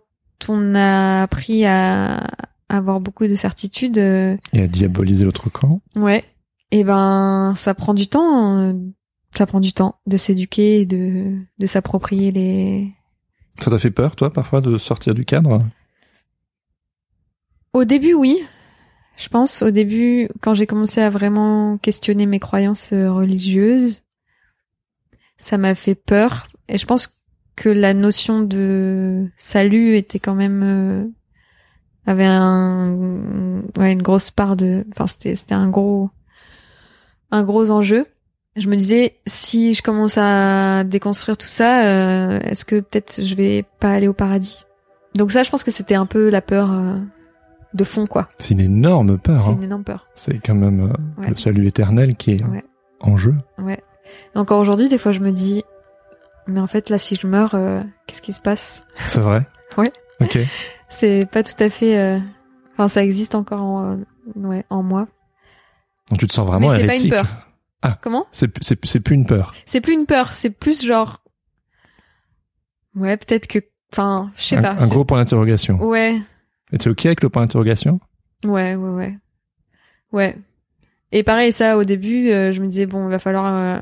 [0.48, 2.26] on a appris à
[2.70, 5.80] avoir beaucoup de certitudes euh, Et à diaboliser l'autre camp.
[5.96, 6.24] ouais,
[6.70, 8.72] et ben ça prend du temps euh,
[9.36, 12.90] ça prend du temps de s'éduquer et de de s'approprier les
[13.58, 15.62] Ça t'a fait peur, toi, parfois, de sortir du cadre?
[17.72, 18.42] Au début, oui.
[19.20, 24.02] Je pense au début, quand j'ai commencé à vraiment questionner mes croyances euh, religieuses,
[25.36, 26.46] ça m'a fait peur.
[26.68, 27.20] Et je pense
[27.54, 31.04] que la notion de salut était quand même euh,
[32.06, 36.08] avait un ouais une grosse part de enfin c'était c'était un gros
[37.30, 38.06] un gros enjeu.
[38.56, 43.34] Je me disais si je commence à déconstruire tout ça, euh, est-ce que peut-être je
[43.34, 44.64] vais pas aller au paradis?
[45.14, 46.96] Donc ça, je pense que c'était un peu la peur euh,
[47.74, 48.28] de fond quoi.
[48.38, 49.40] C'est une énorme peur.
[49.40, 49.54] C'est hein.
[49.56, 50.06] une énorme peur.
[50.14, 51.28] C'est quand même euh, Ouais.
[51.30, 52.64] le salut éternel qui est Ouais.
[53.00, 53.34] en jeu.
[53.58, 53.82] Ouais.
[54.34, 55.62] Et encore aujourd'hui, des fois, je me dis,
[56.48, 58.84] mais en fait, là, si je meurs, euh, qu'est-ce qui se passe?
[59.06, 59.46] C'est vrai?
[59.78, 59.92] Ouais.
[60.20, 60.38] Ok.
[60.88, 61.96] C'est pas tout à fait.
[61.98, 62.18] euh,
[62.72, 63.96] Enfin, ça existe encore en, euh,
[64.36, 65.06] ouais, en moi.
[66.08, 67.26] Donc tu te sens vraiment Mais c'est pas une peur.
[68.00, 68.26] Comment?
[68.32, 69.54] C'est c'est plus une peur.
[69.66, 71.22] C'est plus une peur, c'est plus genre.
[72.96, 73.58] Ouais, peut-être que.
[73.92, 74.76] Enfin, je sais pas.
[74.80, 75.76] un gros point d'interrogation.
[75.82, 76.20] Ouais,
[76.78, 78.00] t'es ok avec le point d'interrogation
[78.44, 79.18] ouais, ouais, ouais.
[80.12, 80.36] Ouais.
[81.12, 83.54] Et pareil, ça, au début, euh, je me disais, bon, il va falloir...
[83.54, 83.80] euh,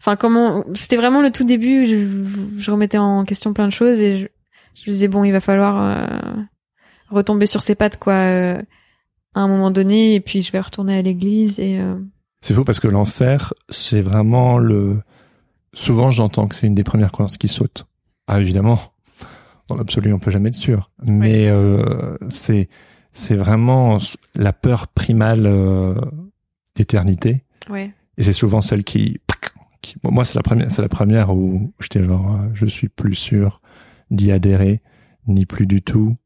[0.00, 0.64] Enfin, comment...
[0.74, 4.26] C'était vraiment le tout début, je, je remettais en question plein de choses et je,
[4.74, 6.42] je me disais, bon, il va falloir euh,
[7.08, 8.60] retomber sur ses pattes, quoi, euh,
[9.34, 11.80] à un moment donné, et puis je vais retourner à l'église et...
[11.80, 11.96] euh,
[12.42, 14.98] C'est faux parce que l'enfer, c'est vraiment le.
[15.74, 17.86] Souvent, j'entends que c'est une des premières croyances qui saute.
[18.28, 18.80] Ah, évidemment,
[19.68, 20.90] dans l'absolu, on peut jamais être sûr.
[21.04, 22.68] Mais euh, c'est
[23.12, 23.98] c'est vraiment
[24.34, 25.94] la peur primale euh,
[26.74, 27.44] d'éternité,
[28.18, 29.18] et c'est souvent celle qui.
[29.82, 33.14] qui- moi, c'est la première, c'est la première où j'étais genre, euh, je suis plus
[33.14, 33.60] sûr
[34.10, 34.82] d'y adhérer,
[35.26, 36.16] ni plus du tout,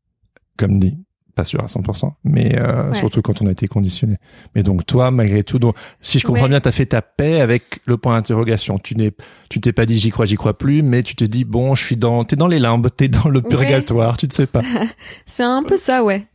[0.57, 0.99] comme dit.
[1.35, 2.99] Pas sûr à 100%, mais euh, Ouais.
[2.99, 4.17] surtout quand on a été conditionné.
[4.55, 6.49] Mais donc toi, malgré tout, donc si je comprends Ouais.
[6.49, 8.79] bien, t'as fait ta paix avec le point d'interrogation.
[8.79, 9.13] Tu n'es,
[9.49, 11.85] tu t'es pas dit j'y crois, j'y crois plus, mais tu te dis bon, je
[11.87, 13.49] suis dans, t'es dans les limbes, t'es dans le Ouais.
[13.49, 14.63] purgatoire, tu ne sais pas.
[15.27, 16.27] C'est un peu ça, ouais.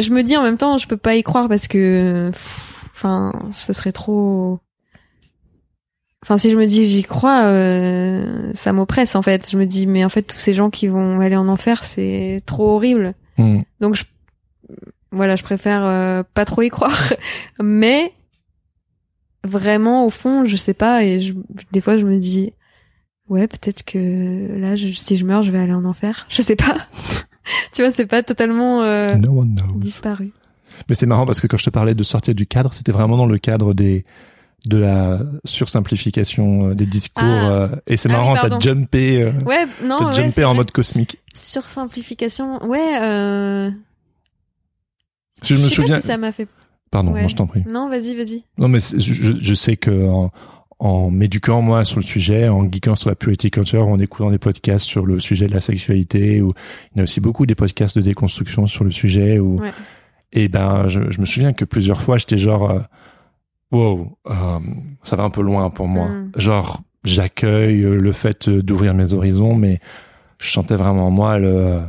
[0.00, 2.30] Je me dis en même temps, je peux pas y croire parce que,
[2.94, 4.58] enfin, ce serait trop.
[6.22, 9.48] Enfin, si je me dis j'y crois, euh, ça m'oppresse en fait.
[9.50, 12.42] Je me dis mais en fait tous ces gens qui vont aller en enfer, c'est
[12.46, 13.14] trop horrible.
[13.38, 13.60] Hmm.
[13.80, 14.04] Donc je,
[15.12, 17.12] voilà, je préfère euh, pas trop y croire.
[17.60, 18.12] Mais
[19.44, 21.32] vraiment au fond, je sais pas et je,
[21.72, 22.52] des fois je me dis
[23.28, 26.26] ouais peut-être que là, je- si je meurs, je vais aller en enfer.
[26.30, 26.76] Je sais pas.
[27.72, 29.78] tu vois, c'est pas totalement euh, No one knows.
[29.78, 30.32] disparu.
[30.88, 33.16] Mais c'est marrant parce que quand je te parlais de sortir du cadre, c'était vraiment
[33.16, 34.04] dans le cadre des
[34.66, 37.50] de la sursimplification euh, des discours Ah.
[37.52, 38.60] euh, et c'est Ah oui, marrant, t'as pardon.
[38.60, 40.56] jumpé, euh, Ouais, non, t'as ouais, jumpé en vrai.
[40.58, 41.18] mode cosmique.
[41.36, 42.64] sur simplification.
[42.66, 43.70] Ouais, euh,
[45.42, 46.48] Si je me sais pas souviens, si ça m'a fait.
[46.90, 47.20] pardon, ouais.
[47.20, 47.62] moi je t'en prie.
[47.68, 48.44] Non, vas-y, vas-y.
[48.58, 48.98] Non, mais je,
[49.40, 50.30] je- sais que en,
[50.78, 54.38] en m'éduquant moi sur le sujet, en geekant sur la purity culture, en écoutant des
[54.38, 56.52] podcasts sur le sujet de la sexualité, ou
[56.94, 59.38] il y a aussi beaucoup des podcasts de déconstruction sur le sujet.
[59.38, 59.72] Où, Ouais.
[60.32, 62.80] Et ben, je, je me souviens que plusieurs fois, j'étais genre, euh,
[63.72, 64.58] wow, euh,
[65.02, 66.08] ça va un peu loin pour moi.
[66.08, 66.32] Mm.
[66.36, 69.80] Genre, j'accueille le fait euh, d'ouvrir mes horizons, mais
[70.38, 71.80] je sentais vraiment en moi le euh,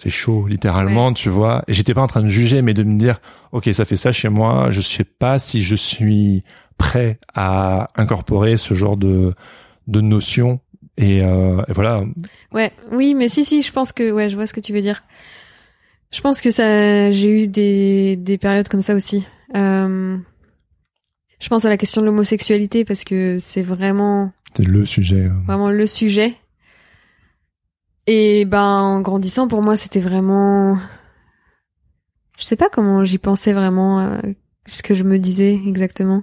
[0.00, 2.98] c'est chaud littéralement tu vois et j'étais pas en train de juger mais de me
[2.98, 3.20] dire
[3.52, 6.42] ok ça fait ça chez moi je sais pas si je suis
[6.78, 9.34] prêt à incorporer ce genre de
[9.86, 10.60] de notions
[10.96, 12.04] et, euh, et voilà
[12.52, 14.80] Ouais, oui, mais si, si, je pense que, ouais, je vois ce que tu veux
[14.80, 15.02] dire.
[16.12, 19.26] Je pense que ça, j'ai eu des, des périodes comme ça aussi.
[19.56, 20.16] Euh,
[21.40, 25.68] je pense à la question de l'homosexualité parce que c'est vraiment, c'est le sujet vraiment
[25.68, 26.36] le sujet.
[28.06, 30.78] Et ben, en grandissant, pour moi, c'était vraiment,
[32.36, 34.20] je sais pas comment j'y pensais vraiment, euh,
[34.66, 36.22] ce que je me disais exactement.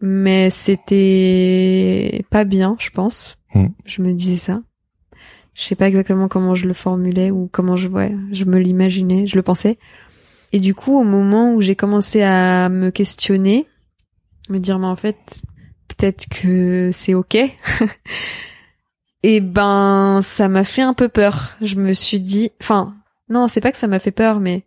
[0.00, 3.36] Mais c'était pas bien, je pense.
[3.54, 3.66] Mm.
[3.84, 4.62] Je me disais ça.
[5.54, 9.26] Je sais pas exactement comment je le formulais ou comment je, ouais, je me l'imaginais,
[9.26, 9.78] je le pensais.
[10.52, 13.66] Et du coup, au moment où j'ai commencé à me questionner,
[14.48, 15.42] me dire, mais en fait,
[15.88, 17.36] peut-être que c'est ok.
[19.22, 21.56] Et ben, ça m'a fait un peu peur.
[21.60, 22.94] Je me suis dit, enfin,
[23.28, 24.64] non, c'est pas que ça m'a fait peur, mais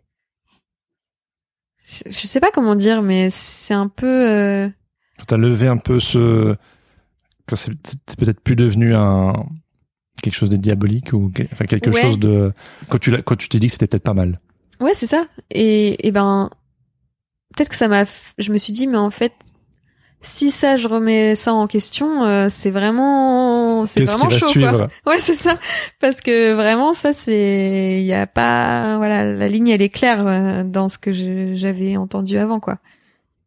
[2.06, 4.06] je sais pas comment dire, mais c'est un peu.
[4.30, 4.68] euh,
[5.18, 6.56] quand t'as levé un peu ce
[7.48, 7.72] quand c'est
[8.18, 9.32] peut-être plus devenu un
[10.22, 12.00] quelque chose de diabolique ou enfin quelque Ouais.
[12.00, 12.52] chose de
[12.88, 14.40] quand tu quand tu t'es dit que c'était peut-être pas mal
[14.80, 15.26] Ouais, c'est ça.
[15.50, 16.50] Et, et ben,
[17.56, 18.04] peut-être que ça m'a.
[18.38, 19.32] Je me suis dit, mais en fait,
[20.22, 24.38] si ça, je remets ça en question, euh, c'est vraiment, c'est qu'est-ce qui vraiment va
[24.38, 24.76] chaud, suivre?
[24.76, 24.88] Quoi.
[25.12, 25.58] Ouais, c'est ça.
[26.00, 30.26] Parce que vraiment, ça, c'est, il y a pas, voilà, la ligne, elle est claire
[30.26, 31.12] euh, dans ce que
[31.56, 32.78] j'avais entendu avant, quoi.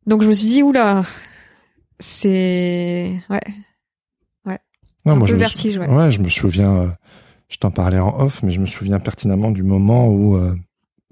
[0.05, 1.03] Donc je me suis dit, oula,
[1.99, 3.39] c'est, ouais,
[5.05, 6.11] Non, un moi, peu je me vertige, sou- ouais.
[6.11, 6.87] je me souviens, euh,
[7.47, 10.55] je t'en parlais en off, mais je me souviens pertinemment du moment où euh,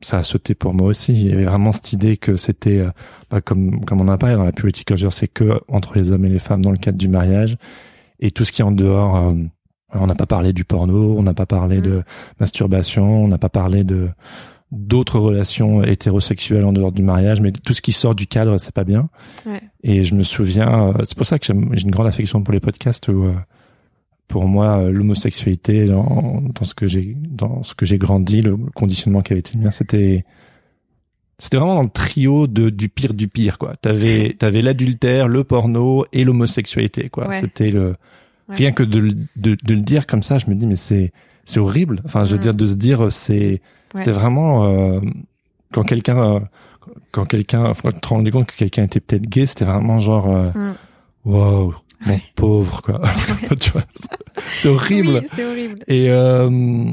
[0.06, 1.14] ça a sauté pour moi aussi.
[1.14, 2.90] Il y avait vraiment cette idée que c'était, euh,
[3.30, 6.12] bah, comme comme on en a parlé dans la purity culture, c'est que entre les
[6.12, 7.58] hommes et les femmes dans le cadre du mariage
[8.20, 9.16] et tout ce qui est en dehors.
[9.16, 9.32] euh,
[9.96, 11.82] on n'a pas parlé du porno, on n'a pas parlé Mm.
[11.82, 12.04] de
[12.40, 14.10] masturbation, on n'a pas parlé de
[14.72, 18.74] d'autres relations hétérosexuelles en dehors du mariage, mais tout ce qui sort du cadre, c'est
[18.74, 19.08] pas bien.
[19.46, 19.62] Ouais.
[19.84, 22.60] Et je me souviens, euh, c'est pour ça que j'ai une grande affection pour les
[22.60, 23.28] podcasts où,
[24.28, 28.58] pour moi, euh, l'homosexualité dans, dans ce que j'ai, dans ce que j'ai grandi, le
[28.76, 30.26] conditionnement qui avait été le mien, c'était,
[31.40, 33.76] c'était vraiment dans le trio de, du pire du pire, quoi.
[33.76, 37.28] T'avais, t'avais l'adultère, le porno et l'homosexualité, quoi.
[37.28, 37.40] Ouais.
[37.40, 37.96] C'était le,
[38.50, 38.58] Ouais.
[38.58, 41.14] rien que de, le- de, de le dire comme ça, je me dis, mais c'est,
[41.46, 42.02] c'est horrible.
[42.04, 43.62] Enfin, je veux dire, de se dire, c'est,
[43.96, 44.18] c'était Ouais.
[44.18, 45.00] vraiment, euh,
[45.72, 46.40] quand quelqu'un, euh,
[47.12, 50.50] quand quelqu'un, enfin, te rendais compte que quelqu'un était peut-être gay, c'était vraiment genre, euh,
[50.56, 50.74] Mm.
[51.26, 51.74] wow,
[52.06, 53.02] mon pauvre, quoi.
[53.60, 53.84] tu vois,
[54.56, 55.10] c'est- horrible.
[55.22, 55.76] Oui, c'est horrible.
[55.88, 56.92] Et, euh,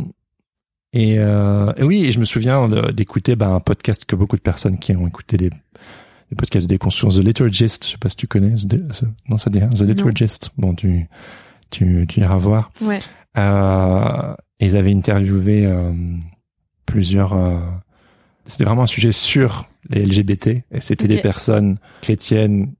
[0.92, 4.42] et, euh, et oui, et je me souviens d'écouter bah, un podcast que beaucoup de
[4.42, 7.20] personnes qui ont écouté des, des podcasts de déconstruction.
[7.20, 8.54] The Liturgist, je sais pas si tu connais.
[8.56, 9.60] The, The- non, ça dit.
[9.60, 10.50] The Liturgist.
[10.58, 11.08] Bon, tu,
[11.70, 12.72] tu, tu iras voir.
[12.82, 12.98] Ouais.
[13.38, 15.92] Euh, ils avaient interviewé euh,
[16.86, 17.34] plusieurs.
[17.34, 17.58] euh,
[18.44, 22.72] c'était vraiment un sujet sur les LGBT et c'était des personnes chrétiennes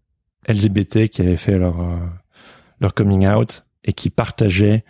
[0.48, 1.97] LGBT qui avaient fait leur euh,
[2.81, 4.85] leur coming out et qui partageaient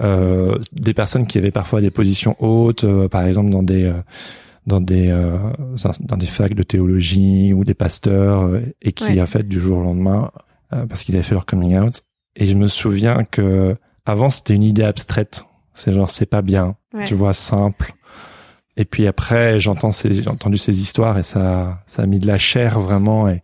[0.00, 3.94] euh, des personnes qui avaient parfois des positions hautes, euh, par exemple dans des euh,
[4.66, 5.38] dans des euh,
[6.00, 9.20] dans des facs de théologie ou des pasteurs euh, et qui Ouais.
[9.20, 10.30] a fait du jour au lendemain
[10.72, 12.02] euh, parce qu'ils avaient fait leur coming out.
[12.34, 15.44] Et je me souviens que avant c'était une idée abstraite.
[15.72, 17.04] C'est genre c'est pas bien, Ouais.
[17.04, 17.92] tu vois, simple.
[18.76, 22.26] Et puis après j'entends ces j'ai entendu ces histoires et ça ça a mis de
[22.26, 23.40] la chair vraiment et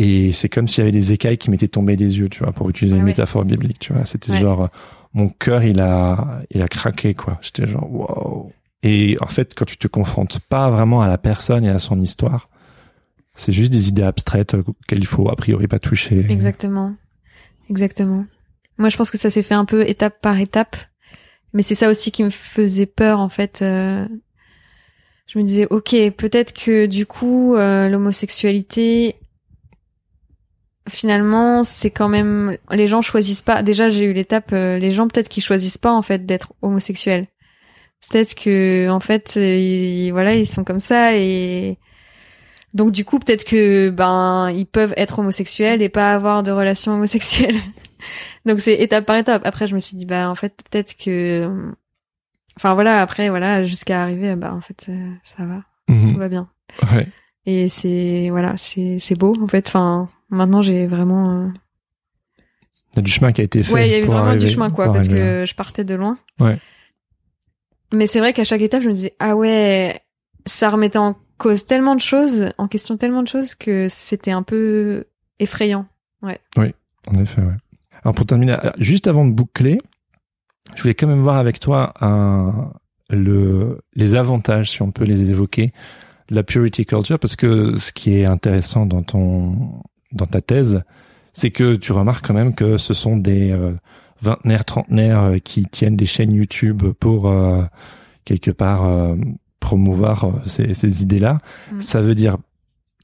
[0.00, 2.52] et c'est comme s'il y avait des écailles qui m'étaient tombées des yeux, tu vois,
[2.52, 3.10] pour utiliser Ah une ouais.
[3.10, 4.06] métaphore biblique, tu vois.
[4.06, 4.38] C'était Ouais.
[4.38, 4.68] genre,
[5.12, 7.38] mon cœur, il a, il a craqué, quoi.
[7.42, 8.52] J'étais genre, wow.
[8.84, 12.00] Et en fait, quand tu te confrontes pas vraiment à la personne et à son
[12.00, 12.48] histoire,
[13.34, 16.24] c'est juste des idées abstraites euh, auxquelles il faut a priori pas toucher.
[16.30, 16.94] Exactement.
[17.70, 18.24] Exactement.
[18.78, 20.76] Moi, je pense que ça s'est fait un peu étape par étape.
[21.54, 23.60] Mais c'est ça aussi qui me faisait peur, en fait.
[23.62, 24.06] euh,
[25.26, 29.16] Je me disais, ok, peut-être que du coup, euh, l'homosexualité,
[30.88, 32.56] finalement, c'est quand même...
[32.70, 33.62] Les gens choisissent pas...
[33.62, 37.26] Déjà, j'ai eu l'étape, euh, les gens peut-être qu'ils choisissent pas, en fait, d'être homosexuels.
[38.10, 41.78] Peut-être que, en fait, euh, ils- voilà, ils sont comme ça et...
[42.74, 46.92] Donc du coup, peut-être que ben ils peuvent être homosexuels et pas avoir de relation
[46.92, 47.56] homosexuelle.
[48.44, 49.40] Donc c'est étape par étape.
[49.46, 51.50] Après, je me suis dit bah en fait peut-être que,
[52.58, 56.12] enfin voilà, après voilà jusqu'à arriver bah en fait euh, ça va, Mhm.
[56.12, 56.50] tout va bien.
[56.92, 57.08] Ouais.
[57.46, 59.66] Et c'est voilà, c'est c'est beau en fait.
[59.68, 61.48] Enfin maintenant j'ai vraiment, euh,
[62.92, 63.72] Il y a du chemin qui a été fait.
[63.72, 65.84] ouais il y a eu vraiment arriver- du chemin quoi parce arriver que je partais
[65.84, 66.18] de loin.
[66.40, 66.58] Ouais.
[67.92, 70.00] Mais c'est vrai qu'à chaque étape je me disais ah ouais
[70.46, 74.42] ça remettait en cause tellement de choses, en question tellement de choses que c'était un
[74.42, 75.04] peu
[75.38, 75.86] effrayant.
[76.22, 77.54] En effet, ouais.
[78.02, 79.78] Alors pour terminer, euh, juste avant de boucler,
[80.74, 82.72] je voulais quand même voir avec toi un,
[83.08, 85.72] le, les avantages, si on peut les évoquer,
[86.28, 89.82] de la purity culture, parce que ce qui est intéressant dans ton,
[90.12, 90.82] dans ta thèse,
[91.32, 93.72] c'est que tu remarques quand même que ce sont des euh,
[94.20, 97.62] vingtenaires, trentenaires euh, qui tiennent des chaînes YouTube pour euh,
[98.24, 99.14] quelque part
[99.60, 101.38] promouvoir ces, ces idées-là.
[101.72, 101.80] Mm.
[101.80, 102.36] Ça veut dire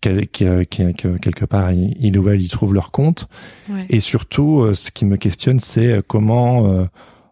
[0.01, 3.29] que, que- que quelque part ils, ou elles y trouvent leur compte.
[3.71, 3.87] Ouais.
[3.89, 6.85] Et surtout, ce qui me questionne, c'est comment, euh,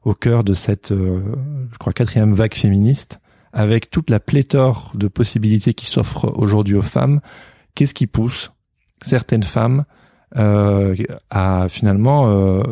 [0.04, 1.20] au cœur de cette, euh,
[1.72, 3.20] je crois, quatrième vague féministe,
[3.52, 7.20] avec toute la pléthore de possibilités qui s'offrent aujourd'hui aux femmes,
[7.74, 8.52] qu'est-ce qui pousse
[9.04, 9.84] certaines femmes
[10.36, 10.96] euh,
[11.30, 12.62] à finalement euh,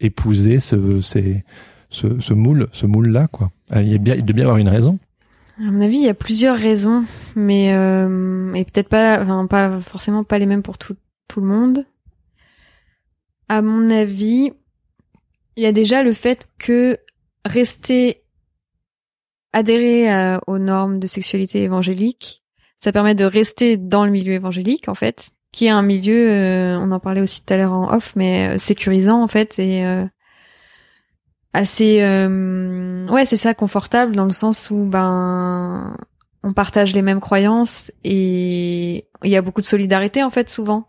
[0.00, 3.50] épouser ce, ce, moule, ce moule-là, quoi.
[3.72, 4.98] Euh, Il y a bien, il doit bien avoir une raison.
[5.58, 7.04] À mon avis, il y a plusieurs raisons,
[7.36, 10.96] mais euh, et peut-être pas, enfin pas forcément pas les mêmes pour tout
[11.36, 11.84] le monde.
[13.48, 14.52] À mon avis,
[15.56, 16.96] il y a déjà le fait que
[17.44, 18.22] rester
[19.52, 22.42] adhérer à- aux normes de sexualité évangélique,
[22.80, 26.78] ça permet de rester dans le milieu évangélique en fait, qui est un milieu, euh,
[26.78, 29.84] on en parlait aussi tout à l'heure en off, mais euh, sécurisant en fait et
[29.84, 30.04] euh,
[31.52, 35.96] assez euh, ouais c'est ça confortable dans le sens où ben
[36.42, 40.86] on partage les mêmes croyances et il y a beaucoup de solidarité en fait souvent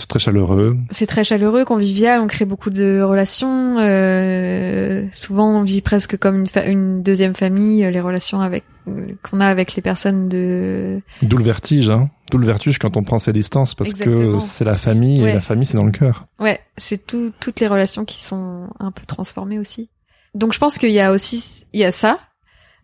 [0.00, 0.76] C'est très chaleureux.
[0.90, 6.40] c'est très chaleureux convivial on crée beaucoup de relations euh, souvent on vit presque comme
[6.40, 11.00] une, fa- une deuxième famille les relations avec euh, qu'on a avec les personnes de
[11.22, 12.10] D'où le vertige, hein.
[12.30, 15.30] D'où le vertige quand on prend ses distances, parce que c'est la famille Ouais.
[15.30, 16.26] et la famille c'est dans le cœur.
[16.38, 19.90] Ouais, c'est tout, toutes les relations qui sont un peu transformées aussi.
[20.34, 22.20] Donc je pense qu'il y a aussi, il y a ça,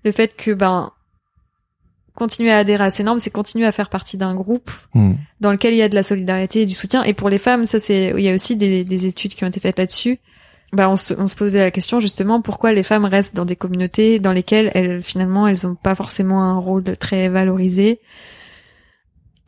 [0.05, 0.91] le fait que ben
[2.17, 5.13] continuer à adhérer à ces normes, c'est continuer à faire partie d'un groupe Hmm.
[5.41, 7.03] dans lequel il y a de la solidarité et du soutien.
[7.05, 9.49] Et pour les femmes, ça c'est, il y a aussi des, des études qui ont
[9.49, 10.19] été faites là-dessus.
[10.77, 14.19] On se, on se posait la question justement pourquoi les femmes restent dans des communautés
[14.19, 18.01] dans lesquelles elles finalement elles ont pas forcément un rôle très valorisé.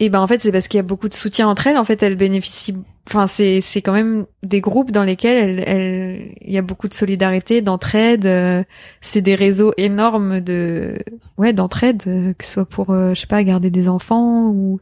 [0.00, 1.76] Et ben en fait c'est parce qu'il y a beaucoup de soutien entre elles.
[1.76, 2.76] En fait elles bénéficient.
[3.08, 6.88] Enfin c'est c'est quand même des groupes dans lesquels elles, elles- il y a beaucoup
[6.88, 8.24] de solidarité, d'entraide.
[8.26, 8.62] euh,
[9.00, 10.98] c'est des réseaux énormes de
[11.36, 14.78] ouais d'entraide, euh, que ce soit pour euh, je sais pas garder des enfants ou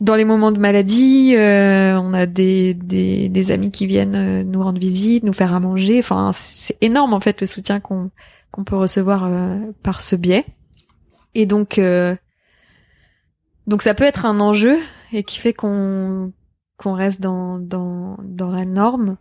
[0.00, 1.34] dans les moments de maladie.
[1.36, 5.60] euh, on a des, des des amis qui viennent nous rendre visite, nous faire à
[5.60, 5.98] manger.
[6.00, 8.10] Enfin c'est énorme en fait le soutien qu'on
[8.50, 10.44] qu'on peut recevoir euh, par ce biais.
[11.36, 12.16] Et donc euh,
[13.68, 14.78] donc ça peut être un enjeu
[15.12, 16.32] et qui fait qu'on
[16.78, 19.18] qu'on reste dans dans dans la norme.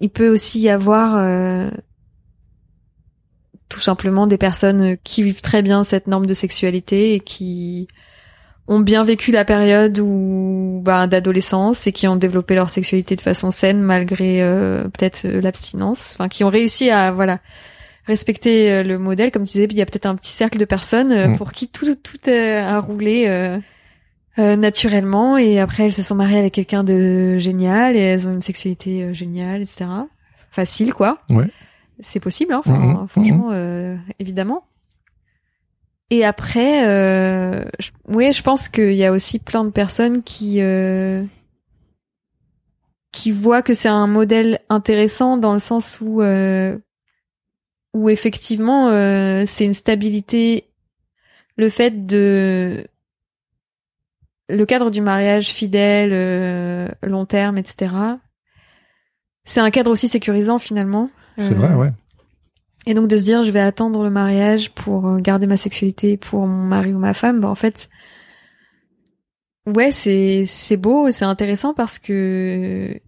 [0.00, 1.70] Il peut aussi y avoir euh,
[3.70, 7.88] tout simplement des personnes qui vivent très bien cette norme de sexualité et qui
[8.68, 13.22] ont bien vécu la période où bah, d'adolescence et qui ont développé leur sexualité de
[13.22, 17.38] façon saine malgré euh, peut-être euh, l'abstinence, enfin qui ont réussi à voilà
[18.06, 19.64] respecter euh, le modèle comme tu disais.
[19.70, 21.36] Il y a peut-être un petit cercle de personnes euh, Mm.
[21.36, 23.58] pour qui tout tout a roulé euh,
[24.38, 28.32] euh, naturellement et après elles se sont mariées avec quelqu'un de génial et elles ont
[28.32, 29.86] une sexualité euh, géniale, etc.
[30.50, 31.18] Facile quoi.
[31.30, 31.46] Ouais.
[32.00, 34.64] C'est possible, hein, enfin, Mhm, franchement, euh, évidemment.
[36.10, 40.56] Et après, euh, je, ouais, je pense qu'il y a aussi plein de personnes qui
[40.60, 41.22] euh,
[43.12, 46.76] qui voient que c'est un modèle intéressant dans le sens où euh,
[47.94, 50.64] où effectivement euh, c'est une stabilité,
[51.56, 52.86] le fait de
[54.48, 57.92] le cadre du mariage fidèle, euh, long terme, etc.
[59.44, 61.10] C'est un cadre aussi sécurisant finalement.
[61.38, 61.92] C'est Euh, vrai, ouais.
[62.86, 66.16] et donc de se dire je vais attendre le mariage pour euh, garder ma sexualité
[66.16, 67.88] pour mon mari ou ma femme, bah en fait
[69.66, 72.98] ouais, c'est c'est beau, c'est intéressant parce que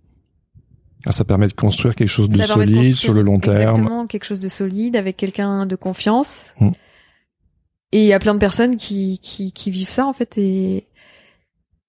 [1.11, 3.57] Ça permet de construire quelque chose de ça permet de solide sur le long terme.
[3.57, 6.55] Exactement, quelque chose de solide avec quelqu'un de confiance.
[6.61, 6.71] Mm.
[7.93, 10.87] Et il y a plein de personnes qui qui qui vivent ça en fait et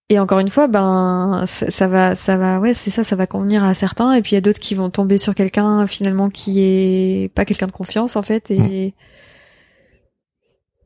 [0.10, 3.26] et encore une fois, ben ça, ça va, ça va, ouais, c'est ça, ça va
[3.26, 6.30] convenir à certains, et puis il y a d'autres qui vont tomber sur quelqu'un finalement
[6.30, 8.94] qui est pas quelqu'un de confiance en fait, et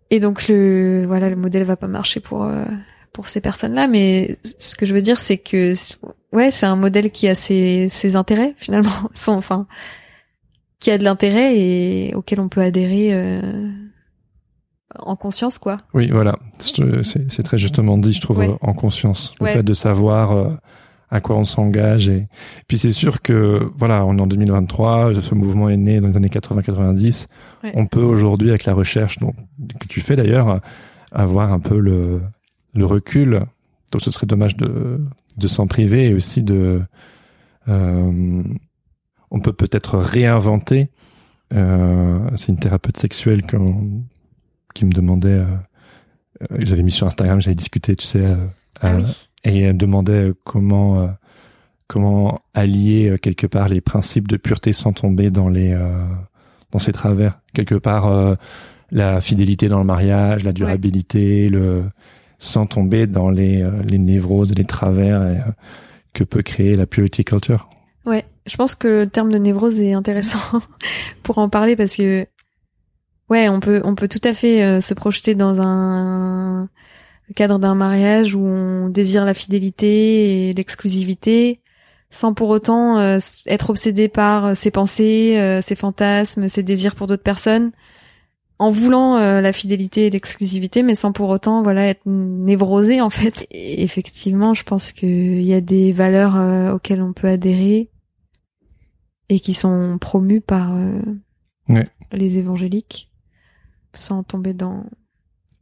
[0.10, 2.64] et donc le, voilà, le modèle va pas marcher pour euh,
[3.14, 5.74] pour ces personnes-là, mais ce que je veux dire, c'est que
[6.34, 8.90] ouais, c'est un modèle qui a ses ses intérêts finalement,
[9.28, 9.68] enfin,
[10.80, 13.70] qui a de l'intérêt et auquel on peut adhérer euh,
[15.00, 15.78] en conscience, quoi.
[15.94, 16.36] Oui, voilà.
[16.60, 18.56] C'est très justement dit, je trouve, Ouais.
[18.62, 19.34] en conscience.
[19.40, 19.54] Le Ouais.
[19.54, 20.50] fait de savoir euh,
[21.12, 22.10] à quoi on s'engage.
[22.10, 22.28] Et
[22.68, 26.18] puis c'est sûr que, voilà, on est en 2023, ce mouvement est né dans les
[26.18, 27.28] années 80-90.
[27.64, 27.72] Ouais.
[27.76, 29.36] On peut aujourd'hui, avec la recherche donc,
[29.80, 30.60] que tu fais d'ailleurs,
[31.12, 32.22] avoir un peu le,
[32.74, 33.42] le recul.
[33.92, 35.00] Donc ce serait dommage de,
[35.38, 36.82] de s'en priver et aussi de...
[37.68, 38.44] euh,
[39.32, 40.90] on peut peut-être réinventer.
[41.54, 44.04] Euh, c'est une thérapeute sexuelle qu'on-
[44.74, 45.30] qui me demandait...
[45.30, 45.46] euh,
[46.60, 48.36] j'avais mis sur Instagram, j'avais discuté, tu sais, euh,
[48.82, 49.04] Ah oui.
[49.44, 51.08] et elle demandait comment euh,
[51.88, 56.06] comment allier euh, quelque part les principes de pureté sans tomber dans les euh,
[56.72, 57.40] dans ses travers.
[57.54, 58.36] Quelque part euh,
[58.92, 61.84] la fidélité dans le mariage, la durabilité, le
[62.40, 65.36] sans tomber dans les euh, les névroses et les travers euh,
[66.14, 67.70] que peut créer la purity culture.
[68.06, 70.40] Ouais, je pense que le terme de névrose est intéressant
[71.24, 72.26] pour en parler parce que
[73.30, 76.70] ouais, on peut on peut tout à fait euh, se projeter dans un
[77.36, 81.60] cadre d'un mariage où on désire la fidélité et l'exclusivité
[82.10, 83.00] sans pour autant
[83.46, 87.72] être obsédé par ses pensées, ses fantasmes, ses désirs pour d'autres personnes
[88.60, 93.10] en voulant euh, la fidélité et l'exclusivité mais sans pour autant voilà être névrosé en
[93.10, 93.48] fait.
[93.52, 97.90] Et effectivement, je pense qu'il y a des valeurs euh, auxquelles on peut adhérer
[99.30, 101.00] et qui sont promues par euh,
[101.70, 101.86] Ouais.
[102.12, 103.12] les évangéliques
[103.94, 104.84] sans tomber dans,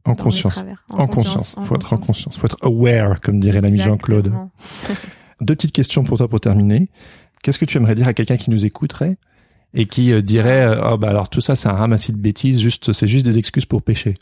[0.06, 0.54] En dans les conscience.
[0.54, 0.84] travers.
[0.90, 1.54] En, conscience.
[1.60, 2.36] Faut être en conscience.
[2.38, 4.32] Faut être aware, comme dirait l'ami Jean-Claude.
[5.42, 6.88] Deux petites questions pour toi pour terminer.
[7.42, 9.18] Qu'est-ce que tu aimerais dire à quelqu'un qui nous écouterait
[9.74, 12.60] et qui euh, dirait euh, oh bah alors tout ça c'est un ramassis de bêtises,
[12.60, 14.14] juste c'est juste des excuses pour pécher.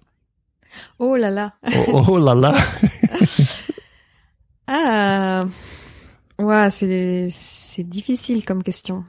[0.98, 1.54] Oh là là.
[1.92, 2.54] Oh, oh là là.
[4.68, 5.44] Ah.
[6.40, 9.04] Ouais, c'est c'est difficile comme question.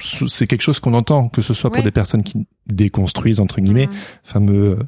[0.00, 1.84] C'est quelque chose qu'on entend, que ce soit pour Ouais.
[1.84, 3.88] des personnes qui déconstruisent entre guillemets,
[4.22, 4.78] fameux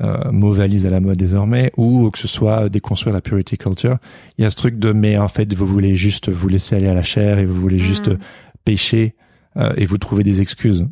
[0.00, 3.98] euh, mot valise à la mode désormais, ou que ce soit déconstruire la purity culture.
[4.38, 6.88] Il y a ce truc de mais en fait vous voulez juste vous laisser aller
[6.88, 8.18] à la chair et vous voulez juste Mm.
[8.64, 9.14] pécher
[9.56, 10.86] euh, et vous trouvez des excuses.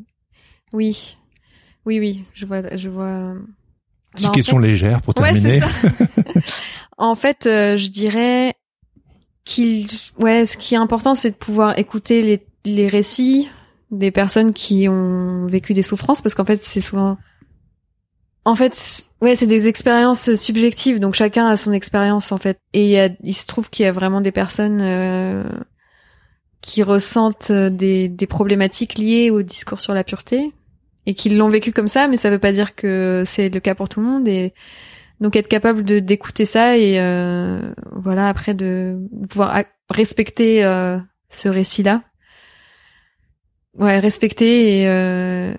[0.73, 1.17] Oui.
[1.87, 3.35] Oui, oui, je vois, je vois.
[4.13, 5.61] Petite Bah, question fait- légère pour terminer.
[5.61, 5.69] ça.
[6.99, 8.55] en fait, euh, je dirais
[9.45, 9.87] qu'il,
[10.19, 13.49] ouais, ce qui est important, c'est de pouvoir écouter les, les récits
[13.91, 17.19] des personnes qui ont vécu des souffrances, parce qu'en fait, c'est souvent,
[18.47, 22.59] en fait, ouais, c'est des expériences subjectives, donc chacun a son expérience en fait.
[22.73, 25.45] Et il, y a, il se trouve qu'il y a vraiment des personnes euh,
[26.65, 30.53] qui ressentent euh, des, des problématiques liées au discours sur la pureté
[31.05, 33.75] et qui l'ont vécu comme ça, mais ça veut pas dire que c'est le cas
[33.75, 34.27] pour tout le monde.
[34.27, 34.55] Et
[35.21, 37.61] donc être capable de d'écouter ça et euh,
[37.93, 42.03] voilà après de pouvoir respecter euh, ce récit-là.
[43.79, 45.53] Ouais, respecter et euh,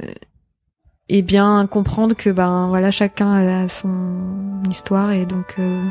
[1.08, 5.84] et bien comprendre que ben voilà chacun a son histoire et donc euh,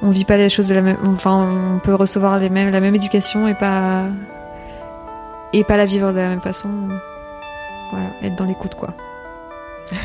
[0.00, 2.80] on vit pas les choses de la même enfin on peut recevoir les mêmes la
[2.80, 4.06] même éducation et pas
[5.52, 6.68] et pas la vivre de la même façon.
[7.90, 8.94] Voilà, être dans l'écoute quoi.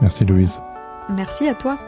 [0.00, 0.60] Merci Louise.
[1.10, 1.78] Merci à toi.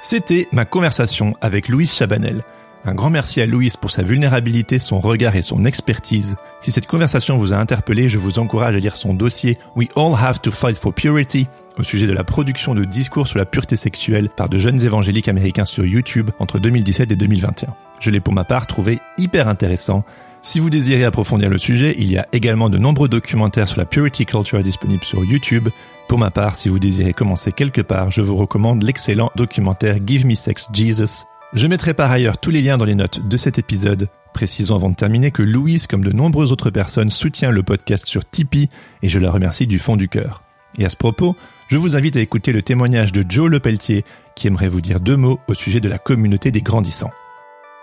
[0.00, 2.42] C'était ma conversation avec Louise Chabanel.
[2.86, 6.36] Un grand merci à Louise pour sa vulnérabilité, son regard et son expertise.
[6.60, 10.12] Si cette conversation vous a interpellé, je vous encourage à lire son dossier We All
[10.18, 11.46] Have to Fight for Purity
[11.78, 15.28] au sujet de la production de discours sur la pureté sexuelle par de jeunes évangéliques
[15.28, 17.74] américains sur YouTube entre 2017 et 2021.
[18.00, 20.04] Je l'ai pour ma part trouvé hyper intéressant.
[20.42, 23.86] Si vous désirez approfondir le sujet, il y a également de nombreux documentaires sur la
[23.86, 25.70] purity culture disponibles sur YouTube.
[26.06, 30.26] Pour ma part, si vous désirez commencer quelque part, je vous recommande l'excellent documentaire Give
[30.26, 31.24] Me Sex Jesus
[31.54, 34.08] je mettrai par ailleurs tous les liens dans les notes de cet épisode.
[34.32, 38.28] Précisons avant de terminer que Louise, comme de nombreuses autres personnes, soutient le podcast sur
[38.28, 38.68] Tipeee
[39.02, 40.42] et je la remercie du fond du cœur.
[40.76, 41.36] Et à ce propos,
[41.68, 44.04] je vous invite à écouter le témoignage de Joe Lepelletier
[44.34, 47.12] qui aimerait vous dire deux mots au sujet de la communauté des grandissants.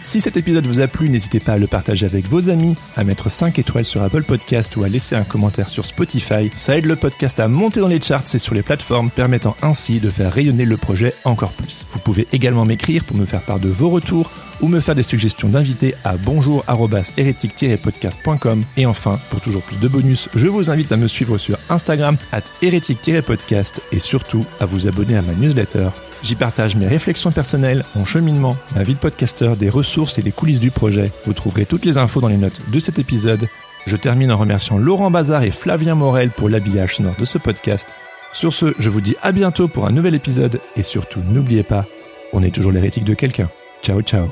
[0.00, 3.02] Si cet épisode vous a plu, n'hésitez pas à le partager avec vos amis, à
[3.04, 6.48] mettre 5 étoiles sur Apple Podcast ou à laisser un commentaire sur Spotify.
[6.54, 9.98] Ça aide le podcast à monter dans les charts et sur les plateformes, permettant ainsi
[10.00, 11.84] de faire rayonner le projet encore plus.
[11.92, 14.30] Vous pouvez également m'écrire pour me faire part de vos retours
[14.60, 18.62] ou me faire des suggestions d'invités à bonjour-hérétique-podcast.com.
[18.76, 22.16] Et enfin, pour toujours plus de bonus, je vous invite à me suivre sur Instagram
[22.32, 25.88] at hérétique-podcast et surtout à vous abonner à ma newsletter.
[26.24, 30.32] J'y partage mes réflexions personnelles, mon cheminement, ma vie de podcasteur, des ressources et des
[30.32, 31.10] coulisses du projet.
[31.24, 33.48] Vous trouverez toutes les infos dans les notes de cet épisode.
[33.86, 37.88] Je termine en remerciant Laurent Bazar et Flavien Morel pour l'habillage sonore de ce podcast.
[38.32, 41.86] Sur ce, je vous dis à bientôt pour un nouvel épisode et surtout n'oubliez pas,
[42.32, 43.48] on est toujours l'hérétique de quelqu'un.
[43.82, 44.28] Ciao ciao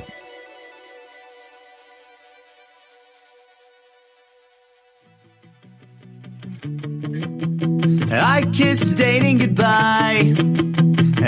[8.13, 10.75] I kiss dating goodbye.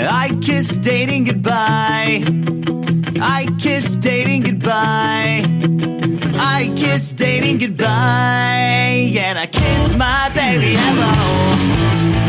[0.07, 2.23] I kiss dating goodbye.
[3.21, 5.43] I kiss dating goodbye.
[6.39, 9.13] I kiss dating goodbye.
[9.17, 12.28] And I kiss my baby hello.